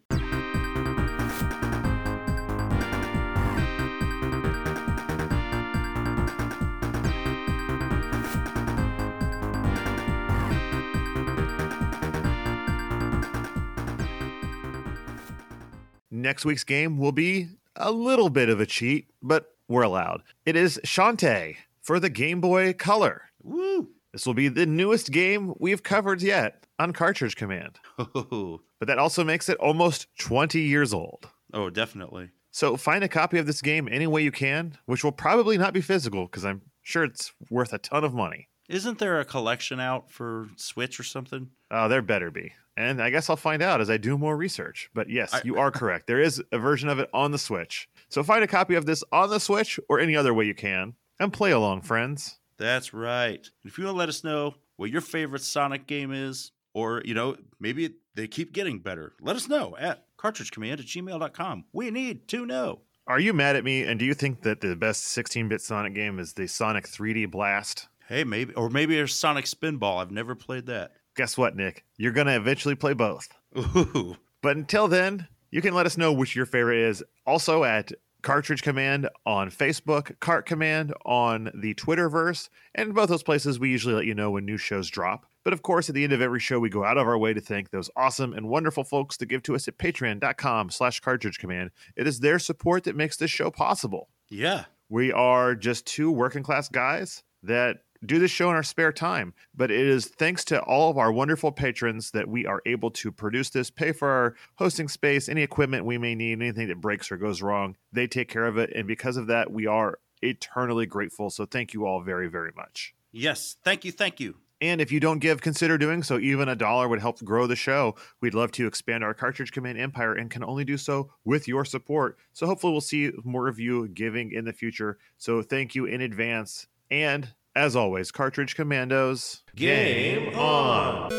Next 16.31 16.45
week's 16.45 16.63
game 16.63 16.97
will 16.97 17.11
be 17.11 17.49
a 17.75 17.91
little 17.91 18.31
bit 18.31 18.49
of 18.49 18.61
a 18.61 18.65
cheat, 18.67 19.09
but 19.21 19.53
we're 19.67 19.83
allowed. 19.83 20.23
It 20.47 20.55
is 20.55 20.79
Shantae 20.87 21.57
for 21.83 21.99
the 21.99 22.09
Game 22.09 22.41
Boy 22.41 22.73
Color. 22.73 23.23
Woo! 23.43 23.89
This 24.13 24.27
will 24.27 24.35
be 24.35 24.47
the 24.47 24.65
newest 24.65 25.11
game 25.11 25.55
we've 25.59 25.83
covered 25.83 26.23
yet 26.23 26.67
on 26.79 26.93
Cartridge 26.93 27.35
Command, 27.35 27.81
Oh, 27.99 28.61
but 28.79 28.87
that 28.87 28.97
also 29.01 29.25
makes 29.25 29.49
it 29.49 29.59
almost 29.59 30.07
20 30.21 30.61
years 30.61 30.95
old. 30.95 31.29
oh, 31.53 31.69
definitely. 31.69 32.31
So 32.53 32.77
find 32.77 33.03
a 33.03 33.09
copy 33.09 33.39
of 33.39 33.47
this 33.49 33.61
game 33.61 33.89
any 33.91 34.07
way 34.07 34.23
you 34.23 34.31
can, 34.31 34.79
which 34.87 35.03
will 35.03 35.11
probably 35.11 35.59
not 35.59 35.73
be 35.75 35.81
physical 35.81 36.27
because 36.27 36.45
I'm 36.45 36.63
sure 36.83 37.03
it's 37.03 37.33
worth 37.51 37.73
a 37.73 37.79
ton 37.79 38.05
of 38.05 38.15
money. 38.15 38.47
Isn't 38.69 39.01
there 39.01 39.19
a 39.19 39.25
collection 39.25 39.81
out 39.81 40.13
for 40.13 40.49
Switch 40.55 41.01
or 41.01 41.03
something? 41.03 41.51
Oh, 41.73 41.89
there 41.89 42.03
better 42.03 42.31
be. 42.31 42.53
And 42.81 43.03
I 43.03 43.11
guess 43.11 43.29
I'll 43.29 43.37
find 43.37 43.61
out 43.63 43.81
as 43.83 43.91
I 43.91 43.99
do 43.99 44.17
more 44.17 44.37
research. 44.37 44.89
But 44.95 45.11
yes, 45.11 45.35
I- 45.35 45.43
you 45.45 45.59
are 45.59 45.71
correct. 45.71 46.07
There 46.07 46.21
is 46.21 46.43
a 46.51 46.59
version 46.59 46.89
of 46.89 46.99
it 46.99 47.11
on 47.13 47.31
the 47.31 47.39
Switch. 47.39 47.89
So 48.09 48.23
find 48.23 48.43
a 48.43 48.47
copy 48.47 48.75
of 48.75 48.87
this 48.87 49.05
on 49.13 49.29
the 49.29 49.39
Switch 49.39 49.79
or 49.89 50.01
any 50.01 50.17
other 50.17 50.33
way 50.33 50.47
you 50.47 50.55
can 50.55 50.95
and 51.19 51.33
play 51.33 51.51
along, 51.51 51.83
friends. 51.83 52.39
That's 52.57 52.95
right. 52.95 53.47
If 53.65 53.77
you 53.79 53.85
want 53.85 53.95
to 53.95 53.99
let 53.99 54.09
us 54.09 54.25
know 54.25 54.55
what 54.77 54.91
your 54.91 55.03
favorite 55.03 55.43
Sonic 55.43 55.87
game 55.87 56.11
is, 56.13 56.53
or, 56.73 57.03
you 57.05 57.13
know, 57.15 57.37
maybe 57.59 57.91
they 58.15 58.27
keep 58.29 58.53
getting 58.53 58.79
better, 58.79 59.13
let 59.21 59.37
us 59.37 59.49
know 59.49 59.77
at 59.79 60.05
cartridgecommand 60.19 60.75
at 60.75 60.87
gmail.com. 60.87 61.65
We 61.73 61.91
need 61.91 62.29
to 62.29 62.47
know. 62.47 62.81
Are 63.07 63.19
you 63.21 63.33
mad 63.33 63.57
at 63.57 63.65
me? 63.65 63.83
And 63.83 63.99
do 63.99 64.05
you 64.07 64.15
think 64.15 64.43
that 64.43 64.61
the 64.61 64.77
best 64.77 65.05
16 65.05 65.49
bit 65.49 65.61
Sonic 65.61 65.95
game 65.95 66.19
is 66.19 66.35
the 66.35 66.47
Sonic 66.47 66.87
3D 66.87 67.31
Blast? 67.31 67.89
Hey, 68.09 68.25
maybe, 68.25 68.53
or 68.55 68.71
maybe 68.71 68.95
there's 68.95 69.15
Sonic 69.15 69.45
Spinball. 69.45 70.01
I've 70.01 70.11
never 70.11 70.35
played 70.35 70.67
that. 70.67 70.93
Guess 71.17 71.37
what, 71.37 71.57
Nick? 71.57 71.85
You're 71.97 72.13
going 72.13 72.27
to 72.27 72.37
eventually 72.37 72.75
play 72.75 72.95
both. 72.95 73.29
Ooh. 73.57 74.17
But 74.43 74.57
until 74.57 74.89
then, 74.89 75.29
you 75.51 75.61
can 75.61 75.75
let 75.75 75.87
us 75.87 75.99
know 75.99 76.13
which 76.13 76.37
your 76.37 76.47
favorite 76.47 76.79
is. 76.79 77.05
Also 77.27 77.65
at 77.65 77.93
Cartridge 78.23 78.63
Command 78.63 79.09
on 79.27 79.51
Facebook, 79.51 80.19
Cart 80.21 80.47
Command 80.47 80.95
on 81.05 81.51
the 81.55 81.75
Twitterverse, 81.75 82.49
and 82.75 82.95
both 82.95 83.09
those 83.09 83.23
places 83.23 83.59
we 83.59 83.71
usually 83.71 83.95
let 83.95 84.07
you 84.07 84.15
know 84.15 84.31
when 84.31 84.45
new 84.45 84.57
shows 84.57 84.89
drop. 84.89 85.27
But 85.43 85.53
of 85.55 85.63
course, 85.63 85.89
at 85.89 85.95
the 85.95 86.05
end 86.05 86.13
of 86.13 86.21
every 86.21 86.41
show, 86.41 86.59
we 86.59 86.69
go 86.69 86.85
out 86.85 86.99
of 86.99 87.07
our 87.07 87.17
way 87.17 87.33
to 87.33 87.41
thank 87.41 87.71
those 87.71 87.91
awesome 87.97 88.35
and 88.35 88.49
wonderful 88.49 88.85
folks 88.85 89.17
that 89.17 89.27
give 89.27 89.43
to 89.45 89.55
us 89.55 89.69
at 89.69 89.79
patreon.com 89.79 90.71
slash 90.71 91.01
cartridge 91.01 91.39
command. 91.39 91.71
It 91.97 92.07
is 92.07 92.21
their 92.21 92.39
support 92.39 92.85
that 92.85 92.97
makes 92.97 93.17
this 93.17 93.31
show 93.31 93.51
possible. 93.51 94.09
Yeah. 94.29 94.65
We 94.91 95.13
are 95.13 95.55
just 95.55 95.87
two 95.87 96.11
working 96.11 96.43
class 96.43 96.69
guys 96.69 97.23
that 97.43 97.79
do 98.05 98.19
this 98.19 98.31
show 98.31 98.51
in 98.51 98.57
our 98.57 98.63
spare 98.63 98.93
time. 98.93 99.35
But 99.55 99.71
it 99.71 99.87
is 99.87 100.07
thanks 100.07 100.45
to 100.47 100.61
all 100.63 100.91
of 100.91 100.99
our 100.99 101.13
wonderful 101.13 101.53
patrons 101.53 102.11
that 102.13 102.29
we 102.29 102.47
are 102.47 102.63
able 102.67 102.91
to 102.93 103.13
produce 103.13 103.51
this, 103.51 103.71
pay 103.71 103.93
for 103.93 104.09
our 104.09 104.35
hosting 104.57 104.89
space, 104.89 105.29
any 105.29 105.43
equipment 105.43 105.85
we 105.85 105.99
may 105.99 106.15
need, 106.15 106.41
anything 106.41 106.69
that 106.69 106.81
breaks 106.81 107.11
or 107.11 107.17
goes 107.17 107.43
wrong. 107.43 107.77
They 107.93 108.07
take 108.07 108.29
care 108.29 108.47
of 108.47 108.59
it. 108.59 108.71
And 108.75 108.87
because 108.87 109.17
of 109.17 109.27
that, 109.29 109.53
we 109.53 109.67
are 109.67 109.99
eternally 110.23 110.87
grateful. 110.87 111.31
So 111.31 111.47
thank 111.47 111.75
you 111.75 111.87
all 111.87 112.01
very, 112.01 112.29
very 112.29 112.53
much. 112.57 112.95
Yes. 113.13 113.57
Thank 113.65 113.85
you. 113.85 113.93
Thank 113.93 114.21
you. 114.21 114.37
And 114.63 114.83
if 114.83 114.93
you 114.93 115.01
don't 115.01 115.21
give, 115.21 115.41
consider 115.41 115.79
doing 115.79 116.03
so. 116.03 116.19
Even 116.19 116.49
a 116.49 116.55
dollar 116.55 116.87
would 116.87 117.01
help 117.01 117.25
grow 117.25 117.47
the 117.47 117.57
show. 117.57 117.95
We'd 118.21 118.35
love 118.35 118.53
to 118.53 118.67
expand 118.67 119.03
our 119.03 119.15
Cartridge 119.15 119.53
Command 119.53 119.79
empire 119.79 120.15
and 120.15 120.31
can 120.31 120.45
only 120.45 120.65
do 120.65 120.77
so 120.77 121.11
with 121.25 121.49
your 121.49 121.65
support. 121.65 122.19
So 122.35 122.47
hopefully, 122.47 122.73
we'll 122.73 122.83
see 122.83 123.11
more 123.25 123.49
of 123.49 123.59
you 123.59 123.89
giving 123.89 124.33
in 124.33 124.45
the 124.45 124.53
future. 124.53 124.99
So 125.17 125.41
thank 125.41 125.75
you 125.75 125.87
in 125.87 126.03
advance. 126.03 126.67
And 126.91 127.33
as 127.55 127.77
always, 127.77 128.11
Cartridge 128.11 128.55
Commandos. 128.55 129.43
Game 129.55 130.35
on! 130.37 131.11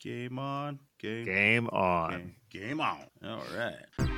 Game 0.00 0.38
on. 0.38 0.78
Game. 1.00 1.24
Game 1.24 1.68
on. 1.68 2.10
Game, 2.10 2.34
game 2.50 2.80
on. 2.80 2.98
All 3.24 3.42
right. 3.56 4.08